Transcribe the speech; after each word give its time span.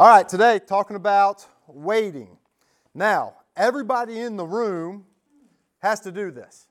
All 0.00 0.08
right, 0.08 0.26
today 0.26 0.58
talking 0.58 0.96
about 0.96 1.46
waiting. 1.66 2.38
Now, 2.94 3.34
everybody 3.54 4.20
in 4.20 4.38
the 4.38 4.46
room 4.46 5.04
has 5.80 6.00
to 6.00 6.10
do 6.10 6.30
this. 6.30 6.68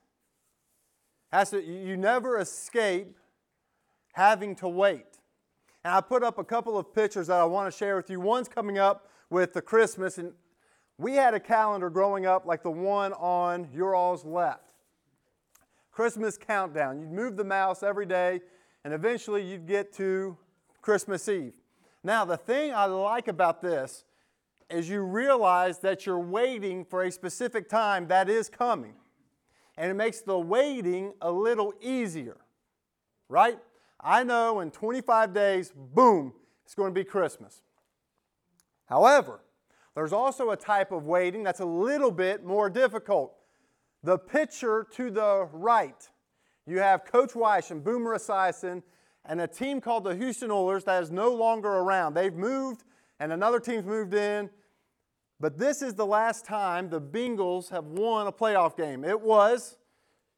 Has 1.31 1.51
to, 1.51 1.63
you 1.63 1.95
never 1.95 2.39
escape 2.39 3.15
having 4.13 4.55
to 4.55 4.67
wait. 4.67 5.19
And 5.83 5.93
I 5.93 6.01
put 6.01 6.23
up 6.23 6.39
a 6.39 6.43
couple 6.43 6.75
of 6.75 6.92
pictures 6.92 7.27
that 7.27 7.37
I 7.37 7.43
want 7.43 7.71
to 7.71 7.77
share 7.77 7.95
with 7.97 8.09
you. 8.09 8.20
One's 8.20 8.47
coming 8.47 8.79
up 8.79 9.07
with 9.30 9.54
the 9.54 9.61
Christmas, 9.61 10.18
and 10.18 10.34
we 10.98 11.14
had 11.14 11.36
a 11.36 11.39
calendar 11.39 11.91
growing 11.91 12.25
up 12.25 12.48
like 12.48 12.64
the 12.64 12.71
one 12.71 13.14
on 13.14 13.68
your 13.71 13.93
all's 13.93 14.25
left. 14.25 14.73
Christmas 15.91 16.36
countdown. 16.36 17.00
You'd 17.00 17.11
move 17.11 17.38
the 17.38 17.43
mouse 17.43 17.84
every 17.84 18.07
day, 18.07 18.41
and 18.84 18.91
eventually 18.91 19.48
you'd 19.48 19.68
get 19.68 19.93
to 19.98 20.36
Christmas 20.82 21.30
Eve. 21.30 21.54
Now, 22.04 22.25
the 22.25 22.38
thing 22.38 22.73
I 22.73 22.86
like 22.86 23.27
about 23.27 23.61
this 23.61 24.05
is 24.70 24.89
you 24.89 25.02
realize 25.02 25.80
that 25.80 26.05
you're 26.05 26.20
waiting 26.20 26.85
for 26.85 27.03
a 27.03 27.12
specific 27.12 27.67
time 27.67 28.07
that 28.07 28.30
is 28.30 28.49
coming. 28.49 28.94
And 29.77 29.90
it 29.90 29.95
makes 29.95 30.21
the 30.21 30.38
waiting 30.38 31.13
a 31.21 31.31
little 31.31 31.73
easier, 31.81 32.38
right? 33.27 33.57
I 33.99 34.23
know 34.23 34.59
in 34.59 34.71
25 34.71 35.34
days, 35.34 35.73
boom, 35.76 36.34
it's 36.66 36.76
going 36.76 36.93
to 36.93 36.99
be 36.99 37.04
Christmas. 37.04 37.62
However, 38.85 39.41
there's 39.95 40.13
also 40.13 40.52
a 40.52 40.57
type 40.57 40.91
of 40.91 41.05
waiting 41.05 41.43
that's 41.43 41.59
a 41.59 41.66
little 41.66 42.12
bit 42.12 42.45
more 42.45 42.70
difficult. 42.70 43.34
The 44.04 44.18
picture 44.18 44.88
to 44.93 45.09
the 45.09 45.49
right, 45.52 46.09
you 46.66 46.79
have 46.79 47.05
Coach 47.05 47.34
Wyche 47.34 47.71
and 47.71 47.84
Boomer 47.84 48.16
Esiason 48.16 48.84
and 49.30 49.40
a 49.40 49.48
team 49.48 49.80
called 49.80 50.06
the 50.06 50.16
Houston 50.16 50.50
Oilers 50.50 50.84
that 50.86 51.04
is 51.04 51.12
no 51.12 51.32
longer 51.32 51.70
around. 51.70 52.16
They've 52.16 52.34
moved, 52.34 52.84
and 53.20 53.32
another 53.32 53.60
team's 53.60 53.86
moved 53.86 54.16
in. 54.16 54.50
But 55.40 55.60
this 55.60 55.84
is 55.84 55.94
the 55.94 56.05
last 56.05 56.46
time 56.46 56.90
the 56.90 57.00
Bengals 57.00 57.70
have 57.70 57.86
won 57.86 58.26
a 58.26 58.32
playoff 58.32 58.76
game. 58.76 59.05
It 59.05 59.21
was 59.21 59.77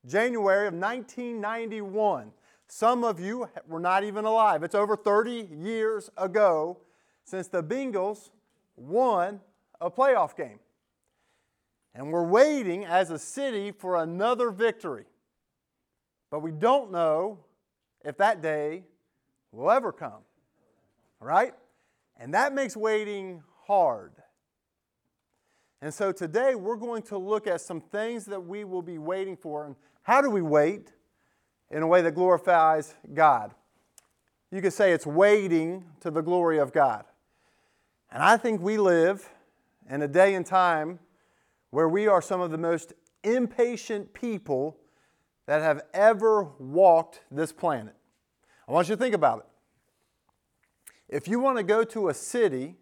January 0.05 0.67
of 0.67 0.73
1991. 0.73 2.33
Some 2.67 3.05
of 3.05 3.21
you 3.21 3.49
were 3.65 3.79
not 3.79 4.03
even 4.03 4.25
alive. 4.25 4.61
It's 4.61 4.75
over 4.75 4.97
30 4.97 5.47
years 5.57 6.09
ago 6.17 6.77
since 7.23 7.47
the 7.47 7.63
Bengals 7.63 8.29
won 8.75 9.39
a 9.79 9.89
playoff 9.89 10.35
game. 10.35 10.59
And 11.95 12.11
we're 12.11 12.27
waiting 12.27 12.83
as 12.83 13.09
a 13.09 13.17
city 13.17 13.71
for 13.71 14.03
another 14.03 14.51
victory. 14.51 15.05
But 16.29 16.41
we 16.41 16.51
don't 16.51 16.91
know 16.91 17.39
if 18.03 18.17
that 18.17 18.41
day 18.41 18.83
will 19.51 19.71
ever 19.71 19.91
come. 19.91 20.21
Right? 21.19 21.53
And 22.17 22.33
that 22.33 22.53
makes 22.53 22.75
waiting 22.75 23.43
hard. 23.65 24.13
And 25.81 25.93
so 25.93 26.11
today 26.11 26.55
we're 26.55 26.75
going 26.75 27.01
to 27.03 27.17
look 27.17 27.47
at 27.47 27.61
some 27.61 27.81
things 27.81 28.25
that 28.25 28.39
we 28.39 28.63
will 28.63 28.81
be 28.83 28.97
waiting 28.97 29.35
for 29.35 29.65
and 29.65 29.75
how 30.03 30.21
do 30.21 30.29
we 30.29 30.41
wait 30.41 30.91
in 31.71 31.81
a 31.81 31.87
way 31.87 32.01
that 32.01 32.13
glorifies 32.13 32.93
God. 33.13 33.53
You 34.51 34.61
could 34.61 34.73
say 34.73 34.91
it's 34.91 35.07
waiting 35.07 35.85
to 36.01 36.11
the 36.11 36.21
glory 36.21 36.59
of 36.59 36.73
God. 36.73 37.05
And 38.11 38.21
I 38.21 38.37
think 38.37 38.61
we 38.61 38.77
live 38.77 39.29
in 39.89 40.01
a 40.01 40.07
day 40.07 40.35
and 40.35 40.45
time 40.45 40.99
where 41.69 41.87
we 41.87 42.07
are 42.07 42.21
some 42.21 42.41
of 42.41 42.51
the 42.51 42.57
most 42.57 42.93
impatient 43.23 44.13
people 44.13 44.77
that 45.47 45.61
have 45.61 45.81
ever 45.93 46.43
walked 46.59 47.21
this 47.31 47.51
planet. 47.51 47.95
I 48.67 48.71
want 48.71 48.89
you 48.89 48.95
to 48.95 49.01
think 49.01 49.15
about 49.15 49.39
it. 49.39 49.45
If 51.09 51.27
you 51.27 51.39
want 51.39 51.57
to 51.57 51.63
go 51.63 51.83
to 51.83 52.09
a 52.09 52.13
city, 52.13 52.75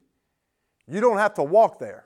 you 0.88 1.02
don't 1.02 1.18
have 1.18 1.34
to 1.36 1.44
walk 1.44 1.80
there. 1.80 2.06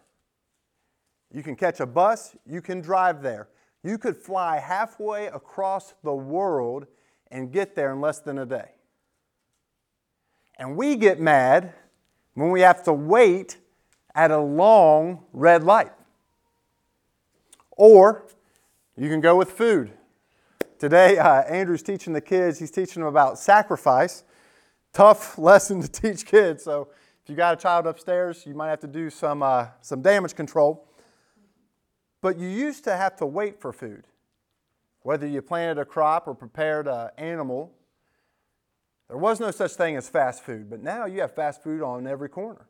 You 1.34 1.44
can 1.44 1.56
catch 1.56 1.80
a 1.80 1.86
bus, 1.86 2.36
you 2.45 2.62
can 2.62 2.82
drive 2.82 3.22
there. 3.22 3.50
You 3.84 3.98
could 3.98 4.16
fly 4.16 4.60
halfway 4.60 5.28
across 5.28 5.94
the 6.04 6.14
world 6.14 6.86
and 7.32 7.52
get 7.52 7.76
there 7.76 7.92
in 7.92 8.00
less 8.00 8.20
than 8.20 8.38
a 8.38 8.45
day. 8.45 8.70
And 10.58 10.77
we 10.77 10.95
get 10.95 11.20
mad 11.20 11.73
when 12.36 12.52
we 12.52 12.61
have 12.61 12.83
to 12.83 12.94
wait 12.94 13.58
at 14.16 14.32
a 14.32 14.39
long 14.39 15.26
red 15.33 15.64
light. 15.64 15.92
Or 17.72 18.27
you 18.95 19.10
can 19.10 19.20
go 19.20 19.36
with 19.36 19.52
food. 19.52 19.92
Today, 20.80 21.17
uh, 21.17 21.42
Andrew's 21.44 21.84
teaching 21.84 22.14
the 22.14 22.22
kids, 22.22 22.60
he's 22.60 22.72
teaching 22.72 23.02
them 23.02 23.10
about 23.10 23.39
sacrifice. 23.39 24.23
Tough 24.92 25.38
lesson 25.38 25.82
to 25.82 25.88
teach 25.88 26.26
kids. 26.26 26.64
So 26.64 26.89
if 27.23 27.30
you 27.30 27.36
got 27.36 27.54
a 27.54 27.58
child 27.61 27.88
upstairs, 27.88 28.45
you 28.45 28.54
might 28.54 28.70
have 28.70 28.82
to 28.82 28.88
do 28.88 29.10
some, 29.10 29.42
uh, 29.42 29.67
some 29.82 30.02
damage 30.02 30.36
control. 30.36 30.88
But 32.22 32.38
you 32.38 32.48
used 32.48 32.83
to 32.86 32.95
have 32.95 33.16
to 33.17 33.26
wait 33.26 33.60
for 33.60 33.73
food. 33.73 34.08
Whether 35.02 35.28
you 35.28 35.42
planted 35.42 35.82
a 35.82 35.86
crop 35.86 36.28
or 36.28 36.33
prepared 36.33 36.88
an 36.88 37.10
animal, 37.17 37.72
there 39.10 39.17
was 39.17 39.39
no 39.39 39.52
such 39.52 39.73
thing 39.73 39.95
as 39.98 40.08
fast 40.10 40.44
food. 40.44 40.70
But 40.70 40.82
now 40.82 41.06
you 41.06 41.22
have 41.22 41.36
fast 41.36 41.62
food 41.62 41.82
on 41.82 42.08
every 42.08 42.30
corner. 42.30 42.67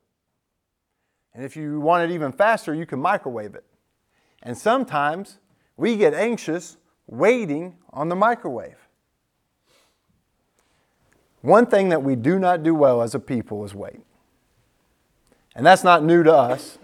And 1.34 1.44
if 1.44 1.56
you 1.56 1.80
want 1.80 2.10
it 2.10 2.14
even 2.14 2.32
faster, 2.32 2.74
you 2.74 2.86
can 2.86 3.00
microwave 3.00 3.56
it. 3.56 3.66
And 4.42 4.58
sometimes 4.58 5.40
we 5.78 5.96
get 5.96 6.14
anxious 6.14 6.78
waiting 7.08 7.78
on 7.92 8.10
the 8.10 8.16
microwave. 8.16 8.78
One 11.42 11.66
thing 11.66 11.90
that 11.90 12.02
we 12.02 12.16
do 12.16 12.40
not 12.40 12.64
do 12.64 12.74
well 12.74 13.02
as 13.02 13.14
a 13.14 13.20
people 13.20 13.66
is 13.66 13.76
wait. 13.76 14.00
And 15.56 15.66
that's 15.66 15.84
not 15.84 16.04
new 16.04 16.24
to 16.24 16.34
us. 16.34 16.78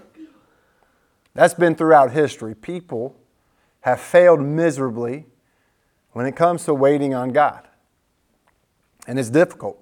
That's 1.34 1.54
been 1.54 1.76
throughout 1.76 2.12
history. 2.12 2.54
People 2.54 3.16
have 3.82 4.00
failed 4.02 4.42
miserably 4.42 5.26
when 6.12 6.26
it 6.26 6.36
comes 6.36 6.66
to 6.66 6.74
waiting 6.74 7.14
on 7.14 7.30
God. 7.30 7.68
And 9.08 9.18
it's 9.18 9.30
difficult. 9.30 9.82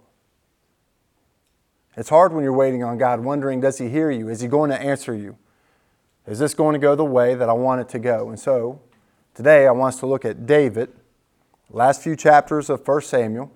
It's 1.98 2.10
hard 2.10 2.32
when 2.32 2.44
you're 2.44 2.54
waiting 2.54 2.84
on 2.84 3.00
God, 3.00 3.22
wondering, 3.22 3.60
does 3.60 3.80
He 3.80 3.90
hear 3.90 4.12
you? 4.12 4.30
Is 4.30 4.42
He 4.42 4.48
going 4.48 4.70
to 4.70 4.80
answer 4.80 5.16
you? 5.16 5.38
Is 6.28 6.38
this 6.38 6.54
going 6.54 6.74
to 6.74 6.80
go 6.80 6.96
the 6.96 7.04
way 7.04 7.34
that 7.34 7.50
I 7.50 7.54
want 7.54 7.82
it 7.82 7.90
to 7.90 8.00
go? 8.00 8.30
And 8.30 8.40
so, 8.40 8.82
today 9.38 9.68
I 9.68 9.72
want 9.72 9.94
us 9.94 10.00
to 10.00 10.08
look 10.08 10.26
at 10.26 10.48
David, 10.48 10.90
last 11.70 12.02
few 12.02 12.16
chapters 12.16 12.72
of 12.72 12.86
1 12.88 13.02
Samuel, 13.02 13.52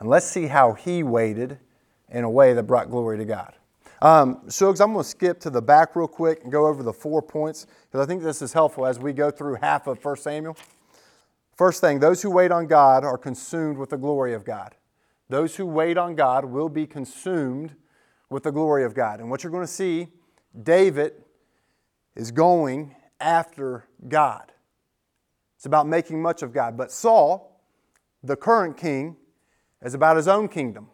and 0.00 0.08
let's 0.08 0.26
see 0.26 0.48
how 0.48 0.72
he 0.72 1.04
waited 1.04 1.60
in 2.08 2.24
a 2.24 2.30
way 2.30 2.54
that 2.54 2.64
brought 2.64 2.90
glory 2.90 3.16
to 3.18 3.24
God. 3.24 3.54
Um, 4.02 4.40
Shugs, 4.48 4.80
I'm 4.80 4.92
going 4.92 5.04
to 5.04 5.08
skip 5.08 5.38
to 5.40 5.50
the 5.50 5.62
back 5.62 5.94
real 5.94 6.08
quick 6.08 6.40
and 6.42 6.50
go 6.50 6.66
over 6.66 6.82
the 6.82 6.92
four 6.92 7.22
points 7.22 7.68
because 7.84 8.04
I 8.04 8.08
think 8.08 8.24
this 8.24 8.42
is 8.42 8.52
helpful 8.52 8.84
as 8.84 8.98
we 8.98 9.12
go 9.12 9.30
through 9.30 9.58
half 9.62 9.86
of 9.86 10.04
1 10.04 10.16
Samuel. 10.16 10.56
First 11.54 11.80
thing, 11.80 12.00
those 12.00 12.20
who 12.20 12.30
wait 12.30 12.50
on 12.50 12.66
God 12.66 13.04
are 13.04 13.18
consumed 13.18 13.78
with 13.78 13.90
the 13.90 13.96
glory 13.96 14.34
of 14.34 14.44
God. 14.44 14.74
Those 15.28 15.54
who 15.54 15.66
wait 15.66 15.98
on 15.98 16.16
God 16.16 16.44
will 16.44 16.68
be 16.68 16.88
consumed 16.88 17.76
with 18.28 18.42
the 18.42 18.50
glory 18.50 18.82
of 18.82 18.94
God. 18.94 19.20
And 19.20 19.30
what 19.30 19.44
you're 19.44 19.52
going 19.52 19.62
to 19.62 19.72
see, 19.72 20.08
David 20.60 21.12
is 22.16 22.32
going 22.32 22.96
after 23.20 23.86
God. 24.08 24.50
It's 25.60 25.66
about 25.66 25.86
making 25.86 26.22
much 26.22 26.40
of 26.42 26.54
God. 26.54 26.78
But 26.78 26.90
Saul, 26.90 27.60
the 28.22 28.34
current 28.34 28.78
king, 28.78 29.16
is 29.82 29.92
about 29.92 30.16
his 30.16 30.26
own 30.26 30.48
kingdom, 30.48 30.88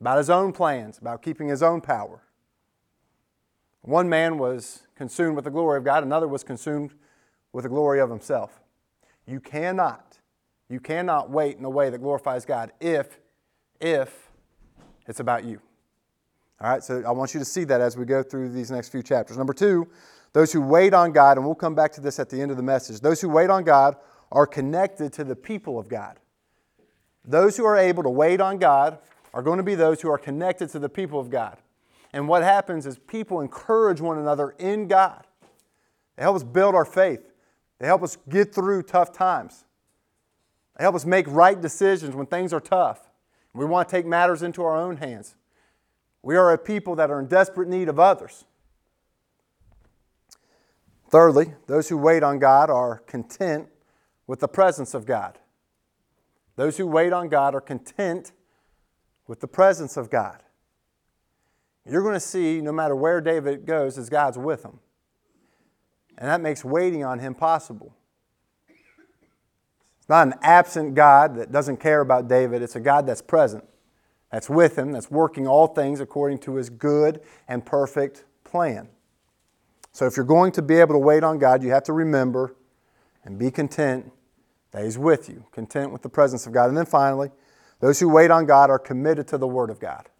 about 0.00 0.18
his 0.18 0.28
own 0.28 0.52
plans, 0.52 0.98
about 0.98 1.22
keeping 1.22 1.46
his 1.46 1.62
own 1.62 1.80
power. 1.80 2.24
One 3.82 4.08
man 4.08 4.38
was 4.38 4.88
consumed 4.96 5.36
with 5.36 5.44
the 5.44 5.52
glory 5.52 5.78
of 5.78 5.84
God, 5.84 6.02
another 6.02 6.26
was 6.26 6.42
consumed 6.42 6.94
with 7.52 7.62
the 7.62 7.68
glory 7.68 8.00
of 8.00 8.10
himself. 8.10 8.60
You 9.24 9.38
cannot, 9.38 10.18
you 10.68 10.80
cannot 10.80 11.30
wait 11.30 11.56
in 11.56 11.64
a 11.64 11.70
way 11.70 11.90
that 11.90 11.98
glorifies 11.98 12.44
God 12.44 12.72
if, 12.80 13.20
if 13.80 14.32
it's 15.06 15.20
about 15.20 15.44
you. 15.44 15.60
All 16.60 16.70
right, 16.70 16.82
so 16.82 17.04
I 17.06 17.12
want 17.12 17.34
you 17.34 17.38
to 17.38 17.46
see 17.46 17.62
that 17.62 17.80
as 17.80 17.96
we 17.96 18.04
go 18.04 18.24
through 18.24 18.48
these 18.48 18.72
next 18.72 18.88
few 18.88 19.04
chapters. 19.04 19.38
Number 19.38 19.54
two, 19.54 19.86
those 20.34 20.52
who 20.52 20.60
wait 20.60 20.92
on 20.92 21.12
God, 21.12 21.38
and 21.38 21.46
we'll 21.46 21.54
come 21.54 21.76
back 21.76 21.92
to 21.92 22.00
this 22.00 22.18
at 22.18 22.28
the 22.28 22.40
end 22.40 22.50
of 22.50 22.56
the 22.56 22.62
message, 22.62 23.00
those 23.00 23.20
who 23.20 23.28
wait 23.28 23.50
on 23.50 23.62
God 23.62 23.96
are 24.32 24.46
connected 24.46 25.12
to 25.14 25.24
the 25.24 25.36
people 25.36 25.78
of 25.78 25.88
God. 25.88 26.18
Those 27.24 27.56
who 27.56 27.64
are 27.64 27.78
able 27.78 28.02
to 28.02 28.10
wait 28.10 28.40
on 28.40 28.58
God 28.58 28.98
are 29.32 29.42
going 29.42 29.58
to 29.58 29.62
be 29.62 29.76
those 29.76 30.02
who 30.02 30.10
are 30.10 30.18
connected 30.18 30.70
to 30.70 30.80
the 30.80 30.88
people 30.88 31.20
of 31.20 31.30
God. 31.30 31.58
And 32.12 32.28
what 32.28 32.42
happens 32.42 32.84
is 32.84 32.98
people 32.98 33.40
encourage 33.40 34.00
one 34.00 34.18
another 34.18 34.54
in 34.58 34.88
God. 34.88 35.24
They 36.16 36.24
help 36.24 36.36
us 36.36 36.42
build 36.42 36.74
our 36.74 36.84
faith, 36.84 37.32
they 37.78 37.86
help 37.86 38.02
us 38.02 38.18
get 38.28 38.52
through 38.52 38.82
tough 38.82 39.12
times, 39.12 39.64
they 40.76 40.82
help 40.82 40.96
us 40.96 41.06
make 41.06 41.26
right 41.28 41.60
decisions 41.60 42.14
when 42.16 42.26
things 42.26 42.52
are 42.52 42.60
tough. 42.60 43.08
We 43.52 43.64
want 43.64 43.88
to 43.88 43.96
take 43.96 44.04
matters 44.04 44.42
into 44.42 44.64
our 44.64 44.76
own 44.76 44.96
hands. 44.96 45.36
We 46.22 46.34
are 46.34 46.52
a 46.52 46.58
people 46.58 46.96
that 46.96 47.08
are 47.08 47.20
in 47.20 47.28
desperate 47.28 47.68
need 47.68 47.88
of 47.88 48.00
others. 48.00 48.46
Thirdly, 51.14 51.54
those 51.68 51.88
who 51.88 51.96
wait 51.96 52.24
on 52.24 52.40
God 52.40 52.70
are 52.70 52.98
content 52.98 53.68
with 54.26 54.40
the 54.40 54.48
presence 54.48 54.94
of 54.94 55.06
God. 55.06 55.38
Those 56.56 56.76
who 56.76 56.88
wait 56.88 57.12
on 57.12 57.28
God 57.28 57.54
are 57.54 57.60
content 57.60 58.32
with 59.28 59.38
the 59.38 59.46
presence 59.46 59.96
of 59.96 60.10
God. 60.10 60.42
you're 61.88 62.02
going 62.02 62.14
to 62.14 62.18
see 62.18 62.60
no 62.60 62.72
matter 62.72 62.96
where 62.96 63.20
David 63.20 63.64
goes, 63.64 63.96
as 63.96 64.10
God's 64.10 64.36
with 64.36 64.64
him. 64.64 64.80
And 66.18 66.28
that 66.28 66.40
makes 66.40 66.64
waiting 66.64 67.04
on 67.04 67.20
him 67.20 67.36
possible. 67.36 67.94
It's 70.00 70.08
not 70.08 70.26
an 70.26 70.34
absent 70.42 70.96
God 70.96 71.36
that 71.36 71.52
doesn't 71.52 71.76
care 71.76 72.00
about 72.00 72.26
David, 72.26 72.60
it's 72.60 72.74
a 72.74 72.80
God 72.80 73.06
that's 73.06 73.22
present, 73.22 73.62
that's 74.32 74.50
with 74.50 74.76
him, 74.76 74.90
that's 74.90 75.12
working 75.12 75.46
all 75.46 75.68
things 75.68 76.00
according 76.00 76.38
to 76.38 76.56
his 76.56 76.70
good 76.70 77.20
and 77.46 77.64
perfect 77.64 78.24
plan. 78.42 78.88
So 79.94 80.06
if 80.06 80.16
you're 80.16 80.26
going 80.26 80.50
to 80.52 80.62
be 80.62 80.74
able 80.74 80.94
to 80.96 80.98
wait 80.98 81.22
on 81.22 81.38
God, 81.38 81.62
you 81.62 81.70
have 81.70 81.84
to 81.84 81.92
remember 81.92 82.56
and 83.24 83.38
be 83.38 83.50
content 83.52 84.10
that 84.72 84.82
He's 84.82 84.98
with 84.98 85.28
you, 85.28 85.46
content 85.52 85.92
with 85.92 86.02
the 86.02 86.08
presence 86.08 86.46
of 86.46 86.52
God. 86.52 86.68
And 86.68 86.76
then 86.76 86.84
finally, 86.84 87.30
those 87.78 88.00
who 88.00 88.08
wait 88.08 88.32
on 88.32 88.44
God 88.44 88.70
are 88.70 88.78
committed 88.78 89.28
to 89.28 89.38
the 89.38 89.46
Word 89.46 89.70
of 89.70 89.78
God. 89.78 90.10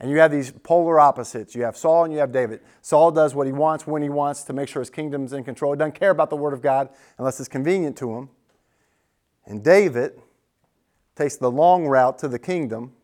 And 0.00 0.10
you 0.10 0.18
have 0.18 0.32
these 0.32 0.50
polar 0.50 0.98
opposites. 0.98 1.54
You 1.54 1.62
have 1.62 1.76
Saul 1.76 2.04
and 2.04 2.12
you 2.12 2.18
have 2.18 2.32
David. 2.32 2.60
Saul 2.82 3.12
does 3.12 3.36
what 3.36 3.46
he 3.46 3.52
wants 3.52 3.86
when 3.86 4.02
he 4.02 4.08
wants 4.08 4.42
to 4.44 4.52
make 4.52 4.68
sure 4.68 4.80
his 4.80 4.90
kingdom's 4.90 5.32
in 5.32 5.44
control. 5.44 5.72
He 5.72 5.78
doesn't 5.78 5.94
care 5.94 6.10
about 6.10 6.28
the 6.28 6.36
Word 6.36 6.52
of 6.52 6.60
God 6.60 6.88
unless 7.18 7.38
it's 7.38 7.48
convenient 7.48 7.96
to 7.98 8.16
him. 8.16 8.30
And 9.46 9.62
David 9.62 10.20
takes 11.14 11.36
the 11.36 11.50
long 11.50 11.86
route 11.86 12.18
to 12.18 12.26
the 12.26 12.38
kingdom, 12.38 12.94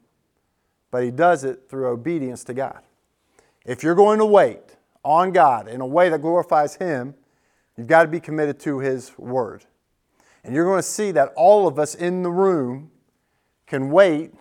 but 0.91 1.05
he 1.05 1.13
does 1.13 1.45
it 1.45 1.69
through 1.69 1.87
obedience 1.87 2.43
to 2.45 2.55
God. 2.55 2.81
If 3.65 3.85
you're 3.85 3.95
going 3.95 4.19
to 4.19 4.27
wait 4.27 4.66
on 5.07 5.31
God 5.31 5.69
in 5.69 5.81
a 5.81 5.87
way 5.87 6.09
that 6.09 6.21
glorifies 6.21 6.75
Him, 6.75 7.15
you've 7.77 7.87
got 7.87 8.03
to 8.03 8.09
be 8.09 8.21
committed 8.21 8.59
to 8.61 8.81
His 8.81 9.17
Word. 9.17 9.65
And 10.45 10.55
you're 10.55 10.65
going 10.65 10.79
to 10.79 10.83
see 10.83 11.13
that 11.13 11.33
all 11.37 11.67
of 11.67 11.79
us 11.79 11.95
in 11.95 12.23
the 12.23 12.31
room 12.31 12.91
can 13.67 13.91
wait 13.91 14.33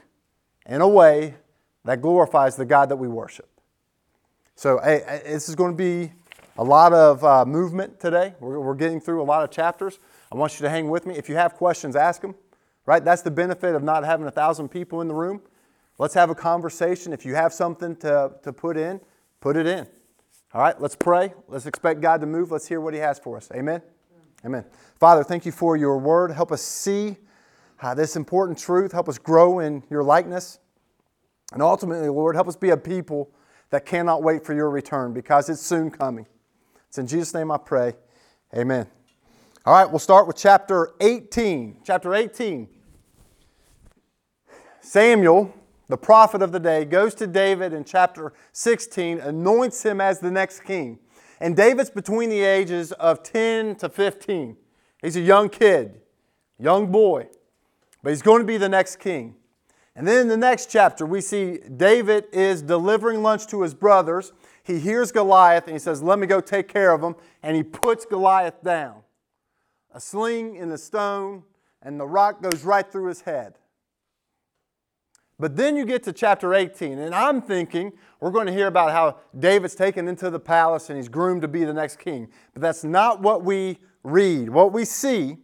in 0.65 0.81
a 0.81 0.87
way 0.87 1.35
that 1.83 2.01
glorifies 2.01 2.55
the 2.55 2.65
God 2.65 2.89
that 2.89 2.95
we 2.95 3.07
worship. 3.07 3.47
So, 4.55 4.79
hey, 4.83 5.21
this 5.25 5.49
is 5.49 5.55
going 5.55 5.71
to 5.71 5.77
be 5.77 6.11
a 6.57 6.63
lot 6.63 6.93
of 6.93 7.23
uh, 7.23 7.45
movement 7.45 7.99
today. 7.99 8.33
We're, 8.39 8.59
we're 8.59 8.75
getting 8.75 8.99
through 8.99 9.21
a 9.21 9.23
lot 9.23 9.43
of 9.43 9.51
chapters. 9.51 9.99
I 10.31 10.35
want 10.35 10.59
you 10.59 10.63
to 10.63 10.69
hang 10.69 10.89
with 10.89 11.05
me. 11.05 11.15
If 11.15 11.29
you 11.29 11.35
have 11.35 11.53
questions, 11.53 11.95
ask 11.95 12.21
them. 12.21 12.35
Right? 12.85 13.03
That's 13.03 13.21
the 13.21 13.31
benefit 13.31 13.75
of 13.75 13.83
not 13.83 14.03
having 14.03 14.27
a 14.27 14.31
thousand 14.31 14.69
people 14.69 15.01
in 15.01 15.07
the 15.07 15.13
room. 15.13 15.41
Let's 15.97 16.13
have 16.13 16.29
a 16.29 16.35
conversation. 16.35 17.13
If 17.13 17.25
you 17.25 17.35
have 17.35 17.53
something 17.53 17.95
to, 17.97 18.33
to 18.43 18.53
put 18.53 18.77
in, 18.77 19.01
put 19.41 19.57
it 19.57 19.65
in. 19.65 19.87
All 20.55 20.61
right, 20.61 20.79
let's 20.79 20.95
pray. 20.95 21.33
Let's 21.49 21.65
expect 21.65 21.99
God 21.99 22.21
to 22.21 22.27
move. 22.27 22.49
Let's 22.49 22.65
hear 22.65 22.79
what 22.79 22.93
He 22.93 22.99
has 23.01 23.19
for 23.19 23.35
us. 23.35 23.51
Amen. 23.53 23.81
Amen. 24.45 24.63
Father, 24.97 25.21
thank 25.21 25.45
you 25.45 25.51
for 25.51 25.75
your 25.75 25.97
word. 25.97 26.31
Help 26.31 26.49
us 26.49 26.61
see 26.61 27.17
uh, 27.81 27.93
this 27.93 28.15
important 28.15 28.57
truth. 28.57 28.93
Help 28.93 29.09
us 29.09 29.17
grow 29.17 29.59
in 29.59 29.83
your 29.89 30.01
likeness. 30.01 30.59
And 31.51 31.61
ultimately, 31.61 32.07
Lord, 32.07 32.35
help 32.35 32.47
us 32.47 32.55
be 32.55 32.69
a 32.69 32.77
people 32.77 33.31
that 33.69 33.85
cannot 33.85 34.23
wait 34.23 34.45
for 34.45 34.53
your 34.53 34.69
return 34.69 35.11
because 35.11 35.49
it's 35.49 35.59
soon 35.59 35.91
coming. 35.91 36.25
It's 36.87 36.99
in 36.99 37.07
Jesus' 37.07 37.33
name 37.33 37.51
I 37.51 37.57
pray. 37.57 37.95
Amen. 38.55 38.87
All 39.65 39.73
right, 39.73 39.89
we'll 39.89 39.99
start 39.99 40.25
with 40.25 40.37
chapter 40.37 40.93
18. 41.01 41.81
Chapter 41.83 42.15
18. 42.15 42.69
Samuel 44.79 45.53
the 45.87 45.97
prophet 45.97 46.41
of 46.41 46.51
the 46.51 46.59
day, 46.59 46.85
goes 46.85 47.13
to 47.15 47.27
David 47.27 47.73
in 47.73 47.83
chapter 47.83 48.33
16, 48.53 49.19
anoints 49.19 49.83
him 49.83 50.01
as 50.01 50.19
the 50.19 50.31
next 50.31 50.61
king. 50.61 50.99
And 51.39 51.55
David's 51.55 51.89
between 51.89 52.29
the 52.29 52.41
ages 52.41 52.91
of 52.93 53.23
10 53.23 53.75
to 53.77 53.89
15. 53.89 54.57
He's 55.01 55.15
a 55.15 55.21
young 55.21 55.49
kid, 55.49 56.01
young 56.57 56.91
boy, 56.91 57.27
but 58.01 58.09
he's 58.09 58.21
going 58.21 58.41
to 58.41 58.47
be 58.47 58.57
the 58.57 58.69
next 58.69 58.97
king. 58.97 59.35
And 59.95 60.07
then 60.07 60.21
in 60.21 60.27
the 60.27 60.37
next 60.37 60.69
chapter, 60.69 61.05
we 61.05 61.21
see 61.21 61.59
David 61.77 62.25
is 62.33 62.61
delivering 62.61 63.23
lunch 63.23 63.47
to 63.47 63.61
his 63.61 63.73
brothers. 63.73 64.33
He 64.63 64.79
hears 64.79 65.11
Goliath 65.11 65.65
and 65.65 65.73
he 65.73 65.79
says, 65.79 66.01
Let 66.01 66.19
me 66.19 66.27
go 66.27 66.41
take 66.41 66.67
care 66.67 66.91
of 66.91 67.01
him. 67.01 67.15
And 67.41 67.55
he 67.55 67.63
puts 67.63 68.05
Goliath 68.05 68.61
down. 68.61 69.03
A 69.93 70.01
sling 70.01 70.55
in 70.55 70.67
the 70.67 70.77
stone, 70.77 71.43
and 71.81 71.97
the 71.97 72.05
rock 72.05 72.41
goes 72.41 72.65
right 72.65 72.89
through 72.91 73.07
his 73.07 73.21
head. 73.21 73.53
But 75.37 75.57
then 75.57 75.75
you 75.75 75.85
get 75.85 76.03
to 76.03 76.13
chapter 76.13 76.53
18, 76.53 76.97
and 76.97 77.13
I'm 77.13 77.41
thinking 77.41 77.91
we're 78.21 78.31
going 78.31 78.47
to 78.47 78.53
hear 78.53 78.67
about 78.67 78.91
how 78.91 79.17
David's 79.37 79.75
taken 79.75 80.07
into 80.07 80.29
the 80.29 80.39
palace 80.39 80.89
and 80.89 80.97
he's 80.97 81.09
groomed 81.09 81.41
to 81.41 81.47
be 81.49 81.65
the 81.65 81.73
next 81.73 81.99
king. 81.99 82.29
But 82.53 82.61
that's 82.61 82.85
not 82.85 83.21
what 83.21 83.43
we 83.43 83.77
read. 84.03 84.49
What 84.49 84.71
we 84.71 84.85
see 84.85 85.37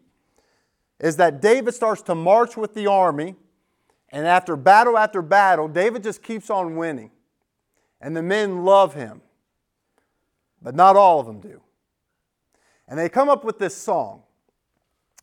is 1.00 1.18
that 1.18 1.42
David 1.42 1.74
starts 1.74 2.02
to 2.04 2.16
march 2.16 2.56
with 2.56 2.74
the 2.74 2.88
army, 2.88 3.36
and 4.10 4.26
after 4.26 4.56
battle 4.56 4.98
after 4.98 5.22
battle, 5.22 5.68
David 5.68 6.04
just 6.04 6.24
keeps 6.24 6.50
on 6.50 6.78
winning. 6.78 7.12
And 8.00 8.16
the 8.16 8.24
men 8.24 8.64
love 8.64 8.94
him, 8.94 9.22
but 10.62 10.74
not 10.74 10.96
all 10.96 11.20
of 11.20 11.26
them 11.26 11.40
do. 11.40 11.62
And 12.88 12.98
they 12.98 13.10
come 13.10 13.30
up 13.30 13.44
with 13.44 13.60
this 13.60 13.76
song. 13.76 14.24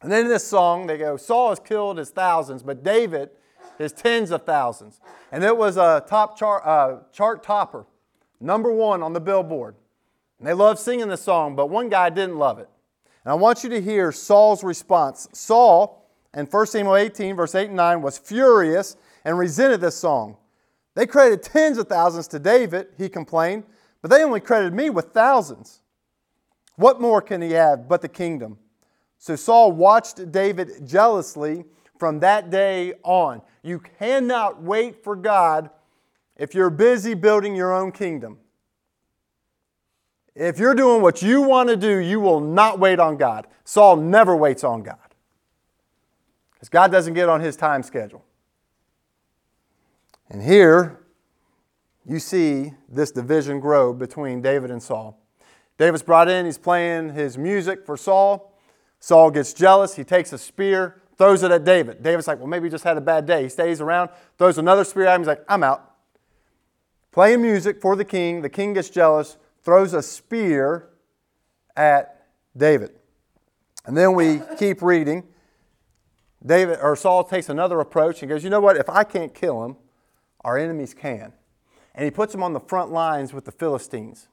And 0.02 0.12
in 0.12 0.28
this 0.28 0.46
song, 0.46 0.86
they 0.86 0.96
go, 0.96 1.16
Saul 1.16 1.48
has 1.50 1.58
killed 1.58 1.98
his 1.98 2.10
thousands, 2.10 2.62
but 2.62 2.84
David 2.84 3.30
his 3.78 3.92
tens 3.92 4.30
of 4.30 4.44
thousands. 4.44 5.00
And 5.32 5.42
it 5.44 5.56
was 5.56 5.76
a 5.76 6.04
top 6.06 6.36
chart, 6.36 6.66
uh, 6.66 6.98
chart 7.12 7.42
topper, 7.42 7.86
number 8.40 8.70
one 8.70 9.02
on 9.02 9.12
the 9.12 9.20
billboard. 9.20 9.76
And 10.38 10.46
they 10.46 10.52
loved 10.52 10.78
singing 10.80 11.08
the 11.08 11.16
song, 11.16 11.56
but 11.56 11.70
one 11.70 11.88
guy 11.88 12.10
didn't 12.10 12.36
love 12.36 12.58
it. 12.58 12.68
And 13.24 13.32
I 13.32 13.34
want 13.34 13.64
you 13.64 13.70
to 13.70 13.80
hear 13.80 14.12
Saul's 14.12 14.62
response. 14.62 15.28
Saul, 15.32 16.10
in 16.34 16.46
1 16.46 16.66
Samuel 16.66 16.96
18, 16.96 17.36
verse 17.36 17.54
8 17.54 17.68
and 17.68 17.76
9, 17.76 18.02
was 18.02 18.18
furious 18.18 18.96
and 19.24 19.38
resented 19.38 19.80
this 19.80 19.96
song. 19.96 20.36
They 20.94 21.06
credited 21.06 21.42
tens 21.42 21.78
of 21.78 21.88
thousands 21.88 22.26
to 22.28 22.38
David, 22.38 22.88
he 22.96 23.08
complained, 23.08 23.64
but 24.02 24.10
they 24.10 24.24
only 24.24 24.40
credited 24.40 24.74
me 24.74 24.90
with 24.90 25.12
thousands. 25.12 25.80
What 26.76 27.00
more 27.00 27.20
can 27.20 27.42
he 27.42 27.52
have 27.52 27.88
but 27.88 28.02
the 28.02 28.08
kingdom? 28.08 28.58
So 29.18 29.34
Saul 29.34 29.72
watched 29.72 30.30
David 30.30 30.86
jealously 30.86 31.64
from 31.98 32.20
that 32.20 32.50
day 32.50 32.94
on. 33.02 33.42
You 33.62 33.80
cannot 33.80 34.62
wait 34.62 35.02
for 35.02 35.16
God 35.16 35.70
if 36.36 36.54
you're 36.54 36.70
busy 36.70 37.14
building 37.14 37.54
your 37.54 37.74
own 37.74 37.92
kingdom. 37.92 38.38
If 40.34 40.58
you're 40.58 40.74
doing 40.74 41.02
what 41.02 41.20
you 41.20 41.42
want 41.42 41.68
to 41.68 41.76
do, 41.76 41.98
you 41.98 42.20
will 42.20 42.40
not 42.40 42.78
wait 42.78 43.00
on 43.00 43.16
God. 43.16 43.48
Saul 43.64 43.96
never 43.96 44.36
waits 44.36 44.62
on 44.62 44.82
God 44.82 44.98
because 46.54 46.68
God 46.68 46.92
doesn't 46.92 47.14
get 47.14 47.28
on 47.28 47.40
his 47.40 47.56
time 47.56 47.82
schedule. 47.82 48.24
And 50.30 50.42
here 50.42 51.00
you 52.06 52.18
see 52.18 52.72
this 52.88 53.10
division 53.10 53.60
grow 53.60 53.92
between 53.92 54.40
David 54.40 54.70
and 54.70 54.82
Saul. 54.82 55.20
David's 55.76 56.02
brought 56.02 56.28
in, 56.28 56.46
he's 56.46 56.58
playing 56.58 57.14
his 57.14 57.38
music 57.38 57.84
for 57.84 57.96
Saul. 57.96 58.54
Saul 59.00 59.30
gets 59.30 59.52
jealous, 59.52 59.94
he 59.94 60.04
takes 60.04 60.32
a 60.32 60.38
spear, 60.38 61.00
throws 61.18 61.42
it 61.42 61.50
at 61.50 61.64
David. 61.64 62.02
David's 62.02 62.28
like, 62.28 62.38
well, 62.38 62.46
maybe 62.46 62.66
he 62.66 62.70
just 62.70 62.84
had 62.84 62.96
a 62.96 63.00
bad 63.00 63.26
day. 63.26 63.42
He 63.42 63.48
stays 63.48 63.80
around, 63.80 64.10
throws 64.38 64.56
another 64.56 64.84
spear 64.84 65.06
at 65.06 65.16
him. 65.16 65.22
He's 65.22 65.28
like, 65.28 65.44
I'm 65.48 65.64
out. 65.64 65.96
Playing 67.10 67.42
music 67.42 67.80
for 67.80 67.96
the 67.96 68.04
king. 68.04 68.40
The 68.42 68.48
king 68.48 68.72
gets 68.72 68.88
jealous, 68.88 69.36
throws 69.62 69.92
a 69.92 70.02
spear 70.02 70.88
at 71.76 72.26
David. 72.56 72.92
And 73.84 73.96
then 73.96 74.14
we 74.14 74.40
keep 74.58 74.80
reading. 74.80 75.24
David 76.44 76.78
or 76.80 76.94
Saul 76.94 77.24
takes 77.24 77.48
another 77.48 77.80
approach 77.80 78.22
and 78.22 78.28
goes, 78.28 78.44
You 78.44 78.50
know 78.50 78.60
what? 78.60 78.76
If 78.76 78.88
I 78.88 79.02
can't 79.02 79.34
kill 79.34 79.64
him, 79.64 79.76
our 80.42 80.56
enemies 80.56 80.94
can. 80.94 81.32
And 81.94 82.04
he 82.04 82.12
puts 82.12 82.32
him 82.32 82.44
on 82.44 82.52
the 82.52 82.60
front 82.60 82.92
lines 82.92 83.32
with 83.32 83.44
the 83.44 83.50
Philistines. 83.50 84.28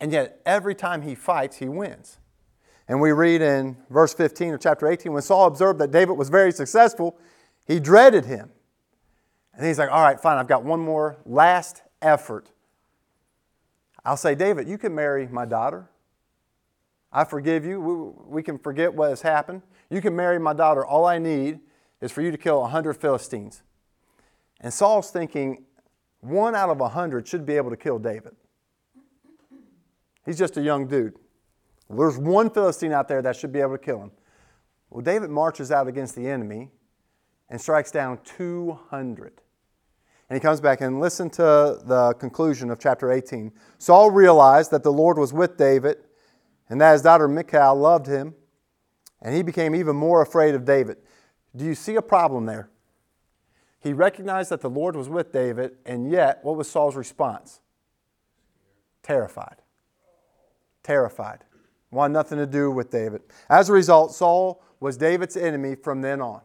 And 0.00 0.12
yet, 0.12 0.40
every 0.46 0.74
time 0.74 1.02
he 1.02 1.14
fights, 1.16 1.56
he 1.56 1.68
wins. 1.68 2.18
And 2.86 3.00
we 3.00 3.12
read 3.12 3.40
in 3.40 3.76
verse 3.88 4.12
15 4.12 4.54
of 4.54 4.60
chapter 4.60 4.86
18 4.86 5.12
when 5.12 5.22
Saul 5.22 5.46
observed 5.46 5.78
that 5.80 5.90
David 5.90 6.14
was 6.14 6.28
very 6.28 6.52
successful, 6.52 7.18
he 7.66 7.80
dreaded 7.80 8.26
him. 8.26 8.50
And 9.54 9.66
he's 9.66 9.78
like, 9.78 9.90
All 9.90 10.02
right, 10.02 10.20
fine, 10.20 10.38
I've 10.38 10.48
got 10.48 10.64
one 10.64 10.80
more 10.80 11.16
last 11.24 11.82
effort. 12.02 12.50
I'll 14.04 14.18
say, 14.18 14.34
David, 14.34 14.68
you 14.68 14.76
can 14.76 14.94
marry 14.94 15.26
my 15.26 15.46
daughter. 15.46 15.88
I 17.10 17.24
forgive 17.24 17.64
you. 17.64 17.80
We, 17.80 18.34
we 18.36 18.42
can 18.42 18.58
forget 18.58 18.92
what 18.92 19.08
has 19.08 19.22
happened. 19.22 19.62
You 19.88 20.02
can 20.02 20.14
marry 20.14 20.38
my 20.38 20.52
daughter. 20.52 20.84
All 20.84 21.06
I 21.06 21.18
need 21.18 21.60
is 22.00 22.12
for 22.12 22.20
you 22.20 22.30
to 22.30 22.36
kill 22.36 22.60
100 22.60 22.94
Philistines. 22.94 23.62
And 24.60 24.72
Saul's 24.72 25.10
thinking, 25.10 25.64
one 26.20 26.54
out 26.54 26.70
of 26.70 26.78
100 26.78 27.26
should 27.26 27.46
be 27.46 27.56
able 27.56 27.70
to 27.70 27.76
kill 27.76 27.98
David. 27.98 28.34
He's 30.26 30.38
just 30.38 30.56
a 30.56 30.60
young 30.60 30.86
dude. 30.86 31.14
Well, 31.88 31.98
there's 31.98 32.18
one 32.18 32.50
Philistine 32.50 32.92
out 32.92 33.08
there 33.08 33.22
that 33.22 33.36
should 33.36 33.52
be 33.52 33.60
able 33.60 33.72
to 33.72 33.78
kill 33.78 34.02
him. 34.02 34.10
Well, 34.90 35.02
David 35.02 35.30
marches 35.30 35.70
out 35.70 35.88
against 35.88 36.14
the 36.14 36.28
enemy 36.28 36.70
and 37.50 37.60
strikes 37.60 37.90
down 37.90 38.18
200. 38.24 39.40
And 40.28 40.36
he 40.36 40.40
comes 40.40 40.60
back 40.60 40.80
and 40.80 41.00
listen 41.00 41.28
to 41.30 41.42
the 41.84 42.14
conclusion 42.18 42.70
of 42.70 42.78
chapter 42.78 43.12
18. 43.12 43.52
Saul 43.78 44.10
realized 44.10 44.70
that 44.70 44.82
the 44.82 44.92
Lord 44.92 45.18
was 45.18 45.32
with 45.32 45.56
David 45.56 45.98
and 46.68 46.80
that 46.80 46.92
his 46.92 47.02
daughter 47.02 47.28
Michal 47.28 47.76
loved 47.76 48.06
him, 48.06 48.34
and 49.20 49.34
he 49.34 49.42
became 49.42 49.74
even 49.74 49.94
more 49.96 50.22
afraid 50.22 50.54
of 50.54 50.64
David. 50.64 50.96
Do 51.54 51.64
you 51.64 51.74
see 51.74 51.96
a 51.96 52.02
problem 52.02 52.46
there? 52.46 52.70
He 53.80 53.92
recognized 53.92 54.50
that 54.50 54.62
the 54.62 54.70
Lord 54.70 54.96
was 54.96 55.10
with 55.10 55.30
David, 55.30 55.72
and 55.84 56.10
yet, 56.10 56.40
what 56.42 56.56
was 56.56 56.70
Saul's 56.70 56.96
response? 56.96 57.60
Terrified. 59.02 59.56
Terrified. 60.82 61.44
Wanted 61.94 62.14
nothing 62.14 62.38
to 62.38 62.46
do 62.46 62.72
with 62.72 62.90
David. 62.90 63.22
As 63.48 63.68
a 63.68 63.72
result, 63.72 64.12
Saul 64.12 64.60
was 64.80 64.96
David's 64.96 65.36
enemy 65.36 65.76
from 65.76 66.02
then 66.02 66.20
on. 66.20 66.40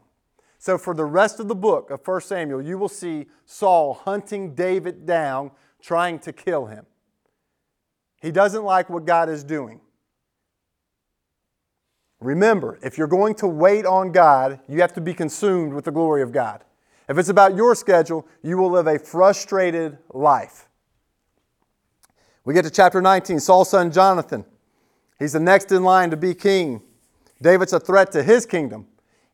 So, 0.58 0.78
for 0.78 0.94
the 0.94 1.04
rest 1.04 1.40
of 1.40 1.48
the 1.48 1.56
book 1.56 1.90
of 1.90 2.06
1 2.06 2.20
Samuel, 2.20 2.62
you 2.62 2.78
will 2.78 2.88
see 2.88 3.26
Saul 3.46 3.94
hunting 3.94 4.54
David 4.54 5.06
down, 5.06 5.50
trying 5.82 6.20
to 6.20 6.32
kill 6.32 6.66
him. 6.66 6.86
He 8.22 8.30
doesn't 8.30 8.62
like 8.62 8.88
what 8.88 9.06
God 9.06 9.28
is 9.28 9.42
doing. 9.42 9.80
Remember, 12.20 12.78
if 12.80 12.96
you're 12.96 13.08
going 13.08 13.34
to 13.36 13.48
wait 13.48 13.84
on 13.84 14.12
God, 14.12 14.60
you 14.68 14.80
have 14.82 14.92
to 14.92 15.00
be 15.00 15.14
consumed 15.14 15.72
with 15.72 15.84
the 15.84 15.90
glory 15.90 16.22
of 16.22 16.30
God. 16.30 16.62
If 17.08 17.18
it's 17.18 17.28
about 17.28 17.56
your 17.56 17.74
schedule, 17.74 18.24
you 18.40 18.56
will 18.56 18.70
live 18.70 18.86
a 18.86 19.00
frustrated 19.00 19.98
life. 20.10 20.68
We 22.44 22.54
get 22.54 22.62
to 22.62 22.70
chapter 22.70 23.02
19, 23.02 23.40
Saul's 23.40 23.70
son 23.70 23.90
Jonathan. 23.90 24.44
He's 25.20 25.34
the 25.34 25.40
next 25.40 25.70
in 25.70 25.84
line 25.84 26.10
to 26.10 26.16
be 26.16 26.34
king. 26.34 26.82
David's 27.40 27.74
a 27.74 27.78
threat 27.78 28.10
to 28.12 28.22
his 28.24 28.46
kingdom. 28.46 28.88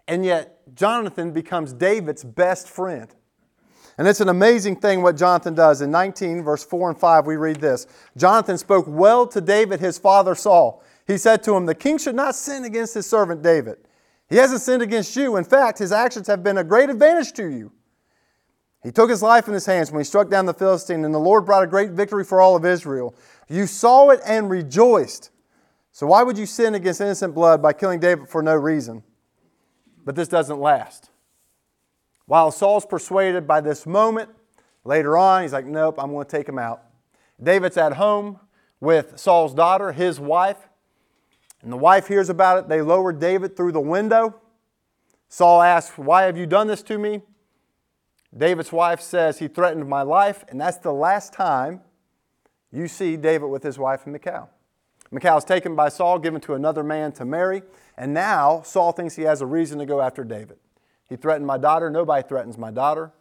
And 0.07 0.25
yet, 0.25 0.61
Jonathan 0.75 1.33
becomes 1.33 1.73
David's 1.73 2.25
best 2.25 2.69
friend. 2.69 3.09
And 3.97 4.07
it's 4.07 4.21
an 4.21 4.29
amazing 4.29 4.77
thing 4.77 5.01
what 5.01 5.17
Jonathan 5.17 5.55
does. 5.55 5.81
In 5.81 5.91
19, 5.91 6.43
verse 6.43 6.65
4 6.65 6.91
and 6.91 6.99
5, 6.99 7.27
we 7.27 7.37
read 7.37 7.57
this 7.57 7.87
Jonathan 8.17 8.59
spoke 8.59 8.85
well 8.87 9.27
to 9.29 9.41
David, 9.41 9.81
his 9.81 9.97
father 9.97 10.35
Saul. 10.35 10.83
He 11.07 11.17
said 11.17 11.43
to 11.45 11.57
him, 11.57 11.67
The 11.67 11.75
king 11.75 11.99
should 11.99 12.17
not 12.17 12.35
sin 12.35 12.65
against 12.65 12.95
his 12.95 13.09
servant 13.09 13.43
David. 13.43 13.79
He 14.29 14.37
hasn't 14.37 14.61
sinned 14.61 14.83
against 14.83 15.15
you. 15.15 15.37
In 15.37 15.45
fact, 15.45 15.79
his 15.79 15.93
actions 15.93 16.27
have 16.27 16.43
been 16.43 16.59
a 16.59 16.65
great 16.65 16.91
advantage 16.91 17.33
to 17.35 17.47
you. 17.47 17.73
He 18.83 18.91
took 18.91 19.09
his 19.09 19.23
life 19.23 19.47
in 19.49 19.55
his 19.55 19.67
hands 19.67 19.91
when 19.91 20.01
he 20.01 20.05
struck 20.05 20.29
down 20.29 20.47
the 20.47 20.55
Philistine, 20.55 21.05
and 21.05 21.15
the 21.15 21.19
Lord 21.19 21.47
brought 21.47 21.63
a 21.63 21.67
great 21.67 21.91
victory 21.91 22.25
for 22.25 22.41
all 22.41 22.57
of 22.57 22.65
Israel. 22.65 23.15
You 23.49 23.67
saw 23.67 24.11
it 24.11 24.21
and 24.27 24.51
rejoiced. 24.51 25.31
So 25.97 26.07
why 26.07 26.23
would 26.23 26.37
you 26.37 26.45
sin 26.45 26.75
against 26.75 27.01
innocent 27.01 27.35
blood 27.35 27.63
by 27.63 27.73
killing 27.73 28.01
David 28.01 28.29
for 28.29 28.43
no 28.43 28.55
reason? 28.55 29.03
But 30.05 30.15
this 30.15 30.29
doesn't 30.29 30.61
last. 30.61 31.09
While 32.27 32.51
Saul's 32.51 32.85
persuaded 32.85 33.47
by 33.47 33.63
this 33.63 33.87
moment, 33.87 34.29
later 34.85 35.17
on, 35.17 35.41
he's 35.41 35.55
like, 35.55 35.65
Nope, 35.65 35.95
I'm 35.99 36.11
going 36.11 36.27
to 36.27 36.31
take 36.31 36.47
him 36.47 36.59
out. 36.59 36.83
David's 37.43 37.79
at 37.79 37.95
home 37.95 38.39
with 38.79 39.19
Saul's 39.19 39.55
daughter, 39.55 39.93
his 39.93 40.21
wife, 40.21 40.69
and 41.63 41.73
the 41.73 41.79
wife 41.79 42.09
hears 42.09 42.29
about 42.29 42.59
it. 42.59 42.69
They 42.69 42.83
lower 42.83 43.11
David 43.11 43.57
through 43.57 43.73
the 43.73 43.81
window. 43.81 44.39
Saul 45.31 45.63
asks, 45.63 45.97
Why 45.97 46.25
have 46.25 46.37
you 46.37 46.45
done 46.45 46.67
this 46.67 46.83
to 46.83 46.99
me? 46.99 47.23
David's 48.37 48.71
wife 48.71 49.01
says, 49.01 49.39
He 49.39 49.49
threatened 49.49 49.89
my 49.89 50.03
life, 50.03 50.45
and 50.51 50.61
that's 50.61 50.77
the 50.77 50.93
last 50.93 51.33
time 51.33 51.81
you 52.71 52.87
see 52.87 53.17
David 53.17 53.47
with 53.47 53.63
his 53.63 53.79
wife, 53.79 54.03
and 54.05 54.13
Michal. 54.13 54.51
Michal 55.11 55.39
is 55.39 55.45
taken 55.45 55.77
by 55.77 55.89
Saul, 55.89 56.19
given 56.19 56.41
to 56.43 56.55
another 56.55 56.83
man 56.83 57.13
to 57.13 57.25
marry, 57.25 57.63
and 57.97 58.13
now 58.13 58.63
Saul 58.63 58.93
thinks 58.93 59.17
he 59.17 59.23
has 59.23 59.41
a 59.41 59.47
reason 59.47 59.79
to 59.79 59.87
go 59.87 60.01
after 60.01 60.25
David. 60.25 60.59
He 61.09 61.17
threatened 61.17 61.47
my 61.47 61.59
daughter. 61.59 61.89
Nobody 61.89 62.27
threatens 62.27 62.59
my 62.59 62.71
daughter. 62.71 63.13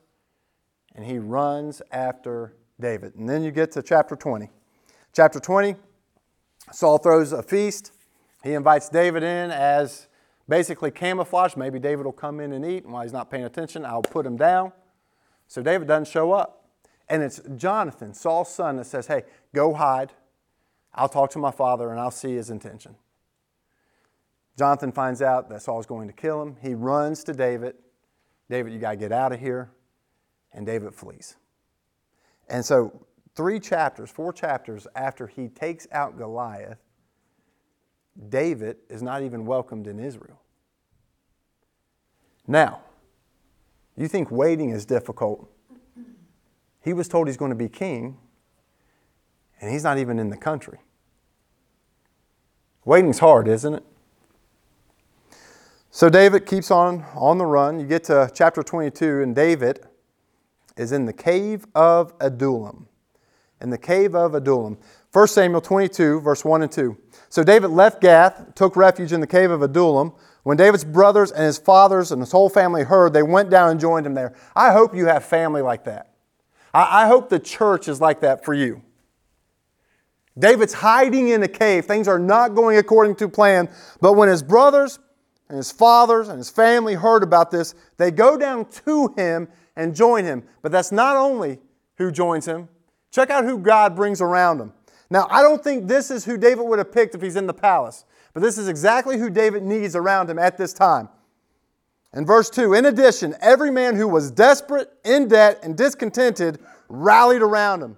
And 0.95 1.05
he 1.05 1.19
runs 1.19 1.81
after 1.91 2.53
David. 2.79 3.15
And 3.15 3.29
then 3.29 3.43
you 3.43 3.51
get 3.51 3.71
to 3.73 3.83
chapter 3.83 4.15
20. 4.15 4.49
Chapter 5.13 5.39
20, 5.39 5.75
Saul 6.71 6.97
throws 6.97 7.31
a 7.31 7.43
feast. 7.43 7.91
He 8.43 8.53
invites 8.53 8.89
David 8.89 9.23
in 9.23 9.51
as 9.51 10.07
basically 10.49 10.91
camouflage. 10.91 11.55
Maybe 11.55 11.79
David 11.79 12.05
will 12.05 12.11
come 12.11 12.39
in 12.39 12.51
and 12.51 12.65
eat, 12.65 12.83
and 12.83 12.93
while 12.93 13.03
he's 13.03 13.13
not 13.13 13.31
paying 13.31 13.45
attention, 13.45 13.85
I'll 13.85 14.01
put 14.01 14.25
him 14.25 14.35
down. 14.35 14.71
So 15.47 15.61
David 15.61 15.87
doesn't 15.87 16.07
show 16.07 16.33
up. 16.33 16.65
And 17.07 17.23
it's 17.23 17.39
Jonathan, 17.55 18.13
Saul's 18.13 18.53
son, 18.53 18.77
that 18.77 18.85
says, 18.85 19.07
Hey, 19.07 19.23
go 19.53 19.73
hide. 19.73 20.11
I'll 20.95 21.09
talk 21.09 21.29
to 21.31 21.39
my 21.39 21.51
father 21.51 21.91
and 21.91 21.99
I'll 21.99 22.11
see 22.11 22.35
his 22.35 22.49
intention. 22.49 22.95
Jonathan 24.57 24.91
finds 24.91 25.21
out 25.21 25.49
that 25.49 25.61
Saul's 25.61 25.85
going 25.85 26.07
to 26.07 26.13
kill 26.13 26.41
him. 26.41 26.55
He 26.61 26.73
runs 26.73 27.23
to 27.25 27.33
David. 27.33 27.75
David, 28.49 28.71
you 28.71 28.79
got 28.79 28.91
to 28.91 28.97
get 28.97 29.11
out 29.11 29.33
of 29.33 29.39
here. 29.39 29.69
And 30.53 30.65
David 30.65 30.95
flees. 30.95 31.35
And 32.47 32.63
so, 32.63 33.05
three 33.35 33.59
chapters, 33.59 34.09
four 34.09 34.31
chapters 34.31 34.87
after 34.95 35.27
he 35.27 35.49
takes 35.49 35.87
out 35.91 36.17
Goliath, 36.17 36.77
David 38.29 38.77
is 38.89 39.01
not 39.01 39.23
even 39.23 39.45
welcomed 39.45 39.87
in 39.87 39.99
Israel. 39.99 40.39
Now, 42.47 42.81
you 43.97 44.07
think 44.07 44.31
waiting 44.31 44.69
is 44.69 44.85
difficult. 44.85 45.49
He 46.81 46.93
was 46.93 47.09
told 47.09 47.27
he's 47.27 47.35
going 47.35 47.49
to 47.49 47.55
be 47.55 47.67
king, 47.67 48.17
and 49.59 49.71
he's 49.71 49.83
not 49.83 49.97
even 49.97 50.19
in 50.19 50.29
the 50.29 50.37
country. 50.37 50.79
Waiting's 52.85 53.19
hard, 53.19 53.47
isn't 53.47 53.73
it? 53.73 53.83
So 55.89 56.09
David 56.09 56.45
keeps 56.45 56.71
on 56.71 57.05
on 57.15 57.37
the 57.37 57.45
run. 57.45 57.79
You 57.79 57.87
get 57.87 58.03
to 58.05 58.29
chapter 58.33 58.61
22, 58.61 59.21
and 59.21 59.35
David 59.35 59.85
is 60.77 60.91
in 60.91 61.05
the 61.05 61.13
cave 61.13 61.65
of 61.73 62.13
Adullam. 62.19 62.87
In 63.61 63.69
the 63.69 63.77
cave 63.77 64.13
of 64.13 64.35
Adullam. 64.35 64.77
1 65.11 65.27
Samuel 65.27 65.61
22, 65.61 66.19
verse 66.19 66.43
1 66.43 66.63
and 66.63 66.71
2. 66.71 66.97
So 67.29 67.43
David 67.43 67.69
left 67.69 68.01
Gath, 68.01 68.53
took 68.53 68.75
refuge 68.75 69.13
in 69.13 69.21
the 69.21 69.27
cave 69.27 69.49
of 69.49 69.61
Adullam. 69.61 70.13
When 70.43 70.57
David's 70.57 70.83
brothers 70.83 71.31
and 71.31 71.45
his 71.45 71.57
fathers 71.57 72.11
and 72.11 72.21
his 72.21 72.31
whole 72.31 72.49
family 72.49 72.83
heard, 72.83 73.13
they 73.13 73.23
went 73.23 73.49
down 73.49 73.71
and 73.71 73.79
joined 73.79 74.05
him 74.05 74.13
there. 74.13 74.35
I 74.55 74.73
hope 74.73 74.93
you 74.93 75.05
have 75.05 75.23
family 75.23 75.61
like 75.61 75.85
that. 75.85 76.11
I, 76.73 77.07
hope 77.07 77.29
the 77.29 77.39
church 77.39 77.87
is 77.87 78.01
like 78.01 78.19
that 78.19 78.43
for 78.43 78.53
you. 78.53 78.81
David's 80.37 80.73
hiding 80.73 81.29
in 81.29 81.43
a 81.43 81.47
cave. 81.47 81.85
Things 81.85 82.07
are 82.07 82.19
not 82.19 82.55
going 82.55 82.77
according 82.77 83.15
to 83.15 83.29
plan. 83.29 83.69
But 84.01 84.13
when 84.13 84.27
his 84.27 84.43
brothers 84.43 84.99
and 85.47 85.57
his 85.57 85.71
fathers 85.71 86.27
and 86.27 86.37
his 86.37 86.49
family 86.49 86.95
heard 86.95 87.23
about 87.23 87.51
this, 87.51 87.73
they 87.97 88.11
go 88.11 88.37
down 88.37 88.65
to 88.85 89.13
him 89.15 89.47
and 89.75 89.95
join 89.95 90.25
him. 90.25 90.43
But 90.61 90.71
that's 90.71 90.91
not 90.91 91.15
only 91.15 91.59
who 91.97 92.11
joins 92.11 92.45
him. 92.45 92.67
Check 93.11 93.29
out 93.29 93.45
who 93.45 93.57
God 93.57 93.95
brings 93.95 94.19
around 94.19 94.59
him. 94.59 94.73
Now, 95.09 95.27
I 95.29 95.41
don't 95.41 95.63
think 95.63 95.87
this 95.87 96.11
is 96.11 96.25
who 96.25 96.37
David 96.37 96.63
would 96.63 96.79
have 96.79 96.91
picked 96.91 97.15
if 97.15 97.21
he's 97.21 97.35
in 97.35 97.47
the 97.47 97.53
palace, 97.53 98.05
but 98.33 98.41
this 98.41 98.57
is 98.57 98.67
exactly 98.67 99.17
who 99.17 99.29
David 99.29 99.63
needs 99.63 99.95
around 99.95 100.29
him 100.29 100.39
at 100.39 100.57
this 100.57 100.73
time. 100.73 101.07
In 102.13 102.25
verse 102.25 102.49
2, 102.49 102.73
in 102.73 102.85
addition, 102.85 103.35
every 103.39 103.69
man 103.69 103.95
who 103.95 104.07
was 104.07 104.31
desperate, 104.31 104.91
in 105.05 105.27
debt, 105.27 105.59
and 105.63 105.77
discontented 105.77 106.59
rallied 106.89 107.41
around 107.41 107.83
him 107.83 107.97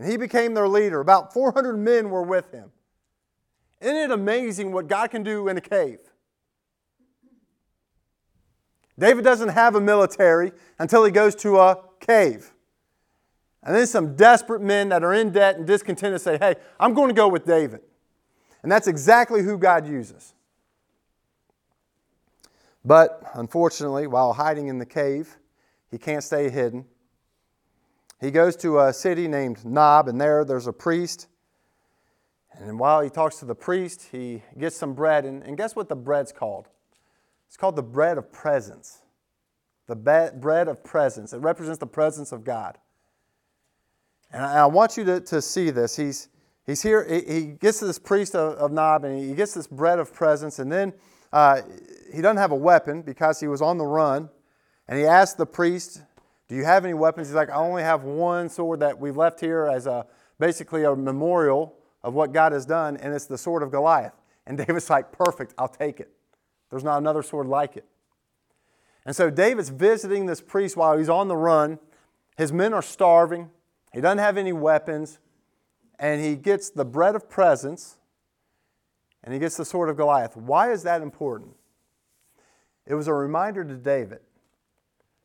and 0.00 0.10
he 0.10 0.16
became 0.16 0.54
their 0.54 0.66
leader. 0.66 0.98
About 1.00 1.34
400 1.34 1.76
men 1.76 2.08
were 2.08 2.22
with 2.22 2.50
him. 2.52 2.70
Isn't 3.82 3.96
it 3.96 4.10
amazing 4.10 4.72
what 4.72 4.88
God 4.88 5.10
can 5.10 5.22
do 5.22 5.46
in 5.46 5.58
a 5.58 5.60
cave? 5.60 5.98
David 8.98 9.24
doesn't 9.24 9.50
have 9.50 9.74
a 9.74 9.80
military 9.80 10.52
until 10.78 11.04
he 11.04 11.10
goes 11.10 11.34
to 11.36 11.58
a 11.58 11.82
cave. 12.00 12.50
And 13.62 13.76
then 13.76 13.86
some 13.86 14.16
desperate 14.16 14.62
men 14.62 14.88
that 14.88 15.04
are 15.04 15.12
in 15.12 15.32
debt 15.32 15.58
and 15.58 15.66
discontented 15.66 16.22
say, 16.22 16.38
Hey, 16.38 16.54
I'm 16.78 16.94
going 16.94 17.08
to 17.08 17.14
go 17.14 17.28
with 17.28 17.44
David. 17.44 17.80
And 18.62 18.72
that's 18.72 18.88
exactly 18.88 19.42
who 19.42 19.58
God 19.58 19.86
uses. 19.86 20.32
But 22.86 23.22
unfortunately, 23.34 24.06
while 24.06 24.32
hiding 24.32 24.68
in 24.68 24.78
the 24.78 24.86
cave, 24.86 25.36
he 25.90 25.98
can't 25.98 26.24
stay 26.24 26.48
hidden. 26.48 26.86
He 28.20 28.30
goes 28.30 28.54
to 28.56 28.80
a 28.80 28.92
city 28.92 29.28
named 29.28 29.64
Nob, 29.64 30.06
and 30.06 30.20
there 30.20 30.44
there's 30.44 30.66
a 30.66 30.72
priest. 30.72 31.26
And 32.52 32.78
while 32.78 33.00
he 33.00 33.08
talks 33.08 33.38
to 33.38 33.46
the 33.46 33.54
priest, 33.54 34.08
he 34.12 34.42
gets 34.58 34.76
some 34.76 34.92
bread. 34.92 35.24
And, 35.24 35.42
and 35.42 35.56
guess 35.56 35.74
what 35.74 35.88
the 35.88 35.96
bread's 35.96 36.30
called? 36.30 36.68
It's 37.48 37.56
called 37.56 37.76
the 37.76 37.82
bread 37.82 38.18
of 38.18 38.30
presence. 38.30 38.98
The 39.86 39.96
be- 39.96 40.38
bread 40.38 40.68
of 40.68 40.84
presence. 40.84 41.32
It 41.32 41.38
represents 41.38 41.78
the 41.78 41.86
presence 41.86 42.32
of 42.32 42.44
God. 42.44 42.76
And 44.30 44.44
I, 44.44 44.60
I 44.60 44.66
want 44.66 44.98
you 44.98 45.04
to, 45.04 45.20
to 45.20 45.40
see 45.40 45.70
this. 45.70 45.96
He's, 45.96 46.28
he's 46.66 46.82
here, 46.82 47.04
he, 47.08 47.20
he 47.32 47.46
gets 47.46 47.78
to 47.78 47.86
this 47.86 47.98
priest 47.98 48.34
of, 48.34 48.58
of 48.58 48.70
Nob, 48.70 49.04
and 49.04 49.18
he 49.18 49.34
gets 49.34 49.54
this 49.54 49.66
bread 49.66 49.98
of 49.98 50.12
presence. 50.12 50.58
And 50.58 50.70
then 50.70 50.92
uh, 51.32 51.62
he 52.12 52.20
doesn't 52.20 52.36
have 52.36 52.52
a 52.52 52.56
weapon 52.56 53.00
because 53.00 53.40
he 53.40 53.48
was 53.48 53.62
on 53.62 53.78
the 53.78 53.86
run. 53.86 54.28
And 54.86 54.98
he 54.98 55.06
asks 55.06 55.34
the 55.34 55.46
priest, 55.46 56.02
do 56.50 56.56
you 56.56 56.64
have 56.64 56.84
any 56.84 56.94
weapons? 56.94 57.28
He's 57.28 57.36
like, 57.36 57.48
I 57.48 57.54
only 57.54 57.84
have 57.84 58.02
one 58.02 58.48
sword 58.48 58.80
that 58.80 58.98
we've 58.98 59.16
left 59.16 59.38
here 59.38 59.66
as 59.66 59.86
a 59.86 60.04
basically 60.40 60.82
a 60.82 60.96
memorial 60.96 61.76
of 62.02 62.12
what 62.12 62.32
God 62.32 62.50
has 62.50 62.66
done, 62.66 62.96
and 62.96 63.14
it's 63.14 63.26
the 63.26 63.38
sword 63.38 63.62
of 63.62 63.70
Goliath. 63.70 64.20
And 64.48 64.58
David's 64.66 64.90
like, 64.90 65.12
Perfect, 65.12 65.54
I'll 65.56 65.68
take 65.68 66.00
it. 66.00 66.10
There's 66.68 66.82
not 66.82 66.98
another 66.98 67.22
sword 67.22 67.46
like 67.46 67.76
it. 67.76 67.84
And 69.06 69.14
so 69.14 69.30
David's 69.30 69.68
visiting 69.68 70.26
this 70.26 70.40
priest 70.40 70.76
while 70.76 70.98
he's 70.98 71.08
on 71.08 71.28
the 71.28 71.36
run. 71.36 71.78
His 72.36 72.52
men 72.52 72.74
are 72.74 72.82
starving. 72.82 73.50
He 73.92 74.00
doesn't 74.00 74.18
have 74.18 74.36
any 74.36 74.52
weapons. 74.52 75.20
And 76.00 76.20
he 76.20 76.34
gets 76.34 76.68
the 76.68 76.84
bread 76.84 77.14
of 77.14 77.30
presence 77.30 77.96
and 79.22 79.32
he 79.32 79.38
gets 79.38 79.56
the 79.56 79.64
sword 79.64 79.88
of 79.88 79.96
Goliath. 79.96 80.36
Why 80.36 80.72
is 80.72 80.82
that 80.82 81.00
important? 81.00 81.52
It 82.86 82.94
was 82.94 83.06
a 83.06 83.14
reminder 83.14 83.62
to 83.62 83.74
David 83.76 84.20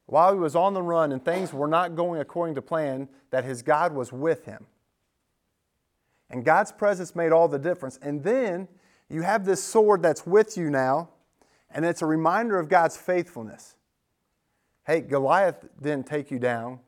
while 0.06 0.34
he 0.34 0.40
was 0.40 0.56
on 0.56 0.74
the 0.74 0.82
run 0.82 1.12
and 1.12 1.24
things 1.24 1.54
were 1.54 1.68
not 1.68 1.96
going 1.96 2.22
according 2.22 2.56
to 2.56 2.62
plan, 2.62 3.10
that 3.32 3.44
his 3.44 3.62
God 3.62 3.94
was 3.94 4.12
with 4.12 4.46
him. 4.46 4.66
And 6.30 6.44
God's 6.44 6.72
presence 6.72 7.16
made 7.16 7.32
all 7.32 7.48
the 7.48 7.60
difference. 7.60 7.98
And 8.02 8.24
then 8.24 8.68
you 9.10 9.22
have 9.22 9.46
this 9.46 9.64
sword 9.64 10.02
that's 10.02 10.26
with 10.26 10.58
you 10.58 10.70
now, 10.70 11.10
and 11.70 11.86
it's 11.86 12.02
a 12.02 12.06
reminder 12.06 12.60
of 12.60 12.70
God's 12.70 12.98
faithfulness. 12.98 13.76
Hey, 14.86 15.02
Goliath 15.02 15.66
didn't 15.82 16.08
take 16.08 16.32
you 16.32 16.40
down, 16.40 16.80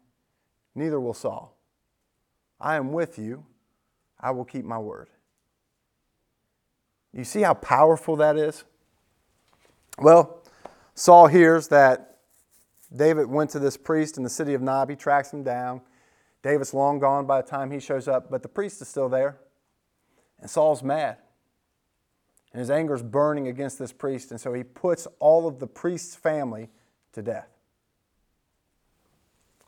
neither 0.76 1.00
will 1.00 1.14
Saul. 1.14 1.56
I 2.60 2.76
am 2.76 2.92
with 2.92 3.18
you, 3.18 3.46
I 4.20 4.32
will 4.32 4.46
keep 4.46 4.66
my 4.66 4.78
word. 4.78 5.10
You 7.14 7.24
see 7.24 7.42
how 7.42 7.56
powerful 7.56 8.16
that 8.18 8.38
is? 8.38 8.64
Well, 10.00 10.44
Saul 10.94 11.28
hears 11.28 11.68
that 11.70 12.17
David 12.96 13.28
went 13.28 13.50
to 13.52 13.60
this 13.60 13.78
priest 13.78 14.18
in 14.18 14.24
the 14.24 14.30
city 14.30 14.54
of 14.54 14.62
Nob. 14.62 14.90
He 14.90 14.96
tracks 14.96 15.34
him 15.34 15.44
down. 15.44 15.82
David's 16.42 16.74
long 16.74 17.00
gone 17.00 17.26
by 17.26 17.42
the 17.42 17.48
time 17.48 17.72
he 17.72 17.80
shows 17.80 18.08
up, 18.08 18.32
but 18.32 18.42
the 18.42 18.48
priest 18.48 18.82
is 18.82 18.88
still 18.88 19.10
there. 19.10 19.38
And 20.40 20.50
Saul's 20.50 20.84
mad. 20.84 21.18
And 22.54 22.60
his 22.60 22.72
anger 22.72 22.96
is 22.96 23.04
burning 23.04 23.48
against 23.48 23.78
this 23.78 23.92
priest, 23.92 24.32
and 24.32 24.40
so 24.40 24.54
he 24.54 24.64
puts 24.64 25.08
all 25.20 25.48
of 25.48 25.60
the 25.60 25.68
priest's 25.68 26.16
family 26.16 26.70
to 27.14 27.22
death. 27.22 27.50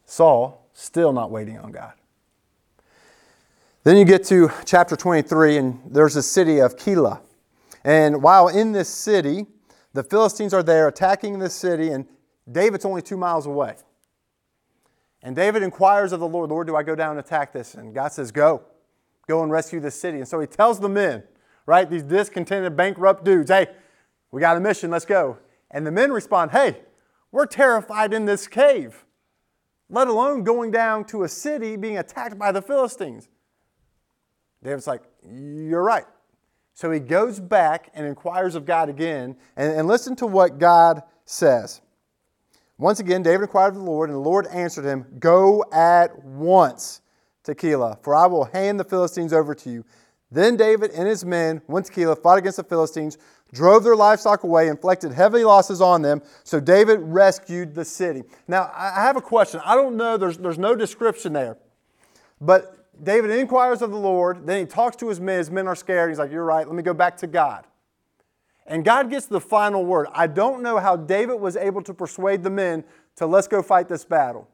Saul, 0.06 0.70
still 0.74 1.12
not 1.12 1.30
waiting 1.30 1.60
on 1.60 1.72
God. 1.72 1.94
Then 3.84 3.98
you 3.98 4.06
get 4.06 4.24
to 4.26 4.50
chapter 4.66 4.96
23, 4.96 5.58
and 5.58 5.82
there's 5.86 6.16
a 6.16 6.24
city 6.24 6.60
of 6.60 6.78
Keilah. 6.78 7.22
And 7.84 8.24
while 8.24 8.48
in 8.48 8.72
this 8.72 8.90
city, 8.90 9.46
the 9.94 10.04
Philistines 10.04 10.54
are 10.54 10.64
there 10.64 10.88
attacking 10.88 11.40
this 11.40 11.54
city, 11.54 11.90
and 11.90 12.08
David's 12.51 12.86
only 12.86 13.01
two 13.01 13.18
miles 13.18 13.46
away. 13.46 13.75
And 15.22 15.36
David 15.36 15.63
inquires 15.63 16.12
of 16.12 16.20
the 16.20 16.27
Lord, 16.27 16.50
Lord, 16.50 16.68
do 16.68 16.75
I 16.75 16.84
go 16.84 16.96
down 16.96 17.12
and 17.12 17.20
attack 17.20 17.51
this? 17.51 17.75
And 17.75 17.94
God 17.94 18.12
says, 18.12 18.32
Go. 18.32 18.63
Go 19.27 19.44
and 19.44 19.51
rescue 19.51 19.79
this 19.79 20.00
city. 20.00 20.18
And 20.18 20.27
so 20.27 20.39
he 20.39 20.48
tells 20.48 20.79
the 20.79 20.89
men, 20.89 21.24
right, 21.68 21.88
these 21.88 22.01
discontented, 22.01 22.75
bankrupt 22.75 23.24
dudes, 23.24 23.51
hey, 23.51 23.68
we 24.32 24.41
got 24.41 24.58
a 24.58 24.60
mission, 24.60 24.89
let's 24.89 25.06
go. 25.06 25.38
And 25.70 25.86
the 25.86 25.91
men 25.91 26.12
respond, 26.12 26.50
hey, 26.50 26.82
we're 27.32 27.46
terrified 27.46 28.12
in 28.12 28.25
this 28.25 28.48
cave, 28.48 29.06
let 29.88 30.08
alone 30.08 30.44
going 30.44 30.72
down 30.72 31.06
to 31.06 31.24
a 31.24 31.29
city 31.29 31.75
being 31.75 31.98
attacked 31.98 32.39
by 32.39 32.51
the 32.51 32.62
Philistines. 32.62 33.27
David's 34.63 34.88
like, 34.88 35.03
You're 35.24 35.84
right. 35.84 36.06
So 36.74 36.91
he 36.91 37.00
goes 37.00 37.39
back 37.39 37.91
and 37.94 38.08
inquires 38.08 38.56
of 38.56 38.65
God 38.65 38.89
again, 38.89 39.36
and, 39.56 39.74
and 39.74 39.88
listen 39.88 40.15
to 40.18 40.27
what 40.27 40.58
God 40.58 41.03
says. 41.25 41.82
Once 42.79 43.01
again, 43.01 43.21
David 43.21 43.41
inquired 43.41 43.75
of 43.75 43.75
the 43.75 43.81
Lord, 43.81 44.09
and 44.09 44.15
the 44.15 44.21
Lord 44.21 44.48
answered 44.48 44.86
him, 44.86 45.05
Go 45.19 45.65
at 45.69 46.24
once 46.24 47.01
to 47.43 47.53
Keilah, 47.53 48.01
for 48.01 48.15
I 48.15 48.25
will 48.25 48.45
hand 48.45 48.79
the 48.79 48.86
Philistines 48.86 49.33
over 49.33 49.53
to 49.53 49.69
you. 49.69 49.86
Then 50.31 50.55
David 50.55 50.91
and 50.91 51.05
his 51.05 51.25
men 51.25 51.62
went 51.67 51.88
to 51.88 51.91
Keilah, 51.91 52.24
fought 52.24 52.38
against 52.38 52.55
the 52.55 52.63
Philistines, 52.63 53.17
drove 53.51 53.83
their 53.83 53.98
livestock 53.98 54.43
away, 54.43 54.69
inflicted 54.69 55.12
heavy 55.12 55.43
losses 55.43 55.81
on 55.81 56.01
them. 56.01 56.21
So 56.45 56.62
David 56.62 57.00
rescued 57.01 57.75
the 57.75 57.83
city. 57.83 58.24
Now, 58.48 58.71
I 58.74 59.03
have 59.03 59.17
a 59.17 59.21
question. 59.21 59.59
I 59.65 59.75
don't 59.75 59.98
know, 59.98 60.15
there's, 60.15 60.38
there's 60.38 60.59
no 60.59 60.74
description 60.74 61.33
there. 61.33 61.57
But 62.39 62.88
David 63.03 63.31
inquires 63.31 63.81
of 63.81 63.91
the 63.91 63.98
Lord, 63.98 64.48
then 64.48 64.59
he 64.62 64.65
talks 64.65 64.95
to 64.98 65.09
his 65.09 65.19
men. 65.19 65.39
His 65.39 65.51
men 65.51 65.67
are 65.67 65.75
scared. 65.75 66.12
He's 66.12 66.19
like, 66.19 66.31
You're 66.31 66.45
right, 66.45 66.65
let 66.65 66.75
me 66.75 66.83
go 66.83 66.93
back 66.93 67.17
to 67.17 67.27
God. 67.27 67.65
And 68.70 68.86
God 68.86 69.10
gets 69.10 69.26
the 69.26 69.42
final 69.42 69.84
word. 69.84 70.08
I 70.14 70.28
don't 70.28 70.62
know 70.62 70.78
how 70.78 70.96
David 70.96 71.42
was 71.42 71.58
able 71.58 71.82
to 71.82 71.94
persuade 71.94 72.44
the 72.44 72.52
men 72.52 72.84
to 73.16 73.26
let's 73.26 73.48
go 73.48 73.64
fight 73.64 73.90
this 73.90 74.06
battle. 74.06 74.48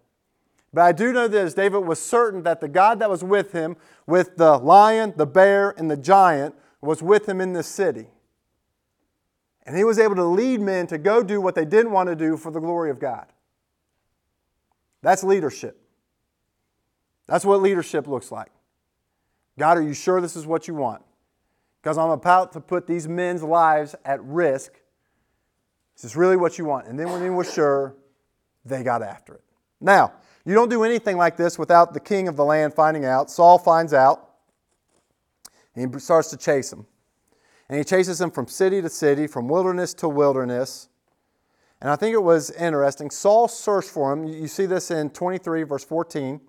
But 0.74 0.82
I 0.84 0.94
do 0.94 1.12
know 1.12 1.28
this 1.28 1.54
David 1.54 1.80
was 1.80 2.02
certain 2.02 2.44
that 2.44 2.62
the 2.62 2.70
God 2.70 3.00
that 3.00 3.10
was 3.10 3.26
with 3.26 3.52
him, 3.52 3.76
with 4.08 4.38
the 4.38 4.58
lion, 4.58 5.14
the 5.18 5.26
bear, 5.26 5.76
and 5.78 5.92
the 5.92 5.98
giant, 5.98 6.56
was 6.80 7.04
with 7.04 7.28
him 7.28 7.42
in 7.42 7.52
this 7.52 7.68
city. 7.68 8.08
And 9.66 9.76
he 9.76 9.84
was 9.84 10.00
able 10.00 10.16
to 10.16 10.24
lead 10.24 10.62
men 10.62 10.88
to 10.88 10.98
go 10.98 11.22
do 11.22 11.42
what 11.42 11.54
they 11.54 11.66
didn't 11.66 11.92
want 11.92 12.08
to 12.08 12.16
do 12.16 12.38
for 12.38 12.52
the 12.52 12.60
glory 12.62 12.92
of 12.92 13.00
God. 13.00 13.26
That's 15.02 15.24
leadership. 15.24 15.78
That's 17.28 17.44
what 17.44 17.62
leadership 17.62 18.08
looks 18.08 18.32
like. 18.32 18.52
God, 19.60 19.78
are 19.78 19.82
you 19.82 19.94
sure 19.94 20.22
this 20.22 20.38
is 20.38 20.46
what 20.46 20.70
you 20.70 20.76
want? 20.76 21.04
Because 21.86 22.00
I'm 22.00 22.10
about 22.10 22.52
to 22.54 22.60
put 22.60 22.88
these 22.88 23.08
men's 23.08 23.44
lives 23.44 23.94
at 24.06 24.20
risk. 24.24 24.72
Is 25.96 26.02
this 26.02 26.16
really 26.16 26.36
what 26.36 26.58
you 26.58 26.66
want? 26.66 26.88
And 26.88 27.00
then 27.00 27.12
when 27.12 27.22
he 27.22 27.30
was 27.30 27.54
sure, 27.54 27.94
they 28.66 28.82
got 28.82 29.04
after 29.04 29.36
it. 29.36 29.44
Now, 29.80 30.14
you 30.46 30.56
don't 30.56 30.70
do 30.70 30.84
anything 30.84 31.16
like 31.16 31.38
this 31.38 31.60
without 31.60 31.94
the 31.94 32.00
king 32.00 32.28
of 32.28 32.38
the 32.38 32.44
land 32.44 32.74
finding 32.74 33.06
out. 33.06 33.30
Saul 33.30 33.60
finds 33.60 33.94
out, 33.94 34.32
and 35.76 35.94
he 35.94 36.00
starts 36.00 36.32
to 36.32 36.38
chase 36.38 36.74
him. 36.74 36.88
And 37.70 37.78
he 37.78 37.84
chases 37.84 38.20
him 38.20 38.32
from 38.32 38.48
city 38.48 38.82
to 38.82 38.90
city, 38.90 39.28
from 39.28 39.48
wilderness 39.48 39.94
to 39.96 40.10
wilderness. 40.10 40.90
And 41.82 41.92
I 41.92 41.98
think 41.98 42.16
it 42.16 42.24
was 42.24 42.50
interesting. 42.50 43.12
Saul 43.12 43.48
searched 43.48 43.90
for 43.90 44.12
him. 44.12 44.24
You 44.24 44.48
see 44.48 44.66
this 44.66 44.90
in 44.90 45.12
23, 45.12 45.62
verse 45.62 45.84
14. 45.84 46.42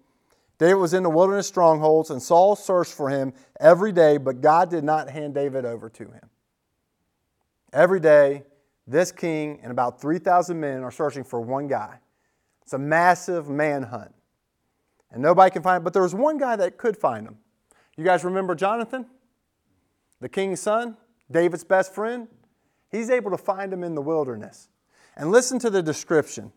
David 0.58 0.76
was 0.76 0.94
in 0.94 1.02
the 1.02 1.10
wilderness 1.10 1.46
strongholds, 1.46 2.10
and 2.10 2.22
Saul 2.22 2.56
searched 2.56 2.92
for 2.92 3.10
him 3.10 3.34
every 3.60 3.92
day, 3.92 4.16
but 4.16 4.40
God 4.40 4.70
did 4.70 4.84
not 4.84 5.10
hand 5.10 5.34
David 5.34 5.64
over 5.64 5.88
to 5.90 6.04
him. 6.04 6.30
Every 7.72 8.00
day, 8.00 8.44
this 8.86 9.12
king 9.12 9.60
and 9.62 9.70
about 9.70 10.00
3,000 10.00 10.58
men 10.58 10.82
are 10.82 10.90
searching 10.90 11.24
for 11.24 11.40
one 11.40 11.66
guy. 11.66 11.98
It's 12.62 12.72
a 12.72 12.78
massive 12.78 13.48
manhunt. 13.48 14.14
And 15.10 15.22
nobody 15.22 15.50
can 15.50 15.62
find 15.62 15.78
him, 15.78 15.84
but 15.84 15.92
there 15.92 16.02
was 16.02 16.14
one 16.14 16.38
guy 16.38 16.56
that 16.56 16.78
could 16.78 16.96
find 16.96 17.26
him. 17.26 17.36
You 17.96 18.04
guys 18.04 18.24
remember 18.24 18.54
Jonathan? 18.54 19.06
The 20.20 20.28
king's 20.28 20.60
son, 20.60 20.96
David's 21.30 21.64
best 21.64 21.94
friend? 21.94 22.28
He's 22.90 23.10
able 23.10 23.30
to 23.30 23.38
find 23.38 23.72
him 23.72 23.84
in 23.84 23.94
the 23.94 24.02
wilderness. 24.02 24.68
And 25.16 25.30
listen 25.30 25.58
to 25.60 25.70
the 25.70 25.82
description. 25.82 26.52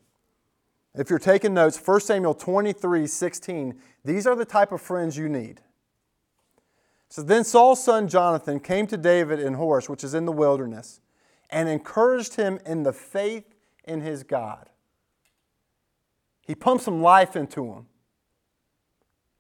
If 0.96 1.10
you're 1.10 1.20
taking 1.20 1.54
notes, 1.54 1.80
1 1.84 2.00
Samuel 2.02 2.34
23 2.34 3.06
16, 3.08 3.80
these 4.04 4.26
are 4.26 4.36
the 4.36 4.46
type 4.46 4.72
of 4.72 4.82
friends 4.82 5.18
you 5.18 5.30
need. 5.30 5.62
So 7.10 7.24
then 7.24 7.44
Saul's 7.44 7.84
son 7.84 8.08
Jonathan 8.08 8.60
came 8.60 8.88
to 8.88 8.98
David 8.98 9.40
in 9.40 9.56
Horesh, 9.56 9.90
which 9.90 10.04
is 10.04 10.14
in 10.14 10.26
the 10.26 10.32
wilderness, 10.32 11.02
and 11.50 11.68
encouraged 11.68 12.36
him 12.36 12.60
in 12.66 12.84
the 12.84 12.94
faith 12.94 13.56
in 13.84 14.02
his 14.02 14.24
God. 14.24 14.70
He 16.46 16.56
pumped 16.56 16.84
some 16.84 17.02
life 17.02 17.36
into 17.36 17.66
him. 17.66 17.88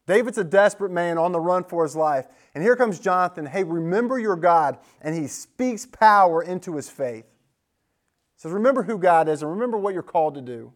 David's 0.09 0.39
a 0.39 0.43
desperate 0.43 0.91
man 0.91 1.19
on 1.19 1.31
the 1.31 1.39
run 1.39 1.63
for 1.63 1.83
his 1.83 1.95
life. 1.95 2.25
And 2.55 2.63
here 2.63 2.75
comes 2.75 2.99
Jonathan. 2.99 3.45
Hey, 3.45 3.63
remember 3.63 4.17
your 4.17 4.35
God. 4.35 4.79
And 5.01 5.15
he 5.15 5.27
speaks 5.27 5.85
power 5.85 6.41
into 6.41 6.75
his 6.75 6.89
faith. 6.89 7.25
He 7.25 8.41
says, 8.41 8.51
Remember 8.51 8.81
who 8.81 8.97
God 8.97 9.29
is 9.29 9.43
and 9.43 9.51
remember 9.51 9.77
what 9.77 9.93
you're 9.93 10.01
called 10.01 10.33
to 10.33 10.41
do. 10.41 10.73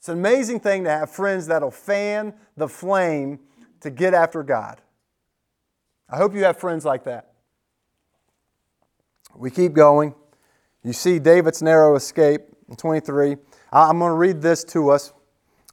It's 0.00 0.08
an 0.08 0.16
amazing 0.18 0.60
thing 0.60 0.84
to 0.84 0.90
have 0.90 1.10
friends 1.10 1.46
that'll 1.48 1.70
fan 1.70 2.32
the 2.56 2.66
flame 2.66 3.38
to 3.80 3.90
get 3.90 4.14
after 4.14 4.42
God. 4.42 4.80
I 6.08 6.16
hope 6.16 6.34
you 6.34 6.42
have 6.44 6.56
friends 6.56 6.86
like 6.86 7.04
that. 7.04 7.32
We 9.36 9.50
keep 9.50 9.74
going. 9.74 10.14
You 10.82 10.94
see 10.94 11.18
David's 11.18 11.60
narrow 11.60 11.96
escape 11.96 12.40
in 12.70 12.76
23. 12.76 13.36
I'm 13.70 13.98
going 13.98 14.08
to 14.08 14.14
read 14.14 14.40
this 14.40 14.64
to 14.64 14.88
us. 14.88 15.12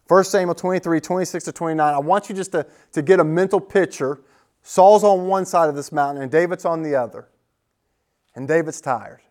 1 0.10 0.24
Samuel 0.26 0.56
23, 0.56 1.00
26 1.00 1.46
to 1.46 1.52
29. 1.54 1.94
I 1.94 1.98
want 1.98 2.28
you 2.28 2.36
just 2.36 2.52
to, 2.52 2.68
to 2.92 3.02
get 3.02 3.22
a 3.22 3.24
mental 3.24 3.62
picture. 3.62 4.20
Saul's 4.62 5.06
on 5.06 5.28
one 5.28 5.46
side 5.46 5.70
of 5.70 5.76
this 5.76 5.94
mountain 5.94 6.22
and 6.22 6.30
David's 6.30 6.66
on 6.66 6.84
the 6.84 6.96
other. 6.96 7.30
And 8.36 8.46
David's 8.46 8.82
tired. 8.82 9.22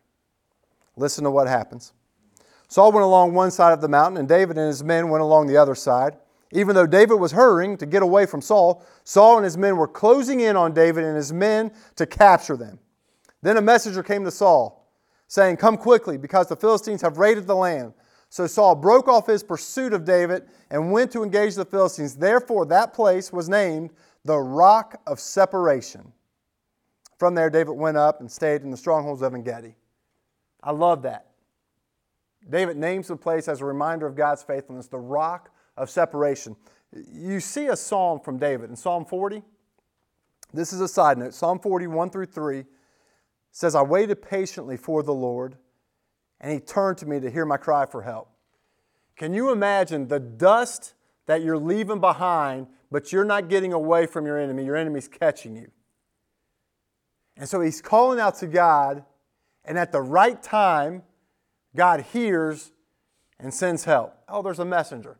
Listen 0.96 1.24
to 1.24 1.30
what 1.30 1.48
happens. 1.48 1.92
Saul 2.68 2.92
went 2.92 3.04
along 3.04 3.32
one 3.32 3.50
side 3.50 3.72
of 3.72 3.80
the 3.80 3.88
mountain, 3.88 4.18
and 4.18 4.28
David 4.28 4.58
and 4.58 4.66
his 4.66 4.82
men 4.82 5.08
went 5.08 5.22
along 5.22 5.46
the 5.46 5.56
other 5.56 5.74
side. 5.74 6.16
Even 6.52 6.74
though 6.74 6.86
David 6.86 7.16
was 7.16 7.32
hurrying 7.32 7.76
to 7.76 7.86
get 7.86 8.02
away 8.02 8.26
from 8.26 8.40
Saul, 8.40 8.84
Saul 9.04 9.36
and 9.36 9.44
his 9.44 9.56
men 9.56 9.76
were 9.76 9.88
closing 9.88 10.40
in 10.40 10.56
on 10.56 10.72
David 10.72 11.04
and 11.04 11.16
his 11.16 11.32
men 11.32 11.72
to 11.96 12.06
capture 12.06 12.56
them. 12.56 12.78
Then 13.42 13.56
a 13.56 13.62
messenger 13.62 14.02
came 14.02 14.24
to 14.24 14.30
Saul, 14.30 14.90
saying, 15.26 15.56
Come 15.56 15.76
quickly, 15.76 16.16
because 16.16 16.48
the 16.48 16.56
Philistines 16.56 17.02
have 17.02 17.18
raided 17.18 17.46
the 17.46 17.56
land. 17.56 17.94
So 18.28 18.46
Saul 18.46 18.74
broke 18.74 19.08
off 19.08 19.26
his 19.26 19.42
pursuit 19.42 19.92
of 19.92 20.04
David 20.04 20.46
and 20.70 20.90
went 20.90 21.12
to 21.12 21.22
engage 21.22 21.54
the 21.54 21.64
Philistines. 21.64 22.16
Therefore, 22.16 22.66
that 22.66 22.92
place 22.92 23.32
was 23.32 23.48
named 23.48 23.90
the 24.24 24.38
Rock 24.38 25.00
of 25.06 25.20
Separation. 25.20 26.12
From 27.18 27.34
there, 27.34 27.50
David 27.50 27.72
went 27.72 27.96
up 27.96 28.20
and 28.20 28.30
stayed 28.30 28.62
in 28.62 28.70
the 28.70 28.76
strongholds 28.76 29.22
of 29.22 29.34
En 29.34 29.42
Gedi. 29.42 29.76
I 30.62 30.72
love 30.72 31.02
that. 31.02 31.26
David 32.48 32.76
names 32.76 33.08
the 33.08 33.16
place 33.16 33.48
as 33.48 33.60
a 33.60 33.64
reminder 33.64 34.06
of 34.06 34.14
God's 34.14 34.42
faithfulness, 34.42 34.86
the 34.86 34.98
rock 34.98 35.50
of 35.76 35.90
separation. 35.90 36.56
You 37.12 37.40
see 37.40 37.66
a 37.66 37.76
psalm 37.76 38.20
from 38.20 38.38
David 38.38 38.70
in 38.70 38.76
Psalm 38.76 39.04
40. 39.04 39.42
This 40.52 40.72
is 40.72 40.80
a 40.80 40.88
side 40.88 41.18
note. 41.18 41.34
Psalm 41.34 41.58
40, 41.58 41.88
1 41.88 42.10
through 42.10 42.26
3 42.26 42.64
says, 43.50 43.74
I 43.74 43.82
waited 43.82 44.22
patiently 44.22 44.76
for 44.76 45.02
the 45.02 45.12
Lord, 45.12 45.56
and 46.40 46.52
he 46.52 46.60
turned 46.60 46.98
to 46.98 47.06
me 47.06 47.20
to 47.20 47.30
hear 47.30 47.44
my 47.44 47.56
cry 47.56 47.86
for 47.86 48.02
help. 48.02 48.30
Can 49.16 49.34
you 49.34 49.50
imagine 49.50 50.08
the 50.08 50.20
dust 50.20 50.94
that 51.26 51.42
you're 51.42 51.58
leaving 51.58 52.00
behind, 52.00 52.68
but 52.90 53.12
you're 53.12 53.24
not 53.24 53.48
getting 53.48 53.72
away 53.72 54.06
from 54.06 54.26
your 54.26 54.38
enemy? 54.38 54.64
Your 54.64 54.76
enemy's 54.76 55.08
catching 55.08 55.56
you. 55.56 55.70
And 57.36 57.48
so 57.48 57.60
he's 57.60 57.82
calling 57.82 58.20
out 58.20 58.36
to 58.38 58.46
God, 58.46 59.04
and 59.64 59.78
at 59.78 59.90
the 59.90 60.00
right 60.00 60.40
time, 60.42 61.02
God 61.76 62.00
hears 62.12 62.72
and 63.38 63.52
sends 63.52 63.84
help. 63.84 64.14
Oh, 64.28 64.42
there's 64.42 64.58
a 64.58 64.64
messenger. 64.64 65.18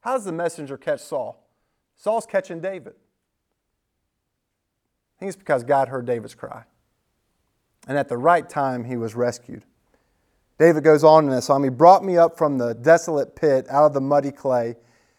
How 0.00 0.14
does 0.14 0.24
the 0.24 0.32
messenger 0.32 0.76
catch 0.76 1.00
Saul? 1.00 1.44
Saul's 1.96 2.26
catching 2.26 2.60
David. 2.60 2.94
I 5.16 5.18
think 5.18 5.30
it's 5.30 5.36
because 5.36 5.64
God 5.64 5.88
heard 5.88 6.06
David's 6.06 6.34
cry. 6.34 6.62
And 7.88 7.98
at 7.98 8.08
the 8.08 8.16
right 8.16 8.48
time, 8.48 8.84
he 8.84 8.96
was 8.96 9.14
rescued. 9.14 9.64
David 10.58 10.84
goes 10.84 11.02
on 11.02 11.24
in 11.24 11.30
this 11.30 11.46
psalm 11.46 11.64
He 11.64 11.70
brought 11.70 12.04
me 12.04 12.16
up 12.16 12.36
from 12.36 12.58
the 12.58 12.74
desolate 12.74 13.34
pit 13.34 13.66
out 13.70 13.86
of 13.86 13.94
the 13.94 14.00
muddy 14.00 14.30
clay 14.30 14.76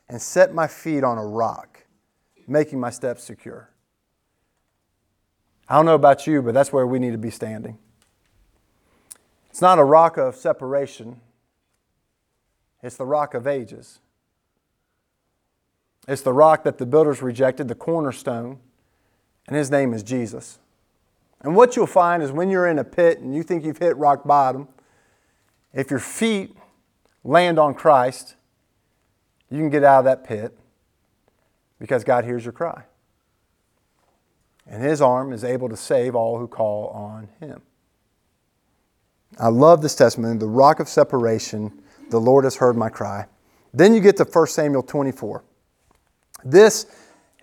and 0.08 0.21
set 0.21 0.54
my 0.54 0.67
feet 0.67 1.04
on 1.04 1.17
a 1.17 1.25
rock, 1.25 1.86
making 2.47 2.80
my 2.80 2.89
steps 2.89 3.23
secure. 3.23 3.69
I 5.67 5.75
don't 5.75 5.86
know 5.86 5.95
about 5.95 6.25
you, 6.25 6.41
but 6.41 6.54
that's 6.54 6.73
where 6.73 6.88
we 6.88 6.99
need 6.99 7.12
to 7.12 7.17
be 7.17 7.30
standing. 7.30 7.78
It's 9.49 9.62
not 9.62 9.79
a 9.79 9.83
rock 9.83 10.17
of 10.17 10.35
separation, 10.35 11.21
it's 12.81 12.97
the 12.97 13.05
rock 13.05 13.33
of 13.33 13.47
ages. 13.47 13.99
It's 16.07 16.21
the 16.23 16.33
rock 16.33 16.63
that 16.63 16.79
the 16.79 16.88
builders 16.88 17.21
rejected, 17.21 17.67
the 17.67 17.75
cornerstone, 17.75 18.59
and 19.47 19.55
his 19.55 19.69
name 19.69 19.93
is 19.93 20.01
Jesus. 20.01 20.57
And 21.41 21.55
what 21.55 21.75
you'll 21.75 21.88
find 21.88 22.23
is 22.23 22.31
when 22.31 22.49
you're 22.49 22.67
in 22.67 22.79
a 22.79 22.83
pit 22.83 23.19
and 23.19 23.35
you 23.35 23.43
think 23.43 23.63
you've 23.63 23.77
hit 23.77 23.95
rock 23.95 24.25
bottom, 24.25 24.67
if 25.73 25.91
your 25.91 25.99
feet 25.99 26.55
land 27.23 27.59
on 27.59 27.73
Christ, 27.75 28.35
you 29.51 29.59
can 29.59 29.69
get 29.69 29.83
out 29.83 29.99
of 29.99 30.05
that 30.05 30.23
pit 30.23 30.57
because 31.79 32.03
God 32.03 32.25
hears 32.25 32.43
your 32.43 32.53
cry. 32.53 32.83
And 34.67 34.83
his 34.83 35.01
arm 35.01 35.31
is 35.31 35.43
able 35.43 35.69
to 35.69 35.77
save 35.77 36.15
all 36.15 36.39
who 36.39 36.47
call 36.47 36.88
on 36.89 37.29
him. 37.39 37.62
I 39.39 39.47
love 39.47 39.82
this 39.82 39.95
testimony, 39.95 40.38
the 40.38 40.47
rock 40.47 40.80
of 40.80 40.89
separation, 40.89 41.82
the 42.10 42.19
Lord 42.19 42.43
has 42.43 42.58
heard 42.58 42.75
my 42.75 42.89
cry. 42.89 43.25
Then 43.73 43.93
you 43.93 44.02
get 44.02 44.17
to 44.17 44.23
1 44.23 44.47
Samuel 44.47 44.84
24. 44.84 45.43
This 46.43 46.86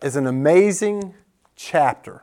is 0.03 0.17
an 0.17 0.27
amazing 0.27 1.15
chapter. 1.55 2.23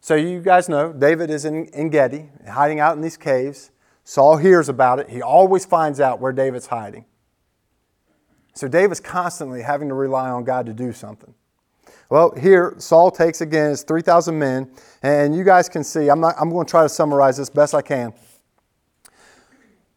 So, 0.00 0.14
you 0.14 0.40
guys 0.40 0.68
know 0.68 0.92
David 0.92 1.30
is 1.30 1.46
in, 1.46 1.66
En 1.72 1.88
Gedi, 1.88 2.28
hiding 2.48 2.78
out 2.78 2.94
in 2.94 3.02
these 3.02 3.16
caves. 3.16 3.70
Saul 4.04 4.36
hears 4.36 4.68
about 4.68 4.98
it. 4.98 5.08
He 5.08 5.22
always 5.22 5.64
finds 5.64 5.98
out 5.98 6.20
where 6.20 6.32
David's 6.32 6.66
hiding. 6.66 7.06
So 8.54 8.68
David's 8.68 9.00
constantly 9.00 9.62
having 9.62 9.88
to 9.88 9.94
rely 9.94 10.30
on 10.30 10.44
God 10.44 10.66
to 10.66 10.72
do 10.72 10.92
something. 10.92 11.34
Well, 12.08 12.32
here 12.36 12.74
Saul 12.78 13.10
takes 13.10 13.40
again 13.40 13.70
his 13.70 13.82
3,000 13.82 14.38
men, 14.38 14.70
and 15.02 15.34
you 15.34 15.42
guys 15.42 15.68
can 15.68 15.82
see, 15.82 16.08
I'm, 16.08 16.20
not, 16.20 16.34
I'm 16.38 16.50
going 16.50 16.66
to 16.66 16.70
try 16.70 16.82
to 16.82 16.88
summarize 16.88 17.36
this 17.36 17.50
best 17.50 17.74
I 17.74 17.82
can. 17.82 18.12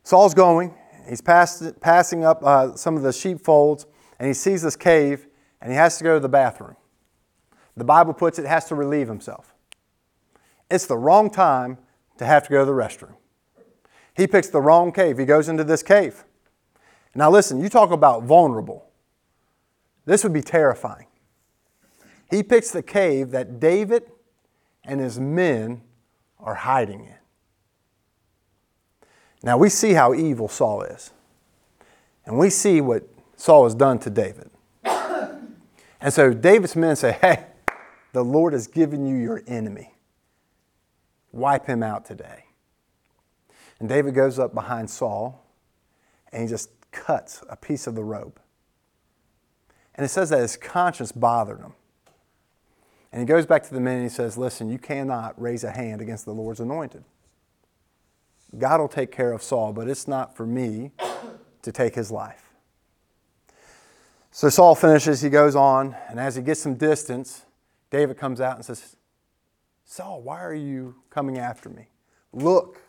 Saul's 0.07 0.33
going, 0.33 0.73
he's 1.09 1.19
passed, 1.19 1.81
passing 1.81 2.23
up 2.23 2.41
uh, 2.41 2.77
some 2.77 2.95
of 2.95 3.03
the 3.03 3.11
sheepfolds, 3.11 3.85
and 4.17 4.25
he 4.29 4.33
sees 4.33 4.61
this 4.61 4.77
cave, 4.77 5.27
and 5.59 5.69
he 5.69 5.75
has 5.75 5.97
to 5.97 6.05
go 6.05 6.13
to 6.13 6.21
the 6.21 6.29
bathroom. 6.29 6.77
The 7.75 7.83
Bible 7.83 8.13
puts 8.13 8.39
it, 8.39 8.45
has 8.45 8.63
to 8.69 8.75
relieve 8.75 9.09
himself. 9.09 9.53
It's 10.71 10.85
the 10.85 10.95
wrong 10.95 11.29
time 11.29 11.77
to 12.19 12.25
have 12.25 12.43
to 12.43 12.49
go 12.49 12.59
to 12.59 12.65
the 12.65 12.71
restroom. 12.71 13.15
He 14.15 14.27
picks 14.27 14.47
the 14.47 14.61
wrong 14.61 14.93
cave. 14.93 15.17
He 15.17 15.25
goes 15.25 15.49
into 15.49 15.65
this 15.65 15.83
cave. 15.83 16.23
Now, 17.13 17.29
listen, 17.29 17.59
you 17.59 17.67
talk 17.67 17.91
about 17.91 18.23
vulnerable. 18.23 18.89
This 20.05 20.23
would 20.23 20.31
be 20.31 20.41
terrifying. 20.41 21.07
He 22.31 22.43
picks 22.43 22.71
the 22.71 22.81
cave 22.81 23.31
that 23.31 23.59
David 23.59 24.03
and 24.85 25.01
his 25.01 25.19
men 25.19 25.81
are 26.39 26.55
hiding 26.55 27.03
in. 27.03 27.16
Now, 29.47 29.57
we 29.57 29.69
see 29.69 29.93
how 29.93 30.13
evil 30.13 30.49
Saul 30.49 30.81
is. 30.81 31.11
And 32.25 32.37
we 32.37 32.49
see 32.49 32.81
what 32.81 33.07
Saul 33.37 33.63
has 33.63 33.73
done 33.73 33.97
to 33.99 34.09
David. 34.09 34.49
And 34.83 36.11
so 36.13 36.33
David's 36.33 36.75
men 36.75 36.97
say, 36.97 37.13
Hey, 37.13 37.45
the 38.11 38.25
Lord 38.25 38.51
has 38.51 38.67
given 38.67 39.05
you 39.05 39.15
your 39.15 39.41
enemy. 39.47 39.95
Wipe 41.31 41.65
him 41.65 41.81
out 41.81 42.03
today. 42.03 42.43
And 43.79 43.87
David 43.87 44.13
goes 44.13 44.37
up 44.37 44.53
behind 44.53 44.89
Saul 44.89 45.41
and 46.33 46.43
he 46.43 46.49
just 46.49 46.69
cuts 46.91 47.41
a 47.47 47.55
piece 47.55 47.87
of 47.87 47.95
the 47.95 48.03
robe. 48.03 48.41
And 49.95 50.03
it 50.03 50.09
says 50.09 50.29
that 50.31 50.41
his 50.41 50.57
conscience 50.57 51.13
bothered 51.13 51.61
him. 51.61 51.71
And 53.13 53.21
he 53.21 53.25
goes 53.25 53.45
back 53.45 53.63
to 53.63 53.73
the 53.73 53.79
men 53.79 53.95
and 53.95 54.03
he 54.03 54.09
says, 54.09 54.37
Listen, 54.37 54.69
you 54.69 54.77
cannot 54.77 55.41
raise 55.41 55.63
a 55.63 55.71
hand 55.71 56.01
against 56.01 56.25
the 56.25 56.33
Lord's 56.33 56.59
anointed. 56.59 57.05
God 58.55 58.79
will 58.79 58.87
take 58.87 59.11
care 59.11 59.31
of 59.31 59.41
Saul, 59.41 59.73
but 59.73 59.87
it's 59.87 60.07
not 60.07 60.35
for 60.35 60.45
me 60.45 60.91
to 61.61 61.71
take 61.71 61.95
his 61.95 62.11
life. 62.11 62.51
So 64.31 64.49
Saul 64.49 64.75
finishes, 64.75 65.21
he 65.21 65.29
goes 65.29 65.55
on, 65.55 65.95
and 66.09 66.19
as 66.19 66.35
he 66.35 66.43
gets 66.43 66.61
some 66.61 66.75
distance, 66.75 67.45
David 67.89 68.17
comes 68.17 68.39
out 68.39 68.55
and 68.55 68.63
says, 68.63 68.95
Saul, 69.85 70.21
why 70.21 70.43
are 70.43 70.53
you 70.53 70.95
coming 71.09 71.37
after 71.37 71.69
me? 71.69 71.87
Look, 72.33 72.81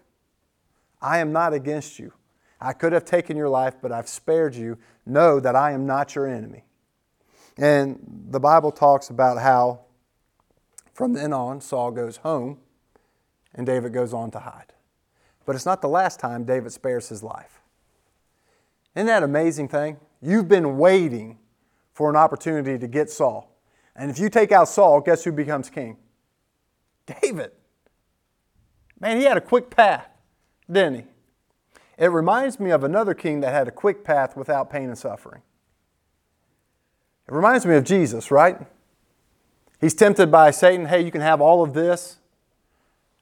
I 1.00 1.18
am 1.18 1.32
not 1.32 1.54
against 1.54 1.98
you. 1.98 2.12
I 2.60 2.72
could 2.72 2.92
have 2.92 3.04
taken 3.04 3.36
your 3.36 3.48
life, 3.48 3.76
but 3.80 3.92
I've 3.92 4.08
spared 4.08 4.54
you. 4.54 4.78
Know 5.06 5.40
that 5.40 5.56
I 5.56 5.72
am 5.72 5.86
not 5.86 6.14
your 6.14 6.26
enemy. 6.26 6.64
And 7.56 8.26
the 8.30 8.40
Bible 8.40 8.70
talks 8.70 9.08
about 9.08 9.38
how 9.38 9.80
from 10.92 11.12
then 11.12 11.32
on, 11.32 11.60
Saul 11.60 11.92
goes 11.92 12.18
home 12.18 12.58
and 13.54 13.64
David 13.64 13.92
goes 13.92 14.12
on 14.12 14.30
to 14.32 14.40
hide. 14.40 14.72
But 15.48 15.56
it's 15.56 15.64
not 15.64 15.80
the 15.80 15.88
last 15.88 16.20
time 16.20 16.44
David 16.44 16.72
spares 16.72 17.08
his 17.08 17.22
life. 17.22 17.62
Isn't 18.94 19.06
that 19.06 19.22
amazing 19.22 19.68
thing? 19.68 19.96
You've 20.20 20.46
been 20.46 20.76
waiting 20.76 21.38
for 21.94 22.10
an 22.10 22.16
opportunity 22.16 22.78
to 22.78 22.86
get 22.86 23.08
Saul. 23.08 23.50
And 23.96 24.10
if 24.10 24.18
you 24.18 24.28
take 24.28 24.52
out 24.52 24.68
Saul, 24.68 25.00
guess 25.00 25.24
who 25.24 25.32
becomes 25.32 25.70
king? 25.70 25.96
David. 27.22 27.52
Man, 29.00 29.16
he 29.16 29.24
had 29.24 29.38
a 29.38 29.40
quick 29.40 29.70
path 29.70 30.08
didn't 30.70 30.96
he? 30.96 31.02
It 31.96 32.08
reminds 32.08 32.60
me 32.60 32.70
of 32.70 32.84
another 32.84 33.14
king 33.14 33.40
that 33.40 33.54
had 33.54 33.68
a 33.68 33.70
quick 33.70 34.04
path 34.04 34.36
without 34.36 34.68
pain 34.68 34.90
and 34.90 34.98
suffering. 34.98 35.40
It 37.26 37.32
reminds 37.32 37.64
me 37.64 37.74
of 37.74 37.84
Jesus, 37.84 38.30
right? 38.30 38.58
He's 39.80 39.94
tempted 39.94 40.30
by 40.30 40.50
Satan, 40.50 40.84
hey, 40.84 41.00
you 41.00 41.10
can 41.10 41.22
have 41.22 41.40
all 41.40 41.62
of 41.62 41.72
this. 41.72 42.17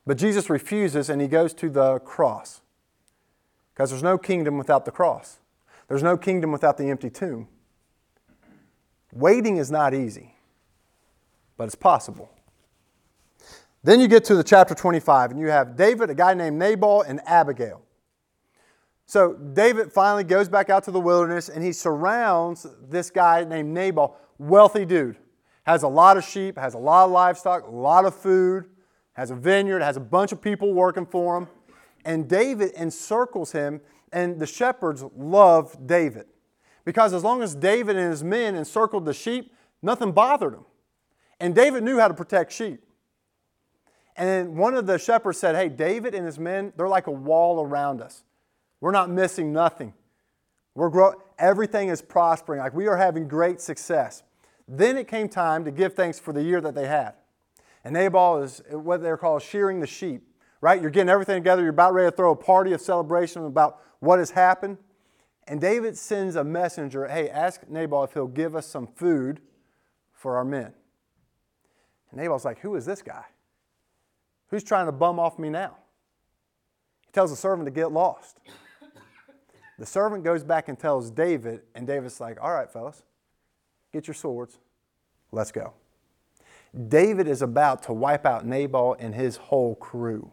But 0.06 0.18
Jesus 0.18 0.48
refuses 0.48 1.10
and 1.10 1.20
he 1.20 1.28
goes 1.28 1.52
to 1.54 1.68
the 1.68 1.98
cross. 1.98 2.60
Because 3.74 3.90
there's 3.90 4.02
no 4.02 4.16
kingdom 4.16 4.56
without 4.56 4.84
the 4.84 4.90
cross, 4.90 5.38
there's 5.88 6.02
no 6.02 6.16
kingdom 6.16 6.52
without 6.52 6.78
the 6.78 6.88
empty 6.88 7.10
tomb. 7.10 7.48
Waiting 9.12 9.56
is 9.58 9.70
not 9.70 9.92
easy, 9.92 10.34
but 11.56 11.64
it's 11.64 11.74
possible. 11.74 12.30
Then 13.82 14.00
you 14.00 14.08
get 14.08 14.24
to 14.24 14.34
the 14.34 14.42
chapter 14.42 14.74
25, 14.74 15.32
and 15.32 15.40
you 15.40 15.48
have 15.48 15.76
David, 15.76 16.10
a 16.10 16.14
guy 16.14 16.34
named 16.34 16.58
Nabal, 16.58 17.02
and 17.02 17.20
Abigail. 17.26 17.82
So 19.06 19.34
David 19.34 19.92
finally 19.92 20.24
goes 20.24 20.48
back 20.48 20.70
out 20.70 20.82
to 20.84 20.90
the 20.90 20.98
wilderness 20.98 21.48
and 21.48 21.62
he 21.62 21.72
surrounds 21.72 22.66
this 22.88 23.08
guy 23.08 23.44
named 23.44 23.72
Nabal, 23.72 24.16
wealthy 24.38 24.84
dude. 24.84 25.16
Has 25.62 25.84
a 25.84 25.88
lot 25.88 26.16
of 26.16 26.24
sheep, 26.24 26.58
has 26.58 26.74
a 26.74 26.78
lot 26.78 27.04
of 27.04 27.12
livestock, 27.12 27.66
a 27.66 27.70
lot 27.70 28.04
of 28.04 28.14
food, 28.14 28.64
has 29.16 29.30
a 29.30 29.34
vineyard, 29.34 29.80
has 29.80 29.96
a 29.96 30.00
bunch 30.00 30.30
of 30.30 30.42
people 30.42 30.74
working 30.74 31.06
for 31.06 31.38
him. 31.38 31.48
And 32.04 32.28
David 32.28 32.72
encircles 32.74 33.52
him, 33.52 33.80
and 34.12 34.38
the 34.38 34.46
shepherds 34.46 35.02
love 35.16 35.74
David. 35.86 36.26
Because 36.84 37.14
as 37.14 37.24
long 37.24 37.42
as 37.42 37.54
David 37.54 37.96
and 37.96 38.10
his 38.10 38.22
men 38.22 38.54
encircled 38.54 39.06
the 39.06 39.14
sheep, 39.14 39.54
nothing 39.82 40.12
bothered 40.12 40.52
them. 40.52 40.66
And 41.40 41.54
David 41.54 41.82
knew 41.82 41.98
how 41.98 42.08
to 42.08 42.14
protect 42.14 42.52
sheep. 42.52 42.82
And 44.16 44.56
one 44.56 44.74
of 44.74 44.86
the 44.86 44.98
shepherds 44.98 45.38
said, 45.38 45.56
Hey, 45.56 45.68
David 45.70 46.14
and 46.14 46.24
his 46.24 46.38
men, 46.38 46.74
they're 46.76 46.86
like 46.86 47.06
a 47.06 47.12
wall 47.12 47.64
around 47.64 48.02
us. 48.02 48.22
We're 48.80 48.92
not 48.92 49.10
missing 49.10 49.52
nothing. 49.52 49.94
We're 50.74 50.90
grow- 50.90 51.14
everything 51.38 51.88
is 51.88 52.02
prospering. 52.02 52.60
Like 52.60 52.74
we 52.74 52.86
are 52.86 52.96
having 52.96 53.28
great 53.28 53.62
success. 53.62 54.22
Then 54.68 54.98
it 54.98 55.08
came 55.08 55.28
time 55.28 55.64
to 55.64 55.70
give 55.70 55.94
thanks 55.94 56.18
for 56.18 56.32
the 56.32 56.42
year 56.42 56.60
that 56.60 56.74
they 56.74 56.86
had. 56.86 57.14
And 57.86 57.94
Nabal 57.94 58.42
is 58.42 58.60
what 58.68 59.00
they're 59.00 59.16
called 59.16 59.42
shearing 59.42 59.78
the 59.78 59.86
sheep, 59.86 60.26
right? 60.60 60.82
You're 60.82 60.90
getting 60.90 61.08
everything 61.08 61.36
together. 61.36 61.62
You're 61.62 61.70
about 61.70 61.94
ready 61.94 62.10
to 62.10 62.16
throw 62.16 62.32
a 62.32 62.36
party 62.36 62.72
of 62.72 62.80
celebration 62.80 63.44
about 63.44 63.78
what 64.00 64.18
has 64.18 64.32
happened. 64.32 64.78
And 65.46 65.60
David 65.60 65.96
sends 65.96 66.34
a 66.34 66.42
messenger, 66.42 67.06
hey, 67.06 67.30
ask 67.30 67.60
Nabal 67.68 68.02
if 68.02 68.12
he'll 68.12 68.26
give 68.26 68.56
us 68.56 68.66
some 68.66 68.88
food 68.88 69.38
for 70.12 70.36
our 70.36 70.44
men. 70.44 70.74
And 72.10 72.20
Nabal's 72.20 72.44
like, 72.44 72.58
who 72.58 72.74
is 72.74 72.84
this 72.86 73.02
guy? 73.02 73.26
Who's 74.48 74.64
trying 74.64 74.86
to 74.86 74.92
bum 74.92 75.20
off 75.20 75.38
me 75.38 75.48
now? 75.48 75.76
He 77.06 77.12
tells 77.12 77.30
the 77.30 77.36
servant 77.36 77.66
to 77.68 77.70
get 77.70 77.92
lost. 77.92 78.40
The 79.78 79.86
servant 79.86 80.24
goes 80.24 80.42
back 80.42 80.66
and 80.66 80.76
tells 80.76 81.12
David, 81.12 81.60
and 81.76 81.86
David's 81.86 82.18
like, 82.18 82.38
All 82.42 82.52
right, 82.52 82.68
fellas, 82.68 83.04
get 83.92 84.08
your 84.08 84.14
swords. 84.14 84.58
Let's 85.30 85.52
go. 85.52 85.74
David 86.88 87.26
is 87.26 87.42
about 87.42 87.82
to 87.84 87.92
wipe 87.92 88.26
out 88.26 88.44
Nabal 88.44 88.96
and 88.98 89.14
his 89.14 89.36
whole 89.36 89.74
crew. 89.76 90.30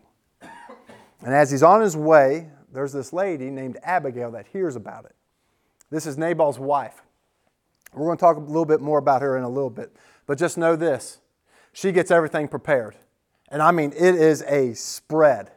And 1.21 1.33
as 1.33 1.49
he's 1.49 1.63
on 1.63 1.81
his 1.81 1.95
way, 1.95 2.49
there's 2.73 2.91
this 2.91 3.13
lady 3.13 3.49
named 3.49 3.77
Abigail 3.83 4.31
that 4.31 4.47
hears 4.47 4.75
about 4.75 5.05
it. 5.05 5.15
This 5.89 6.05
is 6.05 6.17
Nabal's 6.17 6.59
wife. 6.59 7.01
We're 7.93 8.07
going 8.07 8.17
to 8.17 8.21
talk 8.21 8.35
a 8.35 8.39
little 8.39 8.65
bit 8.65 8.81
more 8.81 8.97
about 8.97 9.21
her 9.21 9.37
in 9.37 9.43
a 9.43 9.49
little 9.49 9.69
bit. 9.69 9.95
But 10.25 10.37
just 10.37 10.57
know 10.57 10.75
this 10.75 11.19
she 11.71 11.91
gets 11.91 12.11
everything 12.11 12.47
prepared. 12.47 12.95
And 13.49 13.61
I 13.61 13.71
mean, 13.71 13.91
it 13.93 14.15
is 14.15 14.41
a 14.43 14.73
spread. 14.73 15.51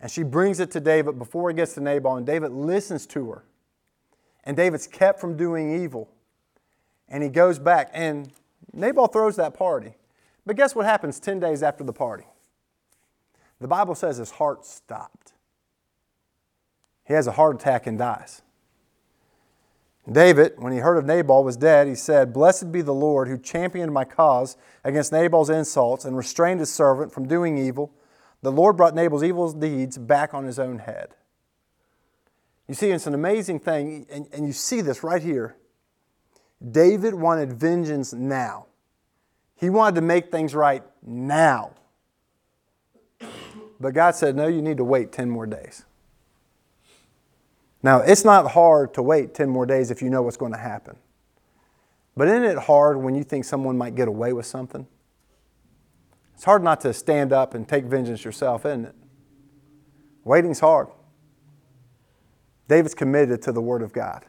And 0.00 0.10
she 0.10 0.22
brings 0.22 0.60
it 0.60 0.70
to 0.72 0.80
David 0.80 1.18
before 1.18 1.48
he 1.48 1.56
gets 1.56 1.74
to 1.74 1.80
Nabal, 1.80 2.16
and 2.16 2.26
David 2.26 2.52
listens 2.52 3.06
to 3.06 3.30
her. 3.30 3.44
And 4.44 4.56
David's 4.56 4.86
kept 4.86 5.20
from 5.20 5.36
doing 5.36 5.82
evil. 5.82 6.10
And 7.08 7.22
he 7.22 7.28
goes 7.28 7.58
back, 7.58 7.90
and 7.92 8.30
Nabal 8.74 9.06
throws 9.06 9.36
that 9.36 9.54
party. 9.54 9.94
But 10.46 10.56
guess 10.56 10.74
what 10.74 10.84
happens 10.84 11.20
10 11.20 11.40
days 11.40 11.62
after 11.62 11.84
the 11.84 11.92
party? 11.92 12.24
The 13.60 13.68
Bible 13.68 13.94
says 13.94 14.18
his 14.18 14.32
heart 14.32 14.66
stopped. 14.66 15.32
He 17.06 17.14
has 17.14 17.26
a 17.26 17.32
heart 17.32 17.56
attack 17.56 17.86
and 17.86 17.98
dies. 17.98 18.42
David, 20.10 20.52
when 20.56 20.72
he 20.72 20.80
heard 20.80 20.98
of 20.98 21.06
Nabal 21.06 21.44
was 21.44 21.56
dead, 21.56 21.86
he 21.86 21.94
said, 21.94 22.32
Blessed 22.32 22.70
be 22.70 22.82
the 22.82 22.92
Lord 22.92 23.26
who 23.26 23.38
championed 23.38 23.92
my 23.92 24.04
cause 24.04 24.56
against 24.82 25.12
Nabal's 25.12 25.48
insults 25.48 26.04
and 26.04 26.16
restrained 26.16 26.60
his 26.60 26.70
servant 26.70 27.10
from 27.10 27.26
doing 27.26 27.56
evil. 27.56 27.90
The 28.42 28.52
Lord 28.52 28.76
brought 28.76 28.94
Nabal's 28.94 29.24
evil 29.24 29.50
deeds 29.52 29.96
back 29.96 30.34
on 30.34 30.44
his 30.44 30.58
own 30.58 30.80
head. 30.80 31.14
You 32.68 32.74
see, 32.74 32.90
it's 32.90 33.06
an 33.06 33.14
amazing 33.14 33.60
thing, 33.60 34.06
and, 34.10 34.28
and 34.32 34.46
you 34.46 34.52
see 34.52 34.82
this 34.82 35.02
right 35.02 35.22
here. 35.22 35.56
David 36.70 37.14
wanted 37.14 37.52
vengeance 37.52 38.12
now. 38.12 38.66
He 39.56 39.70
wanted 39.70 39.96
to 39.96 40.00
make 40.00 40.30
things 40.30 40.54
right 40.54 40.82
now. 41.02 41.72
But 43.80 43.94
God 43.94 44.14
said, 44.14 44.36
No, 44.36 44.46
you 44.46 44.62
need 44.62 44.78
to 44.78 44.84
wait 44.84 45.12
10 45.12 45.30
more 45.30 45.46
days. 45.46 45.84
Now, 47.82 47.98
it's 48.00 48.24
not 48.24 48.52
hard 48.52 48.94
to 48.94 49.02
wait 49.02 49.34
10 49.34 49.50
more 49.50 49.66
days 49.66 49.90
if 49.90 50.00
you 50.00 50.08
know 50.08 50.22
what's 50.22 50.38
going 50.38 50.52
to 50.52 50.58
happen. 50.58 50.96
But 52.16 52.28
isn't 52.28 52.44
it 52.44 52.58
hard 52.58 52.96
when 52.96 53.14
you 53.14 53.24
think 53.24 53.44
someone 53.44 53.76
might 53.76 53.94
get 53.94 54.08
away 54.08 54.32
with 54.32 54.46
something? 54.46 54.86
It's 56.34 56.44
hard 56.44 56.62
not 56.62 56.80
to 56.82 56.94
stand 56.94 57.32
up 57.32 57.54
and 57.54 57.68
take 57.68 57.84
vengeance 57.84 58.24
yourself, 58.24 58.64
isn't 58.64 58.86
it? 58.86 58.94
Waiting's 60.24 60.60
hard. 60.60 60.88
David's 62.68 62.94
committed 62.94 63.42
to 63.42 63.52
the 63.52 63.60
Word 63.60 63.82
of 63.82 63.92
God. 63.92 64.24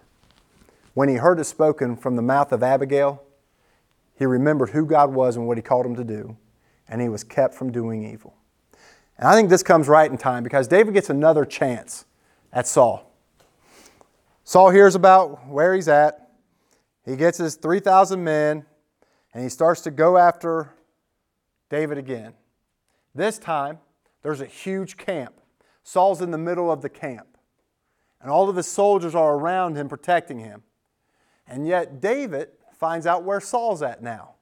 When 0.95 1.09
he 1.09 1.15
heard 1.15 1.41
it 1.41 1.43
spoken 1.43 1.97
from 1.97 2.15
the 2.15 2.21
mouth 2.21 2.53
of 2.53 2.63
Abigail, 2.63 3.21
he 4.17 4.25
remembered 4.25 4.69
who 4.69 4.85
God 4.85 5.13
was 5.13 5.35
and 5.35 5.45
what 5.45 5.57
he 5.57 5.61
called 5.61 5.85
him 5.85 5.97
to 5.97 6.05
do, 6.05 6.37
and 6.87 7.01
he 7.01 7.09
was 7.09 7.21
kept 7.21 7.53
from 7.53 7.69
doing 7.69 8.09
evil. 8.09 8.33
And 9.17 9.27
I 9.27 9.35
think 9.35 9.49
this 9.49 9.61
comes 9.61 9.89
right 9.89 10.09
in 10.09 10.17
time 10.17 10.41
because 10.41 10.69
David 10.69 10.93
gets 10.93 11.09
another 11.09 11.43
chance 11.43 12.05
at 12.53 12.65
Saul. 12.65 13.11
Saul 14.45 14.69
hears 14.69 14.95
about 14.95 15.47
where 15.47 15.75
he's 15.75 15.89
at. 15.89 16.29
He 17.03 17.17
gets 17.17 17.39
his 17.39 17.55
3,000 17.55 18.23
men 18.23 18.65
and 19.33 19.43
he 19.43 19.49
starts 19.49 19.81
to 19.81 19.91
go 19.91 20.17
after 20.17 20.71
David 21.69 21.97
again. 21.97 22.35
This 23.13 23.37
time, 23.37 23.79
there's 24.21 24.39
a 24.39 24.45
huge 24.45 24.95
camp. 24.95 25.33
Saul's 25.83 26.21
in 26.21 26.31
the 26.31 26.37
middle 26.37 26.71
of 26.71 26.81
the 26.81 26.89
camp, 26.89 27.37
and 28.21 28.31
all 28.31 28.49
of 28.49 28.55
his 28.55 28.65
soldiers 28.65 29.13
are 29.13 29.35
around 29.35 29.75
him 29.75 29.89
protecting 29.89 30.39
him. 30.39 30.63
And 31.47 31.67
yet, 31.67 32.01
David 32.01 32.49
finds 32.79 33.05
out 33.05 33.23
where 33.23 33.39
Saul's 33.39 33.81
at 33.81 34.01
now. 34.01 34.35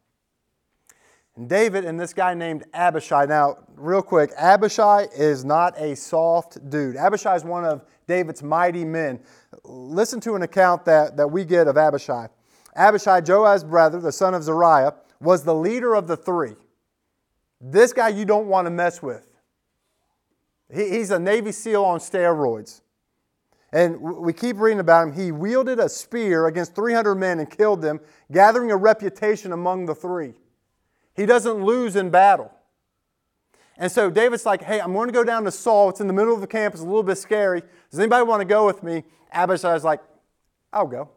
And 1.36 1.50
David 1.50 1.84
and 1.84 2.00
this 2.00 2.14
guy 2.14 2.34
named 2.34 2.64
Abishai. 2.74 3.26
Now, 3.26 3.58
real 3.76 4.04
quick, 4.04 4.32
Abishai 4.38 5.08
is 5.16 5.44
not 5.44 5.74
a 5.80 5.96
soft 5.96 6.70
dude. 6.70 6.96
Abishai 6.96 7.36
is 7.36 7.44
one 7.44 7.66
of 7.66 7.84
David's 8.08 8.44
mighty 8.44 8.86
men. 8.86 9.20
Listen 9.64 10.20
to 10.22 10.36
an 10.36 10.44
account 10.44 10.86
that, 10.86 11.18
that 11.18 11.28
we 11.28 11.44
get 11.44 11.68
of 11.68 11.78
Abishai. 11.78 12.28
Abishai, 12.76 13.22
Joab's 13.22 13.64
brother, 13.64 14.00
the 14.00 14.12
son 14.12 14.34
of 14.34 14.44
Zeruiah, 14.44 14.96
was 15.20 15.44
the 15.44 15.56
leader 15.56 15.96
of 15.96 16.08
the 16.08 16.18
three. 16.18 16.56
This 17.60 17.94
guy 17.94 18.10
you 18.10 18.26
don't 18.26 18.48
want 18.48 18.66
to 18.68 18.72
mess 18.72 19.02
with. 19.02 19.28
He, 20.72 20.90
he's 20.90 21.12
a 21.12 21.20
Navy 21.20 21.52
SEAL 21.52 21.84
on 21.84 22.00
steroids. 22.00 22.82
And 23.74 24.00
we 24.00 24.34
keep 24.34 24.60
reading 24.60 24.80
about 24.80 25.08
him. 25.08 25.14
He 25.14 25.32
wielded 25.32 25.80
a 25.80 25.90
spear 25.90 26.46
against 26.46 26.76
300 26.76 27.16
men 27.16 27.40
and 27.40 27.50
killed 27.50 27.82
them, 27.82 28.00
gathering 28.32 28.72
a 28.72 28.78
reputation 28.78 29.52
among 29.52 29.88
the 29.88 29.96
three. 29.96 30.36
He 31.16 31.26
doesn't 31.26 31.66
lose 31.66 31.96
in 31.96 32.12
battle. 32.12 32.52
And 33.76 33.92
so 33.92 34.12
David's 34.12 34.46
like, 34.46 34.62
hey, 34.62 34.80
I'm 34.80 34.94
going 34.94 35.08
to 35.08 35.14
go 35.14 35.24
down 35.24 35.44
to 35.46 35.52
Saul. 35.52 35.90
It's 35.90 36.00
in 36.00 36.06
the 36.06 36.14
middle 36.14 36.36
of 36.36 36.42
the 36.42 36.48
camp. 36.48 36.76
It's 36.76 36.84
a 36.84 36.86
little 36.86 37.02
bit 37.02 37.18
scary. 37.18 37.64
Does 37.90 38.00
anybody 38.00 38.24
want 38.24 38.42
to 38.42 38.46
go 38.46 38.68
with 38.68 38.84
me? 38.84 39.06
Abishai's 39.34 39.84
like, 39.84 40.02
I'll 40.72 40.86
go. 40.86 41.10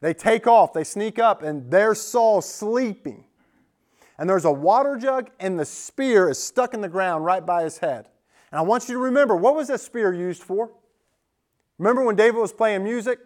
They 0.00 0.14
take 0.14 0.46
off. 0.46 0.72
They 0.72 0.84
sneak 0.84 1.18
up, 1.18 1.42
and 1.42 1.70
there's 1.70 2.00
Saul 2.00 2.40
sleeping. 2.40 3.24
And 4.16 4.28
there's 4.28 4.46
a 4.46 4.52
water 4.52 4.96
jug, 4.96 5.28
and 5.38 5.60
the 5.60 5.66
spear 5.66 6.30
is 6.30 6.42
stuck 6.42 6.72
in 6.72 6.80
the 6.80 6.88
ground 6.88 7.26
right 7.26 7.44
by 7.44 7.64
his 7.64 7.76
head. 7.76 8.08
And 8.50 8.58
I 8.58 8.62
want 8.62 8.88
you 8.88 8.94
to 8.94 9.00
remember 9.00 9.36
what 9.36 9.54
was 9.54 9.68
that 9.68 9.82
spear 9.82 10.14
used 10.14 10.42
for? 10.42 10.70
Remember 11.80 12.04
when 12.04 12.14
David 12.14 12.38
was 12.38 12.52
playing 12.52 12.84
music? 12.84 13.20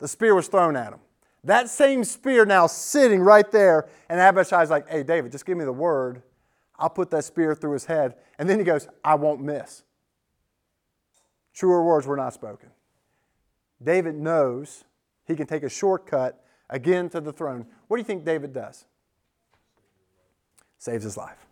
The 0.00 0.08
spear 0.08 0.34
was 0.34 0.48
thrown 0.48 0.74
at 0.74 0.92
him. 0.92 0.98
That 1.44 1.70
same 1.70 2.02
spear 2.02 2.44
now 2.44 2.66
sitting 2.66 3.20
right 3.20 3.48
there, 3.52 3.88
and 4.08 4.18
Abishai's 4.18 4.70
like, 4.70 4.88
hey, 4.88 5.04
David, 5.04 5.30
just 5.30 5.46
give 5.46 5.56
me 5.56 5.64
the 5.64 5.72
word 5.72 6.22
I'll 6.80 6.90
put 6.90 7.10
that 7.10 7.24
spear 7.24 7.54
through 7.54 7.74
his 7.74 7.84
head. 7.84 8.16
And 8.38 8.48
then 8.48 8.58
he 8.58 8.64
goes, 8.64 8.88
I 9.04 9.14
won't 9.14 9.40
miss. 9.40 9.84
Truer 11.54 11.84
words 11.84 12.06
were 12.08 12.16
not 12.16 12.34
spoken. 12.34 12.70
David 13.80 14.16
knows 14.16 14.82
he 15.26 15.36
can 15.36 15.46
take 15.46 15.62
a 15.62 15.68
shortcut 15.68 16.42
again 16.70 17.08
to 17.10 17.20
the 17.20 17.32
throne. 17.32 17.66
What 17.86 17.98
do 17.98 18.00
you 18.00 18.06
think 18.06 18.24
David 18.24 18.52
does? 18.52 18.86
Saves 20.78 21.04
his 21.04 21.16
life. 21.16 21.46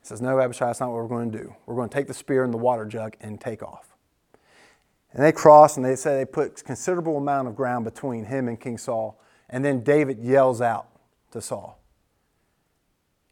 He 0.00 0.08
says, 0.08 0.20
No, 0.20 0.40
Abishai, 0.40 0.66
that's 0.66 0.80
not 0.80 0.90
what 0.90 1.02
we're 1.02 1.08
going 1.08 1.30
to 1.30 1.38
do. 1.38 1.54
We're 1.66 1.76
going 1.76 1.88
to 1.88 1.94
take 1.94 2.08
the 2.08 2.14
spear 2.14 2.42
and 2.42 2.52
the 2.52 2.58
water 2.58 2.86
jug 2.86 3.16
and 3.20 3.40
take 3.40 3.62
off. 3.62 3.93
And 5.14 5.22
they 5.22 5.30
cross 5.30 5.76
and 5.76 5.86
they 5.86 5.94
say 5.94 6.16
they 6.16 6.24
put 6.24 6.62
considerable 6.64 7.16
amount 7.16 7.46
of 7.46 7.54
ground 7.54 7.84
between 7.84 8.24
him 8.24 8.48
and 8.48 8.60
King 8.60 8.76
Saul. 8.76 9.20
And 9.48 9.64
then 9.64 9.84
David 9.84 10.18
yells 10.18 10.60
out 10.60 10.88
to 11.30 11.40
Saul. 11.40 11.80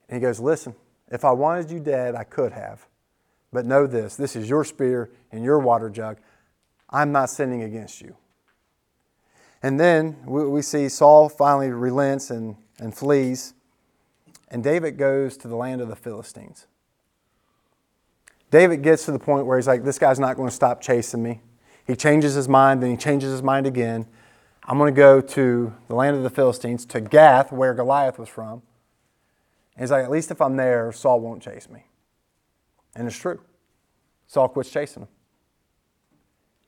And 0.09 0.17
he 0.17 0.21
goes, 0.21 0.39
Listen, 0.39 0.77
if 1.11 1.25
I 1.25 1.33
wanted 1.33 1.71
you 1.71 1.81
dead, 1.81 2.15
I 2.15 2.23
could 2.23 2.53
have. 2.53 2.87
But 3.53 3.67
know 3.67 3.87
this 3.87 4.17
this 4.17 4.37
is 4.37 4.49
your 4.49 4.65
spear 4.65 5.11
and 5.33 5.45
your 5.45 5.59
water 5.59 5.91
jug. 5.91 6.19
I'm 6.89 7.11
not 7.11 7.31
sinning 7.31 7.63
against 7.63 8.01
you. 8.01 8.17
And 9.63 9.79
then 9.79 10.17
we 10.27 10.63
see 10.63 10.89
Saul 10.89 11.29
finally 11.29 11.71
relents 11.71 12.31
and, 12.31 12.57
and 12.79 12.95
flees, 12.95 13.55
and 14.51 14.63
David 14.63 14.99
goes 14.99 15.37
to 15.39 15.49
the 15.49 15.55
land 15.55 15.81
of 15.81 15.89
the 15.89 15.97
Philistines. 15.97 16.67
David 18.51 18.83
gets 18.83 19.05
to 19.07 19.13
the 19.13 19.21
point 19.21 19.47
where 19.47 19.57
he's 19.57 19.69
like, 19.69 19.85
This 19.85 19.99
guy's 19.99 20.19
not 20.19 20.37
going 20.37 20.49
to 20.49 20.55
stop 20.55 20.81
chasing 20.81 21.23
me. 21.23 21.41
He 21.87 21.97
changes 21.97 22.35
his 22.35 22.49
mind, 22.49 22.83
then 22.83 22.91
he 22.91 22.97
changes 22.97 23.31
his 23.31 23.43
mind 23.43 23.67
again. 23.67 24.07
I'm 24.65 24.79
going 24.79 24.95
to 24.95 24.97
go 24.97 25.21
to 25.21 25.75
the 25.89 25.95
land 25.95 26.17
of 26.17 26.23
the 26.23 26.31
Philistines, 26.31 26.87
to 26.87 27.01
Gath, 27.01 27.51
where 27.51 27.75
Goliath 27.75 28.19
was 28.19 28.29
from. 28.29 28.63
And 29.75 29.83
he's 29.83 29.91
like, 29.91 30.05
at 30.05 30.11
least 30.11 30.31
if 30.31 30.41
I'm 30.41 30.57
there, 30.57 30.93
Saul 30.93 31.21
won't 31.21 31.43
chase 31.43 31.69
me. 31.69 31.87
And 32.95 33.09
it's 33.09 33.17
true. 33.17 33.41
Saul 34.27 34.49
quits 34.49 34.71
chasing 34.71 35.03
him. 35.03 35.09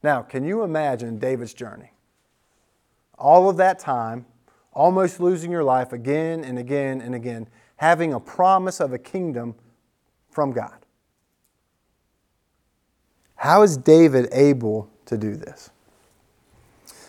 Now, 0.02 0.22
can 0.22 0.44
you 0.44 0.62
imagine 0.62 1.18
David's 1.18 1.54
journey? 1.54 1.92
All 3.16 3.48
of 3.48 3.56
that 3.58 3.78
time, 3.78 4.26
almost 4.72 5.20
losing 5.20 5.50
your 5.50 5.64
life 5.64 5.92
again 5.92 6.44
and 6.44 6.58
again 6.58 7.00
and 7.00 7.14
again, 7.14 7.48
having 7.76 8.12
a 8.12 8.20
promise 8.20 8.80
of 8.80 8.92
a 8.92 8.98
kingdom 8.98 9.54
from 10.30 10.52
God. 10.52 10.84
How 13.36 13.62
is 13.62 13.76
David 13.76 14.28
able 14.32 14.90
to 15.06 15.16
do 15.16 15.36
this? 15.36 15.70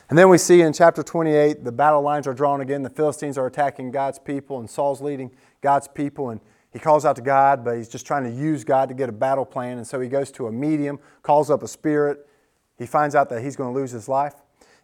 And 0.09 0.17
then 0.17 0.29
we 0.29 0.37
see 0.37 0.61
in 0.61 0.71
chapter 0.71 1.01
28, 1.01 1.63
the 1.63 1.71
battle 1.71 2.01
lines 2.01 2.27
are 2.27 2.33
drawn 2.33 2.61
again. 2.61 2.83
The 2.83 2.89
Philistines 2.89 3.37
are 3.37 3.47
attacking 3.47 3.91
God's 3.91 4.19
people, 4.19 4.59
and 4.59 4.69
Saul's 4.69 5.01
leading 5.01 5.31
God's 5.61 5.87
people. 5.87 6.29
And 6.29 6.39
he 6.71 6.79
calls 6.79 7.05
out 7.05 7.15
to 7.15 7.23
God, 7.23 7.63
but 7.65 7.77
he's 7.77 7.89
just 7.89 8.05
trying 8.05 8.23
to 8.23 8.29
use 8.29 8.63
God 8.63 8.89
to 8.89 8.95
get 8.95 9.09
a 9.09 9.11
battle 9.13 9.45
plan. 9.45 9.77
And 9.77 9.87
so 9.87 9.99
he 9.99 10.07
goes 10.07 10.31
to 10.33 10.47
a 10.47 10.51
medium, 10.51 10.99
calls 11.23 11.49
up 11.49 11.63
a 11.63 11.67
spirit. 11.67 12.27
He 12.77 12.85
finds 12.85 13.15
out 13.15 13.29
that 13.29 13.41
he's 13.41 13.55
going 13.55 13.73
to 13.73 13.79
lose 13.79 13.91
his 13.91 14.07
life. 14.07 14.35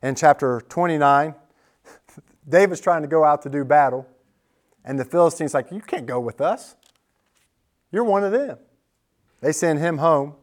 In 0.02 0.16
chapter 0.16 0.62
29, 0.70 1.36
David's 2.50 2.82
trying 2.82 3.04
to 3.04 3.08
go 3.08 3.24
out 3.24 3.44
to 3.44 3.50
do 3.50 3.64
battle. 3.64 4.08
And 4.84 5.00
the 5.00 5.06
Philistines 5.06 5.54
like, 5.54 5.72
You 5.72 5.82
can't 5.82 6.08
go 6.08 6.20
with 6.20 6.42
us. 6.42 6.76
You're 7.92 8.06
one 8.06 8.24
of 8.24 8.32
them. 8.32 8.58
They 9.42 9.52
send 9.52 9.80
him 9.80 10.00
home. 10.00 10.36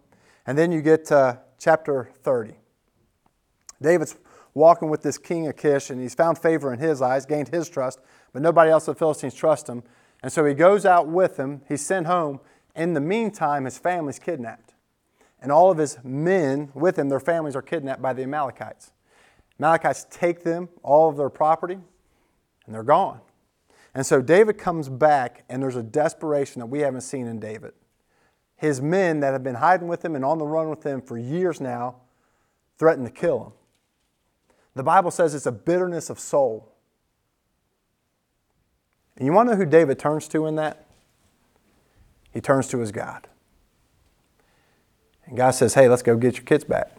And 0.47 0.57
then 0.57 0.71
you 0.71 0.83
get 0.83 1.07
to 1.07 1.41
chapter 1.59 2.11
30. 2.23 2.55
David's 3.81 4.17
walking 4.55 4.89
with 4.89 5.03
this 5.03 5.19
king 5.19 5.47
Achish, 5.49 5.91
and 5.91 6.01
he's 6.01 6.15
found 6.15 6.39
favor 6.39 6.73
in 6.73 6.79
his 6.79 7.03
eyes, 7.03 7.27
gained 7.27 7.49
his 7.49 7.69
trust, 7.69 8.01
but 8.33 8.43
nobody 8.43 8.71
else 8.71 8.87
the 8.87 8.95
Philistines 8.95 9.35
trust 9.35 9.69
him. 9.69 9.83
And 10.23 10.33
so 10.33 10.45
he 10.45 10.55
goes 10.55 10.85
out 10.85 11.07
with 11.07 11.37
him. 11.37 11.63
He's 11.69 11.85
sent 11.85 12.07
home. 12.07 12.41
In 12.75 12.95
the 12.95 13.01
meantime, 13.01 13.65
his 13.65 13.79
family's 13.79 14.19
kidnapped. 14.19 14.75
And 15.41 15.53
all 15.53 15.71
of 15.71 15.79
his 15.79 15.99
men 16.03 16.71
with 16.75 16.99
him, 16.99 17.09
their 17.09 17.21
families 17.21 17.55
are 17.55 17.63
kidnapped 17.63 18.03
by 18.03 18.13
the 18.13 18.23
Amalekites. 18.23 18.93
Amalekites 19.61 20.07
take 20.11 20.43
them, 20.43 20.69
all 20.83 21.09
of 21.09 21.17
their 21.17 21.31
property, 21.31 21.79
and 22.67 22.75
they're 22.75 22.83
gone. 22.83 23.21
And 23.95 24.05
so 24.05 24.21
David 24.21 24.59
comes 24.59 24.89
back, 24.89 25.45
and 25.49 25.63
there's 25.63 25.77
a 25.77 25.83
desperation 25.83 26.61
that 26.61 26.67
we 26.67 26.81
haven't 26.81 27.01
seen 27.03 27.27
in 27.27 27.41
David. 27.41 27.73
His 28.59 28.83
men 28.83 29.21
that 29.21 29.33
have 29.33 29.43
been 29.43 29.55
hiding 29.55 29.89
with 29.89 30.05
him 30.05 30.15
and 30.15 30.25
on 30.25 30.39
the 30.39 30.45
run 30.45 30.69
with 30.69 30.85
him 30.85 31.01
for 31.01 31.17
years 31.17 31.61
now 31.61 31.97
threaten 32.77 33.05
to 33.05 33.11
kill 33.11 33.45
him. 33.45 33.53
The 34.75 34.83
Bible 34.83 35.11
says 35.11 35.35
it's 35.35 35.47
a 35.47 35.53
bitterness 35.53 36.11
of 36.11 36.19
soul. 36.19 36.73
And 39.17 39.27
you 39.27 39.33
want 39.33 39.49
to 39.49 39.55
know 39.55 39.59
who 39.59 39.67
David 39.67 39.99
turns 39.99 40.29
to 40.29 40.47
in 40.47 40.57
that? 40.57 40.87
He 42.33 42.41
turns 42.41 42.69
to 42.69 42.79
his 42.79 42.93
God. 42.93 43.27
And 45.27 45.37
God 45.37 45.53
says, 45.53 45.75
Hey, 45.75 45.89
let's 45.89 46.03
go 46.03 46.17
get 46.17 46.37
your 46.37 46.45
kids 46.45 46.65
back. 46.65 46.93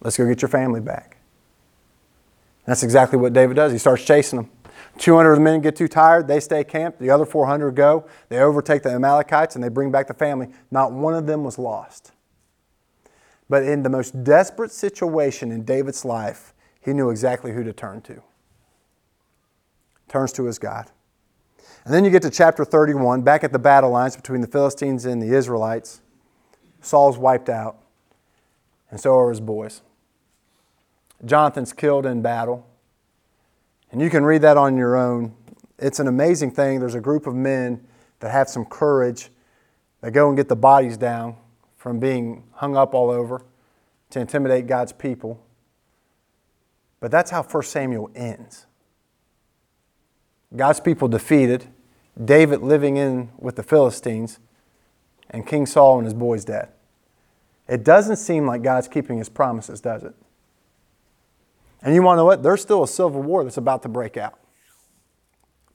Let's 0.00 0.16
go 0.16 0.26
get 0.26 0.42
your 0.42 0.48
family 0.48 0.80
back. 0.80 1.16
And 2.64 2.72
that's 2.72 2.82
exactly 2.82 3.18
what 3.18 3.32
David 3.32 3.54
does. 3.54 3.72
He 3.72 3.78
starts 3.78 4.04
chasing 4.04 4.38
them. 4.38 4.50
200 4.98 5.32
of 5.32 5.38
the 5.38 5.42
men 5.42 5.60
get 5.60 5.76
too 5.76 5.88
tired. 5.88 6.28
They 6.28 6.40
stay 6.40 6.64
camped. 6.64 6.98
The 6.98 7.10
other 7.10 7.24
400 7.24 7.72
go. 7.72 8.06
They 8.28 8.38
overtake 8.38 8.82
the 8.82 8.90
Amalekites 8.90 9.54
and 9.54 9.62
they 9.62 9.68
bring 9.68 9.90
back 9.90 10.06
the 10.06 10.14
family. 10.14 10.48
Not 10.70 10.92
one 10.92 11.14
of 11.14 11.26
them 11.26 11.44
was 11.44 11.58
lost. 11.58 12.12
But 13.48 13.62
in 13.62 13.82
the 13.82 13.88
most 13.88 14.24
desperate 14.24 14.72
situation 14.72 15.50
in 15.50 15.64
David's 15.64 16.04
life, 16.04 16.54
he 16.80 16.92
knew 16.92 17.10
exactly 17.10 17.52
who 17.52 17.64
to 17.64 17.72
turn 17.72 18.02
to. 18.02 18.22
Turns 20.08 20.32
to 20.32 20.44
his 20.44 20.58
God. 20.58 20.90
And 21.84 21.94
then 21.94 22.04
you 22.04 22.10
get 22.10 22.22
to 22.22 22.30
chapter 22.30 22.64
31, 22.64 23.22
back 23.22 23.44
at 23.44 23.52
the 23.52 23.58
battle 23.58 23.90
lines 23.90 24.14
between 24.14 24.42
the 24.42 24.46
Philistines 24.46 25.06
and 25.06 25.22
the 25.22 25.34
Israelites. 25.34 26.02
Saul's 26.82 27.16
wiped 27.16 27.48
out, 27.48 27.78
and 28.90 29.00
so 29.00 29.18
are 29.18 29.30
his 29.30 29.40
boys. 29.40 29.80
Jonathan's 31.24 31.72
killed 31.72 32.04
in 32.04 32.20
battle. 32.22 32.67
And 33.90 34.00
you 34.00 34.10
can 34.10 34.24
read 34.24 34.42
that 34.42 34.56
on 34.56 34.76
your 34.76 34.96
own. 34.96 35.34
It's 35.78 36.00
an 36.00 36.08
amazing 36.08 36.50
thing. 36.50 36.80
There's 36.80 36.94
a 36.94 37.00
group 37.00 37.26
of 37.26 37.34
men 37.34 37.86
that 38.20 38.30
have 38.30 38.48
some 38.48 38.64
courage 38.64 39.30
that 40.00 40.10
go 40.10 40.28
and 40.28 40.36
get 40.36 40.48
the 40.48 40.56
bodies 40.56 40.96
down 40.96 41.36
from 41.76 41.98
being 41.98 42.44
hung 42.52 42.76
up 42.76 42.94
all 42.94 43.10
over 43.10 43.42
to 44.10 44.20
intimidate 44.20 44.66
God's 44.66 44.92
people. 44.92 45.42
But 47.00 47.10
that's 47.10 47.30
how 47.30 47.42
1 47.42 47.62
Samuel 47.62 48.10
ends. 48.14 48.66
God's 50.54 50.80
people 50.80 51.08
defeated, 51.08 51.66
David 52.22 52.62
living 52.62 52.96
in 52.96 53.30
with 53.38 53.56
the 53.56 53.62
Philistines, 53.62 54.38
and 55.30 55.46
King 55.46 55.66
Saul 55.66 55.98
and 55.98 56.06
his 56.06 56.14
boys 56.14 56.44
dead. 56.44 56.70
It 57.68 57.84
doesn't 57.84 58.16
seem 58.16 58.46
like 58.46 58.62
God's 58.62 58.88
keeping 58.88 59.18
his 59.18 59.28
promises, 59.28 59.80
does 59.80 60.02
it? 60.02 60.14
And 61.82 61.94
you 61.94 62.02
want 62.02 62.16
to 62.16 62.20
know 62.20 62.24
what? 62.24 62.42
There's 62.42 62.60
still 62.60 62.82
a 62.82 62.88
civil 62.88 63.22
war 63.22 63.44
that's 63.44 63.56
about 63.56 63.82
to 63.82 63.88
break 63.88 64.16
out 64.16 64.38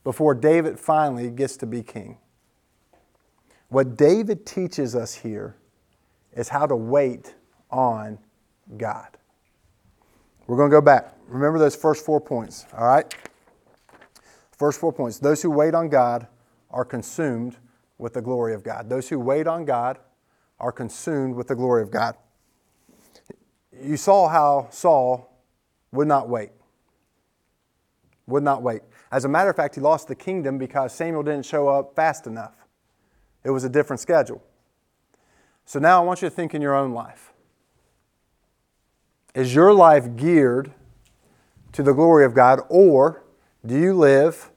before 0.03 0.33
David 0.33 0.79
finally 0.79 1.29
gets 1.29 1.57
to 1.57 1.65
be 1.65 1.81
king. 1.81 2.17
What 3.69 3.97
David 3.97 4.45
teaches 4.45 4.95
us 4.95 5.15
here 5.15 5.55
is 6.33 6.49
how 6.49 6.65
to 6.65 6.75
wait 6.75 7.33
on 7.71 8.19
God. 8.77 9.17
We're 10.45 10.57
going 10.57 10.69
to 10.69 10.75
go 10.75 10.81
back. 10.81 11.13
Remember 11.27 11.57
those 11.57 11.75
first 11.75 12.05
four 12.05 12.19
points, 12.19 12.65
all 12.77 12.85
right? 12.85 13.13
First 14.51 14.79
four 14.79 14.91
points. 14.91 15.19
Those 15.19 15.41
who 15.41 15.49
wait 15.49 15.73
on 15.73 15.89
God 15.89 16.27
are 16.69 16.85
consumed 16.85 17.57
with 17.97 18.13
the 18.13 18.21
glory 18.21 18.53
of 18.53 18.63
God. 18.63 18.89
Those 18.89 19.09
who 19.09 19.19
wait 19.19 19.47
on 19.47 19.65
God 19.65 19.99
are 20.59 20.71
consumed 20.71 21.35
with 21.35 21.47
the 21.47 21.55
glory 21.55 21.81
of 21.81 21.89
God. 21.89 22.15
You 23.81 23.97
saw 23.97 24.27
how 24.27 24.67
Saul 24.69 25.32
would 25.93 26.07
not 26.07 26.27
wait. 26.27 26.49
Would 28.27 28.43
not 28.43 28.61
wait. 28.61 28.81
As 29.11 29.23
a 29.23 29.29
matter 29.29 29.49
of 29.49 29.55
fact, 29.55 29.75
he 29.75 29.81
lost 29.81 30.07
the 30.07 30.15
kingdom 30.15 30.57
because 30.57 30.93
Samuel 30.93 31.23
didn't 31.23 31.45
show 31.45 31.69
up 31.69 31.95
fast 31.95 32.27
enough. 32.27 32.55
It 33.43 33.51
was 33.51 33.63
a 33.63 33.69
different 33.69 33.99
schedule. 33.99 34.43
So 35.65 35.79
now 35.79 36.01
I 36.01 36.05
want 36.05 36.21
you 36.21 36.29
to 36.29 36.35
think 36.35 36.53
in 36.53 36.61
your 36.61 36.75
own 36.75 36.93
life. 36.93 37.31
Is 39.35 39.53
your 39.55 39.73
life 39.73 40.15
geared 40.15 40.71
to 41.71 41.83
the 41.83 41.93
glory 41.93 42.25
of 42.25 42.33
God, 42.33 42.59
or 42.69 43.23
do 43.65 43.77
you 43.79 43.93
live 43.93 44.51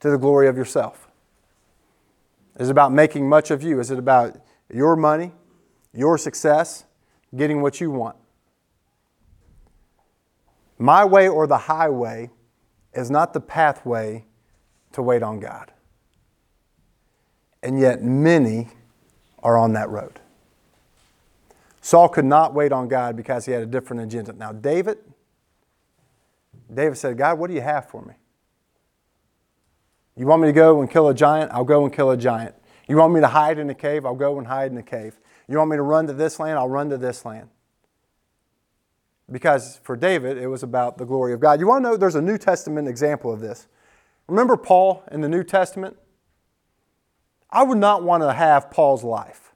to 0.00 0.10
the 0.10 0.18
glory 0.18 0.48
of 0.48 0.56
yourself? 0.56 1.08
Is 2.58 2.68
it 2.68 2.72
about 2.72 2.92
making 2.92 3.28
much 3.28 3.50
of 3.50 3.62
you? 3.62 3.80
Is 3.80 3.90
it 3.90 3.98
about 3.98 4.36
your 4.72 4.96
money, 4.96 5.32
your 5.92 6.16
success, 6.18 6.84
getting 7.34 7.62
what 7.62 7.80
you 7.80 7.90
want? 7.90 8.16
My 10.78 11.04
way 11.04 11.28
or 11.28 11.46
the 11.46 11.58
highway 11.58 12.30
is 12.92 13.10
not 13.10 13.32
the 13.32 13.40
pathway 13.40 14.24
to 14.92 15.02
wait 15.02 15.22
on 15.22 15.40
God. 15.40 15.72
And 17.62 17.78
yet, 17.78 18.02
many 18.02 18.68
are 19.42 19.56
on 19.56 19.72
that 19.74 19.88
road. 19.88 20.20
Saul 21.80 22.08
could 22.08 22.24
not 22.24 22.54
wait 22.54 22.72
on 22.72 22.88
God 22.88 23.16
because 23.16 23.46
he 23.46 23.52
had 23.52 23.62
a 23.62 23.66
different 23.66 24.02
agenda. 24.02 24.32
Now, 24.32 24.52
David, 24.52 24.98
David 26.72 26.96
said, 26.96 27.16
God, 27.16 27.38
what 27.38 27.48
do 27.48 27.54
you 27.54 27.60
have 27.60 27.88
for 27.88 28.02
me? 28.02 28.14
You 30.16 30.26
want 30.26 30.42
me 30.42 30.48
to 30.48 30.52
go 30.52 30.80
and 30.80 30.90
kill 30.90 31.08
a 31.08 31.14
giant? 31.14 31.50
I'll 31.52 31.64
go 31.64 31.84
and 31.84 31.92
kill 31.92 32.10
a 32.10 32.16
giant. 32.16 32.54
You 32.88 32.96
want 32.96 33.14
me 33.14 33.20
to 33.20 33.28
hide 33.28 33.58
in 33.58 33.70
a 33.70 33.74
cave? 33.74 34.04
I'll 34.04 34.14
go 34.14 34.38
and 34.38 34.46
hide 34.46 34.70
in 34.70 34.78
a 34.78 34.82
cave. 34.82 35.18
You 35.48 35.58
want 35.58 35.70
me 35.70 35.76
to 35.76 35.82
run 35.82 36.06
to 36.08 36.12
this 36.12 36.38
land? 36.38 36.58
I'll 36.58 36.68
run 36.68 36.90
to 36.90 36.98
this 36.98 37.24
land 37.24 37.48
because 39.32 39.80
for 39.82 39.96
David, 39.96 40.36
it 40.36 40.46
was 40.46 40.62
about 40.62 40.98
the 40.98 41.04
glory 41.04 41.32
of 41.32 41.40
God. 41.40 41.58
You 41.58 41.66
want 41.66 41.84
to 41.84 41.90
know 41.90 41.96
there's 41.96 42.14
a 42.14 42.22
New 42.22 42.38
Testament 42.38 42.86
example 42.86 43.32
of 43.32 43.40
this. 43.40 43.66
Remember 44.28 44.56
Paul 44.56 45.02
in 45.10 45.22
the 45.22 45.28
New 45.28 45.42
Testament? 45.42 45.96
I 47.50 47.62
would 47.62 47.78
not 47.78 48.02
want 48.02 48.22
to 48.22 48.32
have 48.32 48.70
Paul's 48.70 49.02
life. 49.02 49.52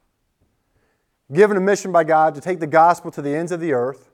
Given 1.33 1.57
a 1.57 1.61
mission 1.61 1.93
by 1.93 2.05
God 2.05 2.35
to 2.35 2.41
take 2.41 2.61
the 2.61 2.67
gospel 2.67 3.11
to 3.13 3.23
the 3.23 3.35
ends 3.35 3.53
of 3.53 3.61
the 3.61 3.73
earth. 3.73 4.11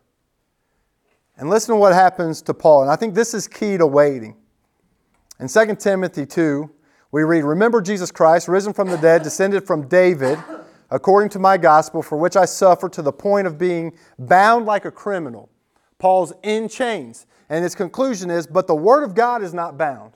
And 1.36 1.48
listen 1.48 1.74
to 1.74 1.80
what 1.80 1.94
happens 1.94 2.42
to 2.42 2.54
Paul. 2.54 2.82
And 2.82 2.90
I 2.90 2.96
think 2.96 3.14
this 3.14 3.32
is 3.32 3.48
key 3.48 3.78
to 3.78 3.86
waiting. 3.86 4.36
In 5.40 5.48
2 5.48 5.76
Timothy 5.76 6.26
2, 6.26 6.70
we 7.10 7.22
read, 7.22 7.44
Remember 7.44 7.80
Jesus 7.80 8.10
Christ, 8.10 8.48
risen 8.48 8.72
from 8.72 8.88
the 8.88 8.98
dead, 8.98 9.22
descended 9.22 9.66
from 9.66 9.88
David 9.88 10.38
according 10.92 11.30
to 11.30 11.38
my 11.38 11.56
gospel, 11.56 12.02
for 12.02 12.18
which 12.18 12.36
I 12.36 12.44
suffer 12.44 12.88
to 12.90 13.02
the 13.02 13.12
point 13.12 13.46
of 13.46 13.58
being 13.58 13.92
bound 14.18 14.66
like 14.66 14.84
a 14.84 14.90
criminal. 14.90 15.48
Paul's 16.02 16.32
in 16.42 16.68
chains. 16.68 17.26
And 17.48 17.62
his 17.62 17.76
conclusion 17.76 18.28
is, 18.28 18.44
but 18.44 18.66
the 18.66 18.74
word 18.74 19.04
of 19.04 19.14
God 19.14 19.40
is 19.40 19.54
not 19.54 19.78
bound. 19.78 20.14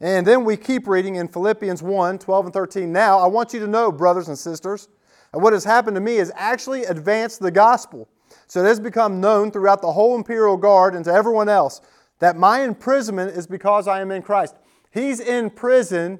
And 0.00 0.26
then 0.26 0.44
we 0.44 0.56
keep 0.56 0.88
reading 0.88 1.14
in 1.14 1.28
Philippians 1.28 1.80
1 1.80 2.18
12 2.18 2.46
and 2.46 2.52
13. 2.52 2.92
Now, 2.92 3.20
I 3.20 3.28
want 3.28 3.54
you 3.54 3.60
to 3.60 3.68
know, 3.68 3.92
brothers 3.92 4.26
and 4.26 4.36
sisters, 4.36 4.88
that 5.30 5.38
what 5.38 5.52
has 5.52 5.62
happened 5.62 5.94
to 5.94 6.00
me 6.00 6.16
has 6.16 6.32
actually 6.34 6.82
advanced 6.86 7.38
the 7.38 7.52
gospel. 7.52 8.08
So 8.48 8.64
it 8.64 8.66
has 8.66 8.80
become 8.80 9.20
known 9.20 9.52
throughout 9.52 9.80
the 9.80 9.92
whole 9.92 10.16
imperial 10.16 10.56
guard 10.56 10.96
and 10.96 11.04
to 11.04 11.12
everyone 11.12 11.48
else 11.48 11.80
that 12.18 12.36
my 12.36 12.62
imprisonment 12.62 13.36
is 13.36 13.46
because 13.46 13.86
I 13.86 14.00
am 14.00 14.10
in 14.10 14.22
Christ. 14.22 14.56
He's 14.90 15.20
in 15.20 15.50
prison 15.50 16.18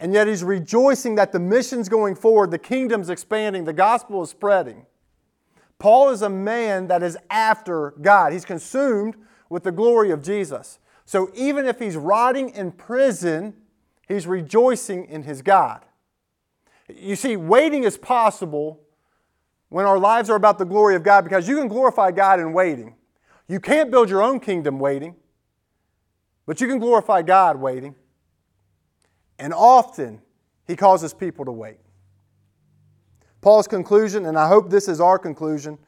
and 0.00 0.14
yet 0.14 0.26
he's 0.26 0.42
rejoicing 0.42 1.16
that 1.16 1.32
the 1.32 1.38
mission's 1.38 1.90
going 1.90 2.14
forward, 2.14 2.50
the 2.50 2.58
kingdom's 2.58 3.10
expanding, 3.10 3.64
the 3.64 3.74
gospel 3.74 4.22
is 4.22 4.30
spreading. 4.30 4.86
Paul 5.78 6.10
is 6.10 6.22
a 6.22 6.28
man 6.28 6.88
that 6.88 7.02
is 7.02 7.16
after 7.30 7.94
God. 8.00 8.32
He's 8.32 8.44
consumed 8.44 9.16
with 9.48 9.62
the 9.62 9.72
glory 9.72 10.10
of 10.10 10.22
Jesus. 10.22 10.78
So 11.04 11.30
even 11.34 11.66
if 11.66 11.78
he's 11.78 11.96
rotting 11.96 12.50
in 12.50 12.72
prison, 12.72 13.54
he's 14.08 14.26
rejoicing 14.26 15.06
in 15.06 15.22
his 15.22 15.40
God. 15.40 15.84
You 16.88 17.16
see, 17.16 17.36
waiting 17.36 17.84
is 17.84 17.96
possible 17.96 18.80
when 19.68 19.86
our 19.86 19.98
lives 19.98 20.30
are 20.30 20.36
about 20.36 20.58
the 20.58 20.64
glory 20.64 20.96
of 20.96 21.02
God 21.02 21.22
because 21.22 21.48
you 21.48 21.56
can 21.56 21.68
glorify 21.68 22.10
God 22.10 22.40
in 22.40 22.52
waiting. 22.52 22.94
You 23.46 23.60
can't 23.60 23.90
build 23.90 24.10
your 24.10 24.22
own 24.22 24.40
kingdom 24.40 24.78
waiting, 24.78 25.14
but 26.46 26.60
you 26.60 26.66
can 26.66 26.78
glorify 26.78 27.22
God 27.22 27.56
waiting. 27.56 27.94
And 29.38 29.54
often, 29.54 30.20
he 30.66 30.76
causes 30.76 31.14
people 31.14 31.44
to 31.44 31.52
wait. 31.52 31.78
Paul's 33.40 33.68
conclusion, 33.68 34.26
and 34.26 34.38
I 34.38 34.48
hope 34.48 34.70
this 34.70 34.88
is 34.88 35.00
our 35.00 35.18
conclusion 35.18 35.78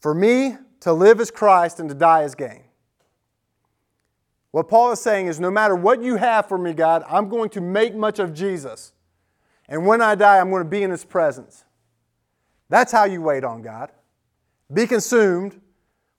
for 0.00 0.14
me, 0.14 0.56
to 0.80 0.92
live 0.92 1.20
as 1.20 1.30
Christ 1.30 1.80
and 1.80 1.88
to 1.88 1.94
die 1.94 2.22
as 2.22 2.34
gain. 2.34 2.62
What 4.52 4.68
Paul 4.68 4.92
is 4.92 5.00
saying 5.00 5.26
is 5.26 5.40
no 5.40 5.50
matter 5.50 5.74
what 5.74 6.02
you 6.02 6.16
have 6.16 6.46
for 6.46 6.56
me, 6.56 6.72
God, 6.72 7.02
I'm 7.08 7.28
going 7.28 7.50
to 7.50 7.60
make 7.60 7.94
much 7.94 8.18
of 8.18 8.32
Jesus. 8.32 8.92
And 9.68 9.84
when 9.84 10.00
I 10.00 10.14
die, 10.14 10.38
I'm 10.38 10.50
going 10.50 10.62
to 10.62 10.68
be 10.68 10.82
in 10.82 10.90
his 10.90 11.04
presence. 11.04 11.64
That's 12.68 12.92
how 12.92 13.04
you 13.04 13.20
wait 13.20 13.44
on 13.44 13.62
God. 13.62 13.90
be 14.72 14.86
consumed 14.86 15.60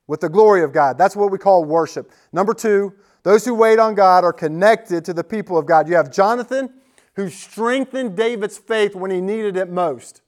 with 0.05 0.21
the 0.21 0.29
glory 0.29 0.63
of 0.63 0.71
God. 0.71 0.97
That's 0.97 1.15
what 1.15 1.31
we 1.31 1.37
call 1.37 1.65
worship. 1.65 2.11
Number 2.31 2.53
two, 2.53 2.93
those 3.23 3.45
who 3.45 3.53
wait 3.53 3.79
on 3.79 3.95
God 3.95 4.23
are 4.23 4.33
connected 4.33 5.03
to 5.05 5.13
the 5.13 5.23
people 5.23 5.57
of 5.57 5.65
God. 5.65 5.87
You 5.87 5.95
have 5.95 6.11
Jonathan, 6.11 6.73
who 7.15 7.29
strengthened 7.29 8.15
David's 8.15 8.57
faith 8.57 8.95
when 8.95 9.11
he 9.11 9.19
needed 9.21 9.57
it 9.57 9.69
most. 9.69 10.21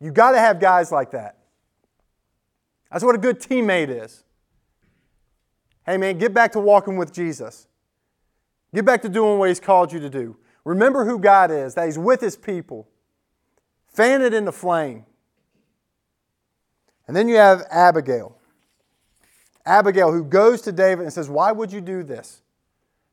You 0.00 0.10
got 0.10 0.32
to 0.32 0.38
have 0.38 0.60
guys 0.60 0.92
like 0.92 1.12
that. 1.12 1.36
That's 2.90 3.04
what 3.04 3.14
a 3.14 3.18
good 3.18 3.40
teammate 3.40 3.88
is. 3.88 4.24
Hey, 5.84 5.96
man, 5.96 6.18
get 6.18 6.34
back 6.34 6.52
to 6.52 6.60
walking 6.60 6.96
with 6.96 7.12
Jesus. 7.12 7.68
Get 8.74 8.84
back 8.84 9.02
to 9.02 9.08
doing 9.08 9.38
what 9.38 9.48
He's 9.48 9.60
called 9.60 9.92
you 9.92 10.00
to 10.00 10.10
do. 10.10 10.36
Remember 10.64 11.04
who 11.04 11.18
God 11.18 11.50
is, 11.50 11.74
that 11.74 11.86
He's 11.86 11.98
with 11.98 12.20
His 12.20 12.36
people. 12.36 12.88
Fan 13.88 14.20
it 14.20 14.34
into 14.34 14.52
flame. 14.52 15.04
And 17.06 17.16
then 17.16 17.28
you 17.28 17.36
have 17.36 17.62
Abigail. 17.70 18.36
Abigail, 19.64 20.12
who 20.12 20.24
goes 20.24 20.60
to 20.62 20.72
David 20.72 21.04
and 21.04 21.12
says, 21.12 21.28
Why 21.28 21.52
would 21.52 21.72
you 21.72 21.80
do 21.80 22.02
this? 22.02 22.42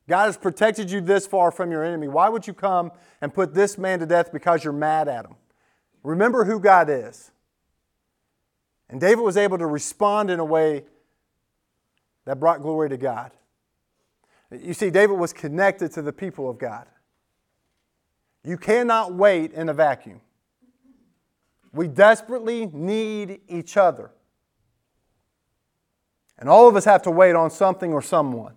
God 0.07 0.25
has 0.25 0.37
protected 0.37 0.91
you 0.91 0.99
this 0.99 1.25
far 1.25 1.51
from 1.51 1.71
your 1.71 1.83
enemy. 1.83 2.07
Why 2.07 2.27
would 2.27 2.45
you 2.45 2.53
come 2.53 2.91
and 3.21 3.33
put 3.33 3.53
this 3.53 3.77
man 3.77 3.99
to 3.99 4.05
death 4.05 4.33
because 4.33 4.63
you're 4.63 4.73
mad 4.73 5.07
at 5.07 5.25
him? 5.25 5.35
Remember 6.03 6.43
who 6.43 6.59
God 6.59 6.89
is. 6.89 7.31
And 8.89 8.99
David 8.99 9.21
was 9.21 9.37
able 9.37 9.57
to 9.57 9.65
respond 9.65 10.29
in 10.29 10.39
a 10.39 10.45
way 10.45 10.83
that 12.25 12.39
brought 12.39 12.61
glory 12.61 12.89
to 12.89 12.97
God. 12.97 13.31
You 14.51 14.73
see, 14.73 14.89
David 14.89 15.17
was 15.17 15.33
connected 15.33 15.91
to 15.93 16.01
the 16.01 16.13
people 16.13 16.49
of 16.49 16.59
God. 16.59 16.85
You 18.43 18.57
cannot 18.57 19.13
wait 19.13 19.53
in 19.53 19.69
a 19.69 19.73
vacuum. 19.73 20.21
We 21.71 21.87
desperately 21.87 22.67
need 22.67 23.41
each 23.47 23.77
other. 23.77 24.11
And 26.37 26.49
all 26.49 26.67
of 26.67 26.75
us 26.75 26.85
have 26.85 27.01
to 27.03 27.11
wait 27.11 27.35
on 27.35 27.49
something 27.49 27.93
or 27.93 28.01
someone. 28.01 28.53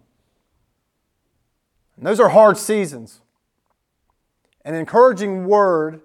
And 1.97 2.07
those 2.07 2.21
are 2.21 2.29
hard 2.29 2.59
seasons. 2.59 3.21
An 4.65 4.75
encouraging 4.75 5.47
word 5.47 6.03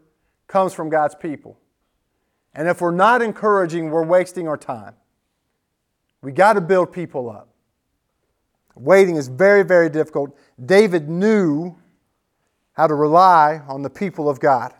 comes 0.51 0.73
from 0.73 0.89
God's 0.89 1.15
people. 1.15 1.57
And 2.53 2.67
if 2.67 2.81
we're 2.81 2.91
not 2.91 3.21
encouraging, 3.21 3.89
we're 3.89 4.05
wasting 4.05 4.49
our 4.49 4.57
time. 4.57 4.95
We 6.21 6.33
got 6.33 6.53
to 6.53 6.61
build 6.61 6.91
people 6.91 7.29
up. 7.29 7.47
Waiting 8.75 9.15
is 9.15 9.29
very, 9.29 9.63
very 9.63 9.89
difficult. 9.89 10.37
David 10.63 11.09
knew 11.09 11.77
how 12.73 12.87
to 12.87 12.93
rely 12.93 13.61
on 13.65 13.81
the 13.81 13.89
people 13.89 14.29
of 14.29 14.41
God. 14.41 14.73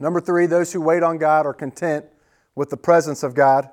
Number 0.00 0.20
three, 0.20 0.46
those 0.46 0.72
who 0.72 0.80
wait 0.80 1.02
on 1.02 1.18
God 1.18 1.44
are 1.44 1.52
content 1.52 2.06
with 2.54 2.70
the 2.70 2.76
presence 2.76 3.22
of 3.22 3.34
God. 3.34 3.68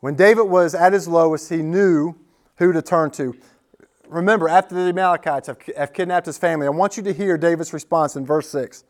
When 0.00 0.14
David 0.14 0.44
was 0.44 0.74
at 0.74 0.94
his 0.94 1.06
lowest, 1.06 1.50
he 1.50 1.58
knew 1.58 2.14
who 2.56 2.72
to 2.72 2.80
turn 2.80 3.10
to. 3.12 3.34
Remember, 4.08 4.48
after 4.48 4.74
the 4.74 4.88
Amalekites 4.88 5.48
have, 5.48 5.58
have 5.76 5.92
kidnapped 5.92 6.26
his 6.26 6.38
family, 6.38 6.66
I 6.66 6.70
want 6.70 6.96
you 6.96 7.02
to 7.04 7.12
hear 7.12 7.36
David's 7.36 7.72
response 7.72 8.16
in 8.16 8.24
verse 8.24 8.48
6. 8.50 8.84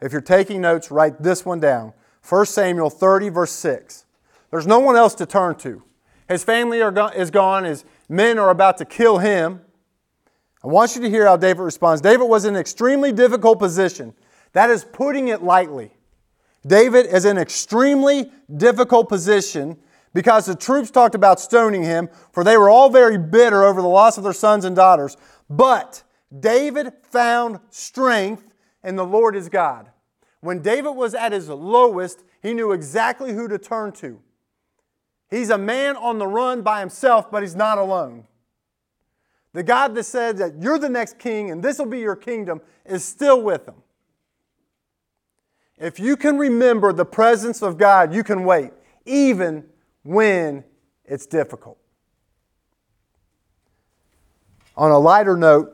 If 0.00 0.12
you're 0.12 0.20
taking 0.20 0.60
notes, 0.60 0.90
write 0.90 1.22
this 1.22 1.44
one 1.44 1.60
down 1.60 1.92
1 2.28 2.46
Samuel 2.46 2.90
30, 2.90 3.28
verse 3.28 3.52
6. 3.52 4.06
There's 4.50 4.66
no 4.66 4.78
one 4.78 4.96
else 4.96 5.14
to 5.16 5.26
turn 5.26 5.56
to. 5.56 5.82
His 6.28 6.44
family 6.44 6.78
go- 6.78 7.08
is 7.08 7.30
gone, 7.30 7.64
his 7.64 7.84
men 8.08 8.38
are 8.38 8.50
about 8.50 8.78
to 8.78 8.84
kill 8.84 9.18
him. 9.18 9.60
I 10.62 10.68
want 10.68 10.94
you 10.94 11.02
to 11.02 11.10
hear 11.10 11.26
how 11.26 11.36
David 11.36 11.62
responds. 11.62 12.00
David 12.00 12.24
was 12.24 12.44
in 12.44 12.54
an 12.54 12.60
extremely 12.60 13.12
difficult 13.12 13.58
position. 13.58 14.14
That 14.52 14.70
is 14.70 14.84
putting 14.84 15.28
it 15.28 15.42
lightly. 15.42 15.92
David 16.66 17.06
is 17.06 17.24
in 17.26 17.36
an 17.36 17.42
extremely 17.42 18.30
difficult 18.56 19.08
position 19.08 19.76
because 20.14 20.46
the 20.46 20.54
troops 20.54 20.90
talked 20.90 21.14
about 21.14 21.40
stoning 21.40 21.82
him, 21.82 22.08
for 22.32 22.42
they 22.44 22.56
were 22.56 22.70
all 22.70 22.88
very 22.88 23.18
bitter 23.18 23.64
over 23.64 23.82
the 23.82 23.88
loss 23.88 24.16
of 24.16 24.24
their 24.24 24.32
sons 24.32 24.64
and 24.64 24.74
daughters. 24.74 25.16
But 25.50 26.04
David 26.40 26.92
found 27.02 27.58
strength 27.68 28.46
in 28.82 28.96
the 28.96 29.04
Lord 29.04 29.34
his 29.34 29.48
God. 29.48 29.90
When 30.40 30.62
David 30.62 30.92
was 30.92 31.14
at 31.14 31.32
his 31.32 31.48
lowest, 31.48 32.22
he 32.42 32.54
knew 32.54 32.72
exactly 32.72 33.32
who 33.32 33.48
to 33.48 33.58
turn 33.58 33.92
to. 33.92 34.20
He's 35.30 35.50
a 35.50 35.58
man 35.58 35.96
on 35.96 36.18
the 36.18 36.26
run 36.26 36.62
by 36.62 36.80
himself, 36.80 37.30
but 37.30 37.42
he's 37.42 37.56
not 37.56 37.78
alone. 37.78 38.24
The 39.52 39.62
God 39.62 39.94
that 39.94 40.04
said 40.04 40.36
that 40.38 40.60
you're 40.60 40.78
the 40.78 40.88
next 40.88 41.18
king 41.18 41.50
and 41.50 41.62
this 41.62 41.78
will 41.78 41.86
be 41.86 42.00
your 42.00 42.16
kingdom 42.16 42.60
is 42.84 43.04
still 43.04 43.42
with 43.42 43.66
him. 43.66 43.76
If 45.78 45.98
you 45.98 46.16
can 46.16 46.38
remember 46.38 46.92
the 46.92 47.04
presence 47.04 47.62
of 47.62 47.78
God, 47.78 48.14
you 48.14 48.22
can 48.22 48.44
wait, 48.44 48.72
even 49.06 49.64
when 50.04 50.62
it's 51.04 51.26
difficult. 51.26 51.78
On 54.76 54.90
a 54.90 54.98
lighter 54.98 55.36
note, 55.36 55.72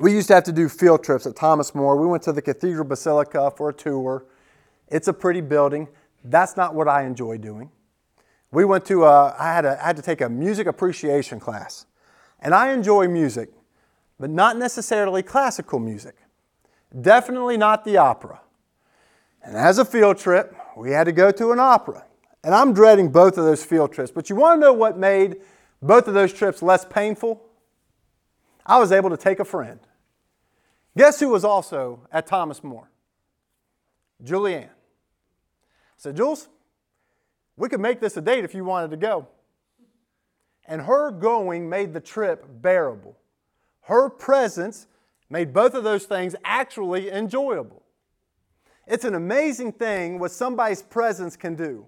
we 0.00 0.12
used 0.12 0.28
to 0.28 0.34
have 0.34 0.44
to 0.44 0.52
do 0.52 0.68
field 0.68 1.02
trips 1.02 1.26
at 1.26 1.36
Thomas 1.36 1.74
More. 1.74 1.96
We 1.96 2.06
went 2.06 2.22
to 2.24 2.32
the 2.32 2.42
Cathedral 2.42 2.84
Basilica 2.84 3.52
for 3.56 3.70
a 3.70 3.72
tour. 3.72 4.24
It's 4.88 5.08
a 5.08 5.12
pretty 5.12 5.40
building. 5.40 5.88
That's 6.24 6.56
not 6.56 6.74
what 6.74 6.88
I 6.88 7.04
enjoy 7.04 7.38
doing. 7.38 7.70
We 8.50 8.64
went 8.64 8.84
to, 8.86 9.04
a, 9.04 9.36
I, 9.38 9.52
had 9.52 9.64
a, 9.64 9.82
I 9.82 9.86
had 9.86 9.96
to 9.96 10.02
take 10.02 10.20
a 10.20 10.28
music 10.28 10.66
appreciation 10.66 11.40
class. 11.40 11.86
And 12.40 12.54
I 12.54 12.72
enjoy 12.72 13.08
music, 13.08 13.50
but 14.18 14.30
not 14.30 14.56
necessarily 14.56 15.22
classical 15.22 15.78
music. 15.78 16.14
Definitely 17.00 17.56
not 17.56 17.84
the 17.84 17.96
opera. 17.96 18.40
And 19.42 19.56
as 19.56 19.78
a 19.78 19.84
field 19.84 20.18
trip, 20.18 20.54
we 20.76 20.92
had 20.92 21.04
to 21.04 21.12
go 21.12 21.30
to 21.32 21.52
an 21.52 21.58
opera. 21.58 22.04
And 22.44 22.54
I'm 22.54 22.72
dreading 22.72 23.10
both 23.10 23.36
of 23.36 23.44
those 23.44 23.64
field 23.64 23.92
trips. 23.92 24.10
But 24.10 24.30
you 24.30 24.36
want 24.36 24.60
to 24.60 24.66
know 24.66 24.72
what 24.72 24.96
made 24.96 25.36
both 25.82 26.08
of 26.08 26.14
those 26.14 26.32
trips 26.32 26.62
less 26.62 26.84
painful? 26.84 27.42
I 28.64 28.78
was 28.78 28.92
able 28.92 29.10
to 29.10 29.16
take 29.16 29.40
a 29.40 29.44
friend. 29.44 29.80
Guess 30.96 31.20
who 31.20 31.28
was 31.28 31.44
also 31.44 32.06
at 32.12 32.26
Thomas 32.26 32.62
More? 32.62 32.90
Julianne. 34.22 34.68
I 34.68 35.96
said, 35.96 36.16
Jules, 36.16 36.48
we 37.56 37.68
could 37.68 37.80
make 37.80 38.00
this 38.00 38.16
a 38.16 38.20
date 38.20 38.44
if 38.44 38.54
you 38.54 38.64
wanted 38.64 38.90
to 38.90 38.96
go. 38.96 39.28
And 40.66 40.82
her 40.82 41.10
going 41.10 41.68
made 41.68 41.92
the 41.92 42.00
trip 42.00 42.44
bearable. 42.60 43.16
Her 43.82 44.10
presence 44.10 44.86
made 45.30 45.52
both 45.52 45.74
of 45.74 45.84
those 45.84 46.04
things 46.04 46.36
actually 46.44 47.10
enjoyable. 47.10 47.82
It's 48.86 49.04
an 49.04 49.14
amazing 49.14 49.72
thing 49.72 50.18
what 50.18 50.30
somebody's 50.30 50.82
presence 50.82 51.36
can 51.36 51.54
do. 51.54 51.86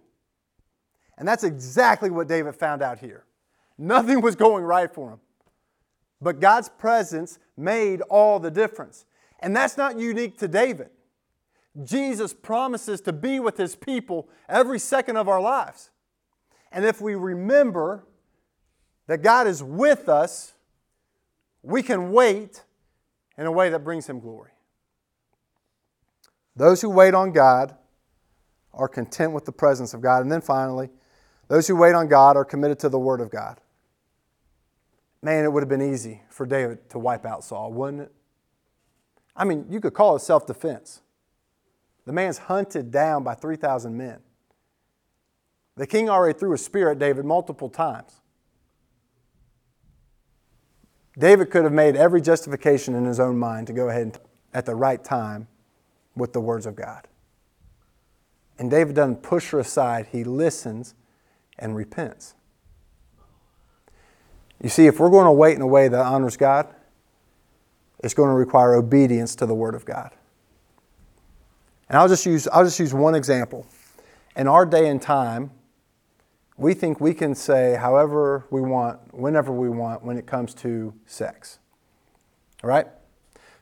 And 1.21 1.29
that's 1.29 1.45
exactly 1.45 2.09
what 2.09 2.29
David 2.29 2.57
found 2.57 2.81
out 2.81 2.99
here. 2.99 3.27
Nothing 3.77 4.23
was 4.23 4.35
going 4.35 4.65
right 4.65 4.93
for 4.93 5.11
him. 5.11 5.21
But 6.19 6.41
God's 6.41 6.71
presence 6.71 7.39
made 7.59 8.01
all 8.09 8.41
the 8.41 8.51
difference. 8.51 9.05
And 9.41 9.55
that's 9.55 9.77
not 9.77 9.99
unique 9.99 10.39
to 10.39 10.49
David. 10.49 10.89
Jesus 11.85 12.33
promises 12.33 13.03
to 13.03 13.13
be 13.13 13.39
with 13.39 13.59
his 13.59 13.77
people 13.77 14.31
every 14.49 14.79
second 14.79 15.19
of 15.19 15.29
our 15.29 15.43
lives. 15.43 15.91
And 16.73 16.87
if 16.87 17.03
we 17.03 17.15
remember 17.15 18.07
that 19.07 19.23
God 19.23 19.47
is 19.47 19.63
with 19.63 20.09
us, 20.09 20.55
we 21.63 21.83
can 21.83 22.13
wait 22.13 22.65
in 23.37 23.45
a 23.45 23.53
way 23.53 23.69
that 23.69 23.85
brings 23.85 24.09
him 24.09 24.21
glory. 24.21 24.53
Those 26.57 26.81
who 26.81 26.89
wait 26.89 27.13
on 27.13 27.33
God 27.33 27.77
are 28.73 28.89
content 28.89 29.35
with 29.35 29.45
the 29.45 29.53
presence 29.53 29.93
of 29.93 30.01
God. 30.01 30.23
And 30.23 30.33
then 30.33 30.41
finally, 30.41 30.89
those 31.51 31.67
who 31.67 31.75
wait 31.75 31.97
on 31.97 32.07
God 32.07 32.37
are 32.37 32.45
committed 32.45 32.79
to 32.79 32.89
the 32.89 32.99
Word 32.99 33.21
of 33.21 33.29
God. 33.29 33.61
Man, 35.21 35.45
it 35.45 35.53
would 35.53 35.65
have 35.65 35.69
been 35.69 35.83
easy 35.83 36.23
for 36.31 36.47
David 36.47 36.89
to 36.91 36.99
wipe 37.01 37.27
out 37.27 37.43
Saul, 37.43 37.73
wouldn't 37.73 38.03
it? 38.05 38.13
I 39.35 39.45
mean, 39.45 39.67
you 39.69 39.81
could 39.81 39.93
call 39.93 40.15
it 40.15 40.21
self 40.21 40.47
defense. 40.47 41.03
The 42.07 42.13
man's 42.13 42.39
hunted 42.39 42.93
down 42.93 43.25
by 43.25 43.35
3,000 43.35 43.97
men. 43.97 44.21
The 45.77 45.89
king 45.89 46.09
already 46.09 46.39
threw 46.39 46.53
a 46.53 46.59
spear 46.59 46.93
at 46.93 47.01
David 47.01 47.25
multiple 47.25 47.69
times. 47.69 48.21
David 51.19 51.51
could 51.51 51.65
have 51.65 51.73
made 51.73 51.97
every 51.97 52.21
justification 52.21 52.95
in 52.95 53.05
his 53.07 53.19
own 53.19 53.37
mind 53.37 53.67
to 53.67 53.73
go 53.73 53.89
ahead 53.89 54.03
and, 54.03 54.19
at 54.55 54.67
the 54.67 54.77
right 54.77 55.03
time 55.03 55.49
with 56.15 56.33
the 56.33 56.41
words 56.41 56.65
of 56.65 56.77
God. 56.77 57.09
And 58.57 58.71
David 58.71 58.95
doesn't 58.95 59.25
push 59.25 59.51
her 59.51 59.59
aside, 59.59 60.07
he 60.13 60.23
listens 60.23 60.95
and 61.61 61.77
repents. 61.77 62.35
You 64.63 64.69
see, 64.69 64.87
if 64.87 65.01
we're 65.01 65.11
going 65.11 65.25
to 65.25 65.33
wait 65.33 65.57
in 65.57 65.63
a 65.63 65.67
way 65.67 65.89
that 65.89 66.05
honors 66.05 66.37
God, 66.37 66.69
it's 68.03 68.15
going 68.15 68.29
to 68.29 68.35
require 68.35 68.75
obedience 68.75 69.35
to 69.37 69.47
the 69.47 69.55
Word 69.55 69.75
of 69.75 69.85
God. 69.85 70.11
And 71.89 71.99
I'll 71.99 72.09
just 72.09 72.25
use, 72.25 72.47
I'll 72.49 72.65
just 72.65 72.79
use 72.79 72.95
one 72.95 73.15
example. 73.15 73.67
In 74.37 74.47
our 74.47 74.65
day 74.65 74.89
and 74.89 75.01
time, 75.01 75.51
we 76.57 76.75
think 76.75 77.01
we 77.01 77.15
can 77.15 77.35
say 77.35 77.77
however 77.77 78.47
we 78.51 78.61
want, 78.61 79.15
whenever 79.15 79.53
we 79.53 79.69
want, 79.69 80.05
when 80.05 80.17
it 80.17 80.27
comes 80.27 80.55
to 80.55 80.95
sex. 81.07 81.59
All 82.63 82.69
right? 82.69 82.87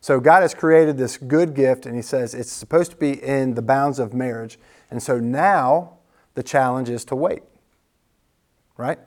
So 0.01 0.21
God 0.21 0.43
has 0.43 0.55
created 0.55 0.99
this 0.99 1.17
good 1.17 1.55
gift, 1.55 1.87
and 1.87 1.95
He 1.97 2.03
says 2.03 2.35
it's 2.35 2.53
supposed 2.53 2.91
to 2.91 2.97
be 2.97 3.23
in 3.23 3.55
the 3.55 3.63
bounds 3.63 3.99
of 3.99 4.15
marriage. 4.15 4.59
And 4.91 5.03
so 5.03 5.19
now 5.19 5.99
the 6.35 6.43
challenge 6.43 6.89
is 6.89 7.05
to 7.07 7.17
wait, 7.17 7.43
right? 8.79 8.99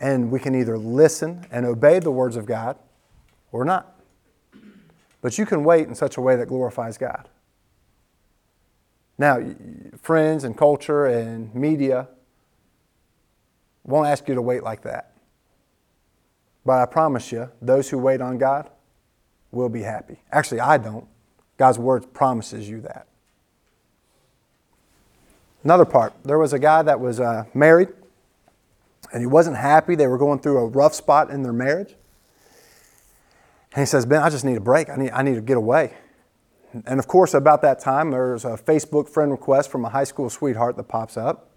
And 0.00 0.30
we 0.30 0.38
can 0.38 0.54
either 0.54 0.78
listen 0.78 1.44
and 1.50 1.66
obey 1.66 1.98
the 1.98 2.12
words 2.12 2.36
of 2.36 2.46
God 2.46 2.78
or 3.50 3.64
not. 3.64 4.00
But 5.20 5.36
you 5.36 5.44
can 5.44 5.64
wait 5.64 5.88
in 5.88 5.96
such 5.96 6.16
a 6.16 6.20
way 6.20 6.36
that 6.36 6.46
glorifies 6.46 6.96
God. 6.96 7.28
Now, 9.18 9.40
friends 10.00 10.44
and 10.44 10.56
culture 10.56 11.06
and 11.06 11.52
media 11.52 12.06
won't 13.82 14.06
ask 14.06 14.28
you 14.28 14.36
to 14.36 14.42
wait 14.42 14.62
like 14.62 14.82
that. 14.82 15.14
But 16.64 16.78
I 16.80 16.86
promise 16.86 17.32
you, 17.32 17.50
those 17.60 17.88
who 17.88 17.98
wait 17.98 18.20
on 18.20 18.38
God 18.38 18.70
will 19.50 19.70
be 19.70 19.82
happy. 19.82 20.22
Actually, 20.30 20.60
I 20.60 20.78
don't. 20.78 21.08
God's 21.56 21.78
word 21.78 22.12
promises 22.12 22.68
you 22.68 22.80
that. 22.82 23.08
Another 25.64 25.84
part 25.84 26.12
there 26.24 26.38
was 26.38 26.52
a 26.52 26.58
guy 26.58 26.82
that 26.82 27.00
was 27.00 27.20
uh, 27.20 27.44
married 27.54 27.88
and 29.12 29.20
he 29.22 29.26
wasn't 29.26 29.56
happy. 29.56 29.94
They 29.94 30.06
were 30.06 30.18
going 30.18 30.40
through 30.40 30.58
a 30.58 30.66
rough 30.66 30.94
spot 30.94 31.30
in 31.30 31.42
their 31.42 31.52
marriage. 31.52 31.94
And 33.72 33.82
he 33.82 33.86
says, 33.86 34.06
Ben, 34.06 34.22
I 34.22 34.30
just 34.30 34.44
need 34.44 34.56
a 34.56 34.60
break. 34.60 34.88
I 34.88 34.96
need, 34.96 35.10
I 35.10 35.22
need 35.22 35.34
to 35.34 35.40
get 35.40 35.56
away. 35.56 35.94
And 36.86 36.98
of 36.98 37.06
course, 37.06 37.34
about 37.34 37.62
that 37.62 37.80
time, 37.80 38.10
there's 38.10 38.44
a 38.44 38.56
Facebook 38.56 39.08
friend 39.08 39.30
request 39.30 39.70
from 39.70 39.84
a 39.84 39.88
high 39.88 40.04
school 40.04 40.28
sweetheart 40.28 40.76
that 40.76 40.84
pops 40.84 41.16
up. 41.16 41.50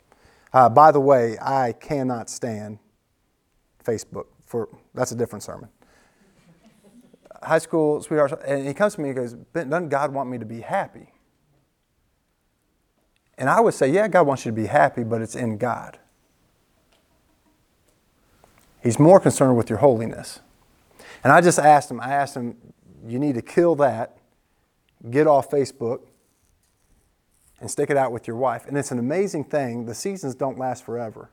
Uh, 0.54 0.70
by 0.70 0.92
the 0.92 1.00
way, 1.00 1.38
I 1.40 1.74
cannot 1.74 2.30
stand 2.30 2.80
Facebook. 3.84 4.26
For 4.46 4.70
that's 4.94 5.12
a 5.12 5.16
different 5.16 5.44
sermon. 5.44 5.70
high 7.42 7.60
school 7.60 8.02
sweetheart, 8.02 8.34
and 8.46 8.68
he 8.68 8.74
comes 8.74 8.96
to 8.96 9.02
me 9.02 9.10
and 9.10 9.16
goes, 9.18 9.34
"Ben, 9.34 9.70
doesn't 9.70 9.90
God 9.90 10.14
want 10.14 10.30
me 10.30 10.38
to 10.38 10.46
be 10.46 10.62
happy?" 10.62 11.12
And 13.38 13.50
I 13.50 13.60
would 13.60 13.74
say, 13.74 13.90
"Yeah, 13.90 14.08
God 14.08 14.28
wants 14.28 14.46
you 14.46 14.52
to 14.52 14.56
be 14.56 14.68
happy, 14.68 15.04
but 15.04 15.22
it's 15.22 15.36
in 15.36 15.58
God." 15.58 15.98
He's 18.82 19.00
more 19.00 19.20
concerned 19.20 19.58
with 19.58 19.70
your 19.70 19.80
holiness. 19.80 20.40
And 21.24 21.32
I 21.32 21.42
just 21.42 21.60
asked 21.60 21.92
him, 21.92 22.00
I 22.00 22.14
asked 22.14 22.36
him, 22.36 22.58
you 23.06 23.20
need 23.20 23.36
to 23.36 23.42
kill 23.42 23.76
that, 23.76 24.18
get 25.10 25.28
off 25.28 25.50
Facebook, 25.50 26.02
and 27.60 27.70
stick 27.70 27.90
it 27.90 27.98
out 27.98 28.12
with 28.12 28.28
your 28.28 28.36
wife. 28.36 28.66
And 28.68 28.78
it's 28.78 28.92
an 28.92 28.98
amazing 28.98 29.46
thing. 29.46 29.86
The 29.86 29.94
seasons 29.94 30.34
don't 30.34 30.58
last 30.58 30.84
forever. 30.84 31.30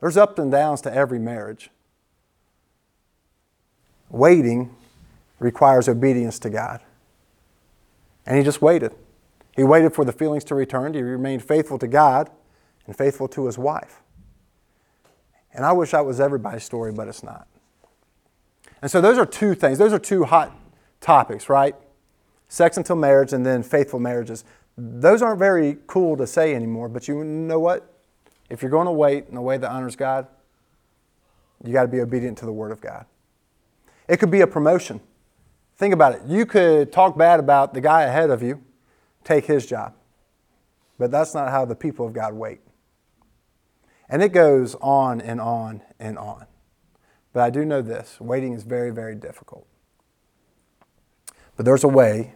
There's 0.00 0.16
ups 0.16 0.38
and 0.38 0.52
downs 0.52 0.80
to 0.82 0.94
every 0.94 1.18
marriage. 1.18 1.70
Waiting 4.08 4.74
requires 5.40 5.88
obedience 5.88 6.38
to 6.40 6.50
God. 6.50 6.80
And 8.24 8.36
he 8.36 8.44
just 8.44 8.62
waited. 8.62 8.94
He 9.56 9.64
waited 9.64 9.94
for 9.94 10.04
the 10.04 10.12
feelings 10.12 10.44
to 10.44 10.54
return. 10.54 10.94
He 10.94 11.02
remained 11.02 11.42
faithful 11.42 11.78
to 11.78 11.88
God 11.88 12.30
and 12.86 12.94
faithful 12.94 13.26
to 13.28 13.46
his 13.46 13.58
wife. 13.58 14.02
And 15.52 15.64
I 15.64 15.72
wish 15.72 15.92
that 15.92 16.04
was 16.04 16.20
everybody's 16.20 16.62
story, 16.62 16.92
but 16.92 17.08
it's 17.08 17.22
not. 17.22 17.48
And 18.82 18.90
so 18.90 19.00
those 19.00 19.16
are 19.16 19.24
two 19.24 19.54
things. 19.54 19.78
Those 19.78 19.94
are 19.94 19.98
two 19.98 20.24
hot 20.24 20.54
topics, 21.00 21.48
right? 21.48 21.74
Sex 22.48 22.76
until 22.76 22.96
marriage 22.96 23.32
and 23.32 23.44
then 23.44 23.62
faithful 23.62 23.98
marriages. 23.98 24.44
Those 24.76 25.22
aren't 25.22 25.38
very 25.38 25.78
cool 25.86 26.16
to 26.18 26.26
say 26.26 26.54
anymore, 26.54 26.90
but 26.90 27.08
you 27.08 27.24
know 27.24 27.58
what? 27.58 27.94
If 28.50 28.60
you're 28.60 28.70
going 28.70 28.86
to 28.86 28.92
wait 28.92 29.26
in 29.30 29.36
a 29.36 29.42
way 29.42 29.56
that 29.56 29.70
honors 29.70 29.96
God, 29.96 30.26
you 31.64 31.72
got 31.72 31.82
to 31.82 31.88
be 31.88 32.00
obedient 32.00 32.36
to 32.38 32.44
the 32.44 32.52
Word 32.52 32.70
of 32.70 32.82
God. 32.82 33.06
It 34.06 34.18
could 34.18 34.30
be 34.30 34.42
a 34.42 34.46
promotion. 34.46 35.00
Think 35.76 35.94
about 35.94 36.14
it. 36.14 36.22
You 36.26 36.44
could 36.44 36.92
talk 36.92 37.16
bad 37.16 37.40
about 37.40 37.74
the 37.74 37.80
guy 37.80 38.02
ahead 38.02 38.30
of 38.30 38.42
you, 38.42 38.62
take 39.26 39.46
his 39.46 39.66
job. 39.66 39.94
But 40.98 41.10
that's 41.10 41.34
not 41.34 41.50
how 41.50 41.64
the 41.64 41.74
people 41.74 42.06
of 42.06 42.12
God 42.12 42.34
wait. 42.34 42.60
And 44.08 44.22
it 44.22 44.30
goes 44.30 44.74
on 44.76 45.20
and 45.20 45.40
on 45.40 45.82
and 45.98 46.16
on. 46.16 46.46
But 47.32 47.42
I 47.42 47.50
do 47.50 47.64
know 47.64 47.82
this 47.82 48.18
waiting 48.20 48.54
is 48.54 48.62
very, 48.62 48.90
very 48.90 49.14
difficult. 49.14 49.66
But 51.56 51.66
there's 51.66 51.84
a 51.84 51.88
way 51.88 52.34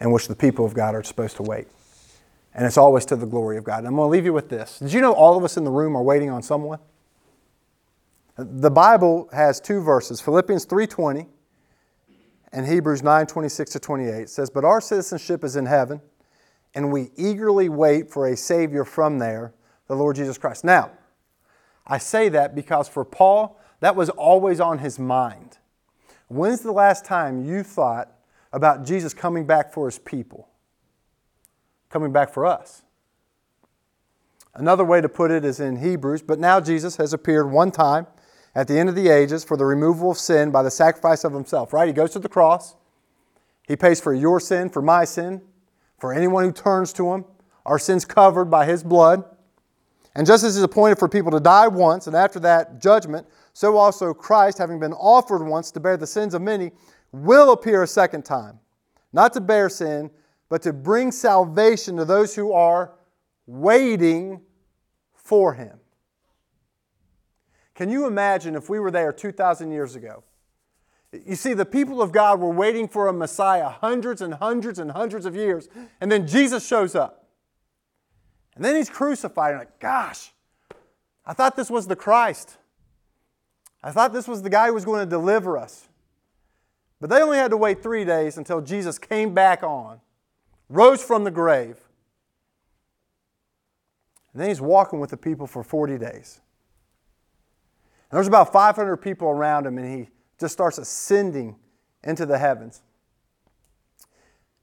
in 0.00 0.10
which 0.10 0.28
the 0.28 0.36
people 0.36 0.64
of 0.64 0.74
God 0.74 0.94
are 0.94 1.02
supposed 1.02 1.36
to 1.36 1.42
wait. 1.42 1.68
And 2.54 2.66
it's 2.66 2.76
always 2.76 3.04
to 3.06 3.16
the 3.16 3.26
glory 3.26 3.56
of 3.56 3.64
God. 3.64 3.78
And 3.78 3.88
I'm 3.88 3.96
going 3.96 4.08
to 4.08 4.10
leave 4.10 4.24
you 4.24 4.32
with 4.32 4.48
this. 4.48 4.78
Did 4.78 4.92
you 4.92 5.00
know 5.00 5.12
all 5.12 5.36
of 5.36 5.44
us 5.44 5.56
in 5.56 5.64
the 5.64 5.70
room 5.70 5.96
are 5.96 6.02
waiting 6.02 6.30
on 6.30 6.42
someone? 6.42 6.78
The 8.36 8.70
Bible 8.70 9.28
has 9.32 9.60
two 9.60 9.80
verses, 9.80 10.20
Philippians 10.20 10.66
3:20 10.66 11.26
and 12.52 12.66
Hebrews 12.66 13.02
9:26 13.02 13.72
to 13.72 13.80
28 13.80 14.22
it 14.22 14.30
says, 14.30 14.50
"But 14.50 14.64
our 14.64 14.80
citizenship 14.80 15.42
is 15.42 15.56
in 15.56 15.64
heaven, 15.64 16.02
and 16.74 16.92
we 16.92 17.10
eagerly 17.16 17.68
wait 17.68 18.10
for 18.10 18.26
a 18.26 18.36
savior 18.36 18.84
from 18.84 19.18
there, 19.18 19.54
the 19.86 19.96
Lord 19.96 20.16
Jesus 20.16 20.38
Christ. 20.38 20.64
Now, 20.64 20.90
I 21.86 21.98
say 21.98 22.28
that 22.30 22.54
because 22.54 22.88
for 22.88 23.04
Paul, 23.04 23.60
that 23.80 23.96
was 23.96 24.10
always 24.10 24.60
on 24.60 24.78
his 24.78 24.98
mind. 24.98 25.58
When's 26.28 26.60
the 26.60 26.72
last 26.72 27.04
time 27.04 27.44
you 27.44 27.62
thought 27.62 28.12
about 28.52 28.84
Jesus 28.84 29.14
coming 29.14 29.46
back 29.46 29.72
for 29.72 29.86
his 29.86 29.98
people? 29.98 30.48
Coming 31.88 32.12
back 32.12 32.32
for 32.32 32.44
us. 32.44 32.82
Another 34.54 34.84
way 34.84 35.00
to 35.00 35.08
put 35.08 35.30
it 35.30 35.44
is 35.44 35.60
in 35.60 35.76
Hebrews, 35.76 36.22
but 36.22 36.38
now 36.38 36.60
Jesus 36.60 36.96
has 36.96 37.12
appeared 37.12 37.50
one 37.50 37.70
time 37.70 38.06
at 38.54 38.66
the 38.66 38.78
end 38.78 38.88
of 38.88 38.94
the 38.94 39.08
ages 39.08 39.44
for 39.44 39.56
the 39.56 39.66
removal 39.66 40.10
of 40.10 40.18
sin 40.18 40.50
by 40.50 40.62
the 40.62 40.70
sacrifice 40.70 41.24
of 41.24 41.34
himself, 41.34 41.74
right? 41.74 41.86
He 41.86 41.92
goes 41.92 42.10
to 42.12 42.18
the 42.18 42.28
cross. 42.28 42.74
He 43.68 43.76
pays 43.76 44.00
for 44.00 44.14
your 44.14 44.40
sin, 44.40 44.70
for 44.70 44.80
my 44.80 45.04
sin, 45.04 45.42
for 45.98 46.12
anyone 46.12 46.44
who 46.44 46.52
turns 46.52 46.92
to 46.94 47.12
him. 47.12 47.24
Our 47.64 47.78
sins 47.78 48.04
covered 48.04 48.46
by 48.46 48.66
his 48.66 48.82
blood. 48.82 49.24
And 50.14 50.26
just 50.26 50.44
as 50.44 50.56
is 50.56 50.62
appointed 50.62 50.98
for 50.98 51.08
people 51.08 51.30
to 51.32 51.40
die 51.40 51.68
once, 51.68 52.06
and 52.06 52.16
after 52.16 52.40
that, 52.40 52.80
judgment, 52.80 53.26
so 53.52 53.76
also 53.76 54.14
Christ, 54.14 54.56
having 54.58 54.80
been 54.80 54.94
offered 54.94 55.44
once 55.44 55.70
to 55.72 55.80
bear 55.80 55.96
the 55.96 56.06
sins 56.06 56.32
of 56.32 56.40
many, 56.40 56.72
will 57.12 57.52
appear 57.52 57.82
a 57.82 57.86
second 57.86 58.24
time, 58.24 58.58
not 59.12 59.32
to 59.34 59.40
bear 59.40 59.68
sin, 59.68 60.10
but 60.48 60.62
to 60.62 60.72
bring 60.72 61.12
salvation 61.12 61.96
to 61.96 62.04
those 62.04 62.34
who 62.34 62.52
are 62.52 62.92
waiting 63.46 64.40
for 65.14 65.52
him. 65.52 65.78
Can 67.74 67.90
you 67.90 68.06
imagine 68.06 68.54
if 68.54 68.70
we 68.70 68.78
were 68.78 68.90
there 68.90 69.12
2,000 69.12 69.70
years 69.70 69.96
ago? 69.96 70.24
You 71.12 71.36
see, 71.36 71.54
the 71.54 71.64
people 71.64 72.02
of 72.02 72.12
God 72.12 72.40
were 72.40 72.50
waiting 72.50 72.88
for 72.88 73.08
a 73.08 73.12
Messiah 73.12 73.68
hundreds 73.68 74.20
and 74.20 74.34
hundreds 74.34 74.78
and 74.78 74.90
hundreds 74.90 75.24
of 75.24 75.34
years, 75.36 75.68
and 76.00 76.10
then 76.10 76.26
Jesus 76.26 76.66
shows 76.66 76.94
up. 76.94 77.26
And 78.54 78.64
then 78.64 78.74
he's 78.74 78.90
crucified. 78.90 79.50
And 79.50 79.60
like, 79.60 79.78
gosh, 79.78 80.32
I 81.24 81.32
thought 81.32 81.56
this 81.56 81.70
was 81.70 81.86
the 81.86 81.96
Christ. 81.96 82.56
I 83.82 83.92
thought 83.92 84.12
this 84.12 84.26
was 84.26 84.42
the 84.42 84.50
guy 84.50 84.68
who 84.68 84.74
was 84.74 84.84
going 84.84 85.00
to 85.00 85.08
deliver 85.08 85.56
us. 85.56 85.88
But 87.00 87.10
they 87.10 87.20
only 87.20 87.36
had 87.36 87.50
to 87.50 87.56
wait 87.56 87.82
three 87.82 88.04
days 88.04 88.38
until 88.38 88.60
Jesus 88.60 88.98
came 88.98 89.34
back 89.34 89.62
on, 89.62 90.00
rose 90.68 91.02
from 91.02 91.24
the 91.24 91.30
grave. 91.30 91.78
And 94.32 94.40
then 94.40 94.48
he's 94.48 94.60
walking 94.60 94.98
with 94.98 95.10
the 95.10 95.16
people 95.16 95.46
for 95.46 95.62
40 95.62 95.98
days. 95.98 96.40
And 98.10 98.16
there's 98.16 98.28
about 98.28 98.52
500 98.52 98.96
people 98.96 99.28
around 99.28 99.66
him, 99.66 99.78
and 99.78 99.98
he 99.98 100.08
just 100.38 100.52
starts 100.52 100.78
ascending 100.78 101.56
into 102.04 102.26
the 102.26 102.38
heavens. 102.38 102.82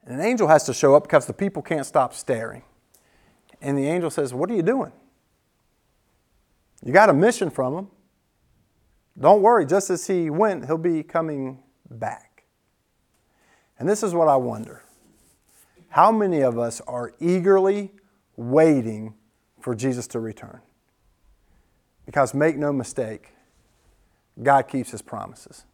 And 0.06 0.20
an 0.20 0.26
angel 0.26 0.48
has 0.48 0.64
to 0.66 0.74
show 0.74 0.96
up 0.96 1.04
because 1.04 1.26
the 1.26 1.34
people 1.34 1.62
can't 1.62 1.86
stop 1.86 2.14
staring. 2.14 2.64
And 3.62 3.78
the 3.78 3.88
angel 3.88 4.10
says, 4.10 4.34
What 4.34 4.50
are 4.52 4.56
you 4.56 4.62
doing? 4.62 4.92
You 6.84 6.92
got 6.92 7.10
a 7.10 7.14
mission 7.14 7.50
from 7.50 7.76
him. 7.76 7.88
Don't 9.18 9.42
worry, 9.42 9.66
just 9.66 9.90
as 9.90 10.08
he 10.08 10.30
went, 10.30 10.66
he'll 10.66 10.78
be 10.78 11.04
coming 11.04 11.64
back. 11.90 12.44
And 13.80 13.88
this 13.88 14.04
is 14.04 14.14
what 14.14 14.28
I 14.28 14.36
wonder 14.36 14.84
how 15.90 16.12
many 16.12 16.42
of 16.42 16.58
us 16.58 16.82
are 16.82 17.14
eagerly 17.20 17.92
waiting 18.36 19.14
for 19.60 19.76
Jesus 19.76 20.08
to 20.08 20.20
return? 20.20 20.60
Because 22.06 22.34
make 22.34 22.58
no 22.58 22.74
mistake, 22.74 23.33
God 24.42 24.68
keeps 24.68 24.92
his 24.92 25.02
promises. 25.02 25.66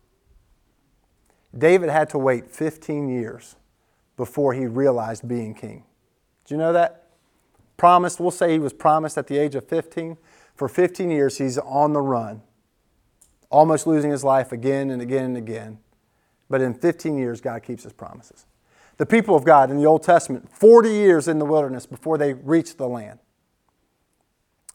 David 1.57 1.89
had 1.89 2.09
to 2.09 2.17
wait 2.17 2.49
15 2.49 3.09
years 3.09 3.55
before 4.17 4.53
he 4.53 4.65
realized 4.65 5.27
being 5.27 5.53
king. 5.55 5.83
Do 6.45 6.53
you 6.53 6.57
know 6.57 6.73
that? 6.73 7.09
promised, 7.79 8.19
we'll 8.19 8.29
say 8.29 8.51
he 8.51 8.59
was 8.59 8.73
promised 8.73 9.17
at 9.17 9.25
the 9.25 9.37
age 9.37 9.55
of 9.55 9.67
15. 9.67 10.17
For 10.53 10.67
15 10.67 11.09
years, 11.09 11.39
he's 11.39 11.57
on 11.57 11.93
the 11.93 12.01
run, 12.01 12.43
almost 13.49 13.87
losing 13.87 14.11
his 14.11 14.23
life 14.23 14.51
again 14.51 14.91
and 14.91 15.01
again 15.01 15.25
and 15.25 15.37
again. 15.37 15.79
But 16.49 16.61
in 16.61 16.75
15 16.75 17.17
years, 17.17 17.41
God 17.41 17.63
keeps 17.63 17.83
his 17.83 17.93
promises. 17.93 18.45
The 18.97 19.05
people 19.05 19.35
of 19.35 19.45
God 19.45 19.71
in 19.71 19.77
the 19.77 19.85
Old 19.85 20.03
Testament, 20.03 20.51
40 20.51 20.89
years 20.89 21.27
in 21.27 21.39
the 21.39 21.45
wilderness 21.45 21.85
before 21.85 22.17
they 22.17 22.33
reach 22.33 22.75
the 22.75 22.87
land. 22.87 23.19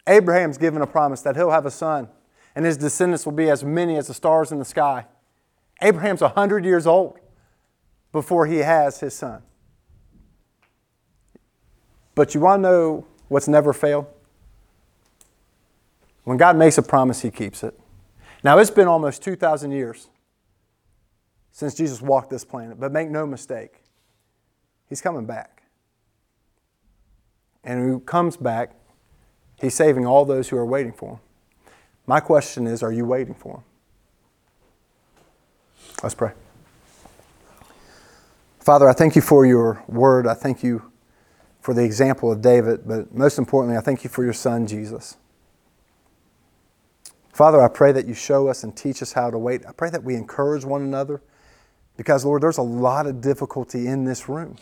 Abraham's 0.06 0.58
given 0.58 0.80
a 0.80 0.86
promise 0.86 1.20
that 1.22 1.36
he'll 1.36 1.50
have 1.50 1.66
a 1.66 1.70
son, 1.70 2.08
and 2.54 2.64
his 2.64 2.76
descendants 2.76 3.24
will 3.24 3.32
be 3.32 3.50
as 3.50 3.64
many 3.64 3.96
as 3.96 4.06
the 4.06 4.14
stars 4.14 4.52
in 4.52 4.58
the 4.58 4.64
sky. 4.64 5.06
Abraham's 5.82 6.20
100 6.20 6.64
years 6.64 6.86
old 6.86 7.18
before 8.12 8.46
he 8.46 8.58
has 8.58 9.00
his 9.00 9.14
son. 9.14 9.42
But 12.14 12.34
you 12.34 12.40
want 12.40 12.62
to 12.62 12.70
know 12.70 13.06
what's 13.28 13.48
never 13.48 13.72
failed? 13.72 14.06
When 16.22 16.38
God 16.38 16.56
makes 16.56 16.78
a 16.78 16.82
promise, 16.82 17.22
he 17.22 17.30
keeps 17.30 17.62
it. 17.62 17.78
Now, 18.42 18.58
it's 18.58 18.70
been 18.70 18.88
almost 18.88 19.22
2,000 19.22 19.72
years 19.72 20.08
since 21.50 21.74
Jesus 21.74 22.02
walked 22.02 22.30
this 22.30 22.44
planet, 22.44 22.78
but 22.80 22.92
make 22.92 23.10
no 23.10 23.26
mistake, 23.26 23.82
he's 24.88 25.00
coming 25.00 25.24
back. 25.24 25.62
And 27.62 27.80
when 27.80 27.94
he 27.94 28.00
comes 28.00 28.36
back, 28.36 28.74
he's 29.60 29.74
saving 29.74 30.06
all 30.06 30.24
those 30.24 30.48
who 30.48 30.56
are 30.56 30.66
waiting 30.66 30.92
for 30.92 31.12
him. 31.12 31.18
My 32.06 32.20
question 32.20 32.66
is 32.66 32.82
are 32.82 32.92
you 32.92 33.04
waiting 33.04 33.34
for 33.34 33.56
him? 33.56 33.64
Let's 36.02 36.14
pray. 36.14 36.32
Father, 38.60 38.88
I 38.88 38.92
thank 38.92 39.16
you 39.16 39.22
for 39.22 39.44
your 39.46 39.82
word. 39.88 40.26
I 40.26 40.34
thank 40.34 40.62
you 40.62 40.90
for 41.60 41.74
the 41.74 41.82
example 41.82 42.30
of 42.30 42.42
David, 42.42 42.86
but 42.86 43.14
most 43.14 43.38
importantly, 43.38 43.76
I 43.76 43.80
thank 43.80 44.04
you 44.04 44.10
for 44.10 44.24
your 44.24 44.32
son, 44.32 44.66
Jesus. 44.66 45.16
Father, 47.32 47.60
I 47.60 47.68
pray 47.68 47.90
that 47.92 48.06
you 48.06 48.14
show 48.14 48.48
us 48.48 48.62
and 48.62 48.76
teach 48.76 49.02
us 49.02 49.12
how 49.12 49.30
to 49.30 49.38
wait. 49.38 49.66
I 49.66 49.72
pray 49.72 49.90
that 49.90 50.04
we 50.04 50.14
encourage 50.14 50.64
one 50.64 50.82
another 50.82 51.20
because, 51.96 52.24
Lord, 52.24 52.42
there's 52.42 52.58
a 52.58 52.62
lot 52.62 53.06
of 53.06 53.20
difficulty 53.20 53.86
in 53.86 54.04
this 54.04 54.28
room. 54.28 54.56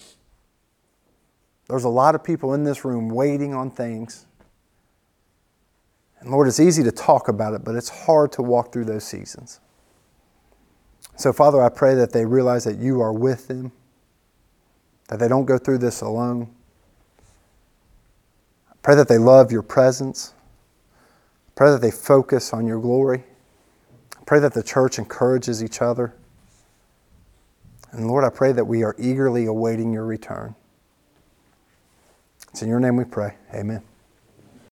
There's 1.68 1.84
a 1.84 1.88
lot 1.88 2.14
of 2.14 2.24
people 2.24 2.54
in 2.54 2.64
this 2.64 2.84
room 2.84 3.08
waiting 3.08 3.54
on 3.54 3.70
things. 3.70 4.26
And 6.22 6.30
Lord, 6.30 6.46
it's 6.46 6.60
easy 6.60 6.84
to 6.84 6.92
talk 6.92 7.26
about 7.26 7.52
it, 7.52 7.64
but 7.64 7.74
it's 7.74 7.88
hard 7.88 8.30
to 8.32 8.42
walk 8.42 8.72
through 8.72 8.84
those 8.84 9.02
seasons. 9.02 9.60
So, 11.16 11.32
Father, 11.32 11.60
I 11.60 11.68
pray 11.68 11.94
that 11.96 12.12
they 12.12 12.24
realize 12.24 12.64
that 12.64 12.78
you 12.78 13.00
are 13.00 13.12
with 13.12 13.48
them, 13.48 13.72
that 15.08 15.18
they 15.18 15.26
don't 15.26 15.44
go 15.44 15.58
through 15.58 15.78
this 15.78 16.00
alone. 16.00 16.48
I 18.70 18.74
pray 18.82 18.94
that 18.94 19.08
they 19.08 19.18
love 19.18 19.50
your 19.50 19.62
presence. 19.62 20.32
I 21.48 21.50
pray 21.56 21.70
that 21.72 21.82
they 21.82 21.90
focus 21.90 22.52
on 22.52 22.66
your 22.66 22.80
glory. 22.80 23.24
I 24.18 24.22
pray 24.24 24.38
that 24.38 24.54
the 24.54 24.62
church 24.62 24.98
encourages 24.98 25.62
each 25.62 25.82
other. 25.82 26.14
And 27.90 28.06
Lord, 28.06 28.24
I 28.24 28.30
pray 28.30 28.52
that 28.52 28.64
we 28.64 28.84
are 28.84 28.94
eagerly 28.96 29.46
awaiting 29.46 29.92
your 29.92 30.06
return. 30.06 30.54
It's 32.50 32.62
in 32.62 32.68
your 32.68 32.80
name 32.80 32.96
we 32.96 33.04
pray. 33.04 33.34
Amen. 33.52 33.82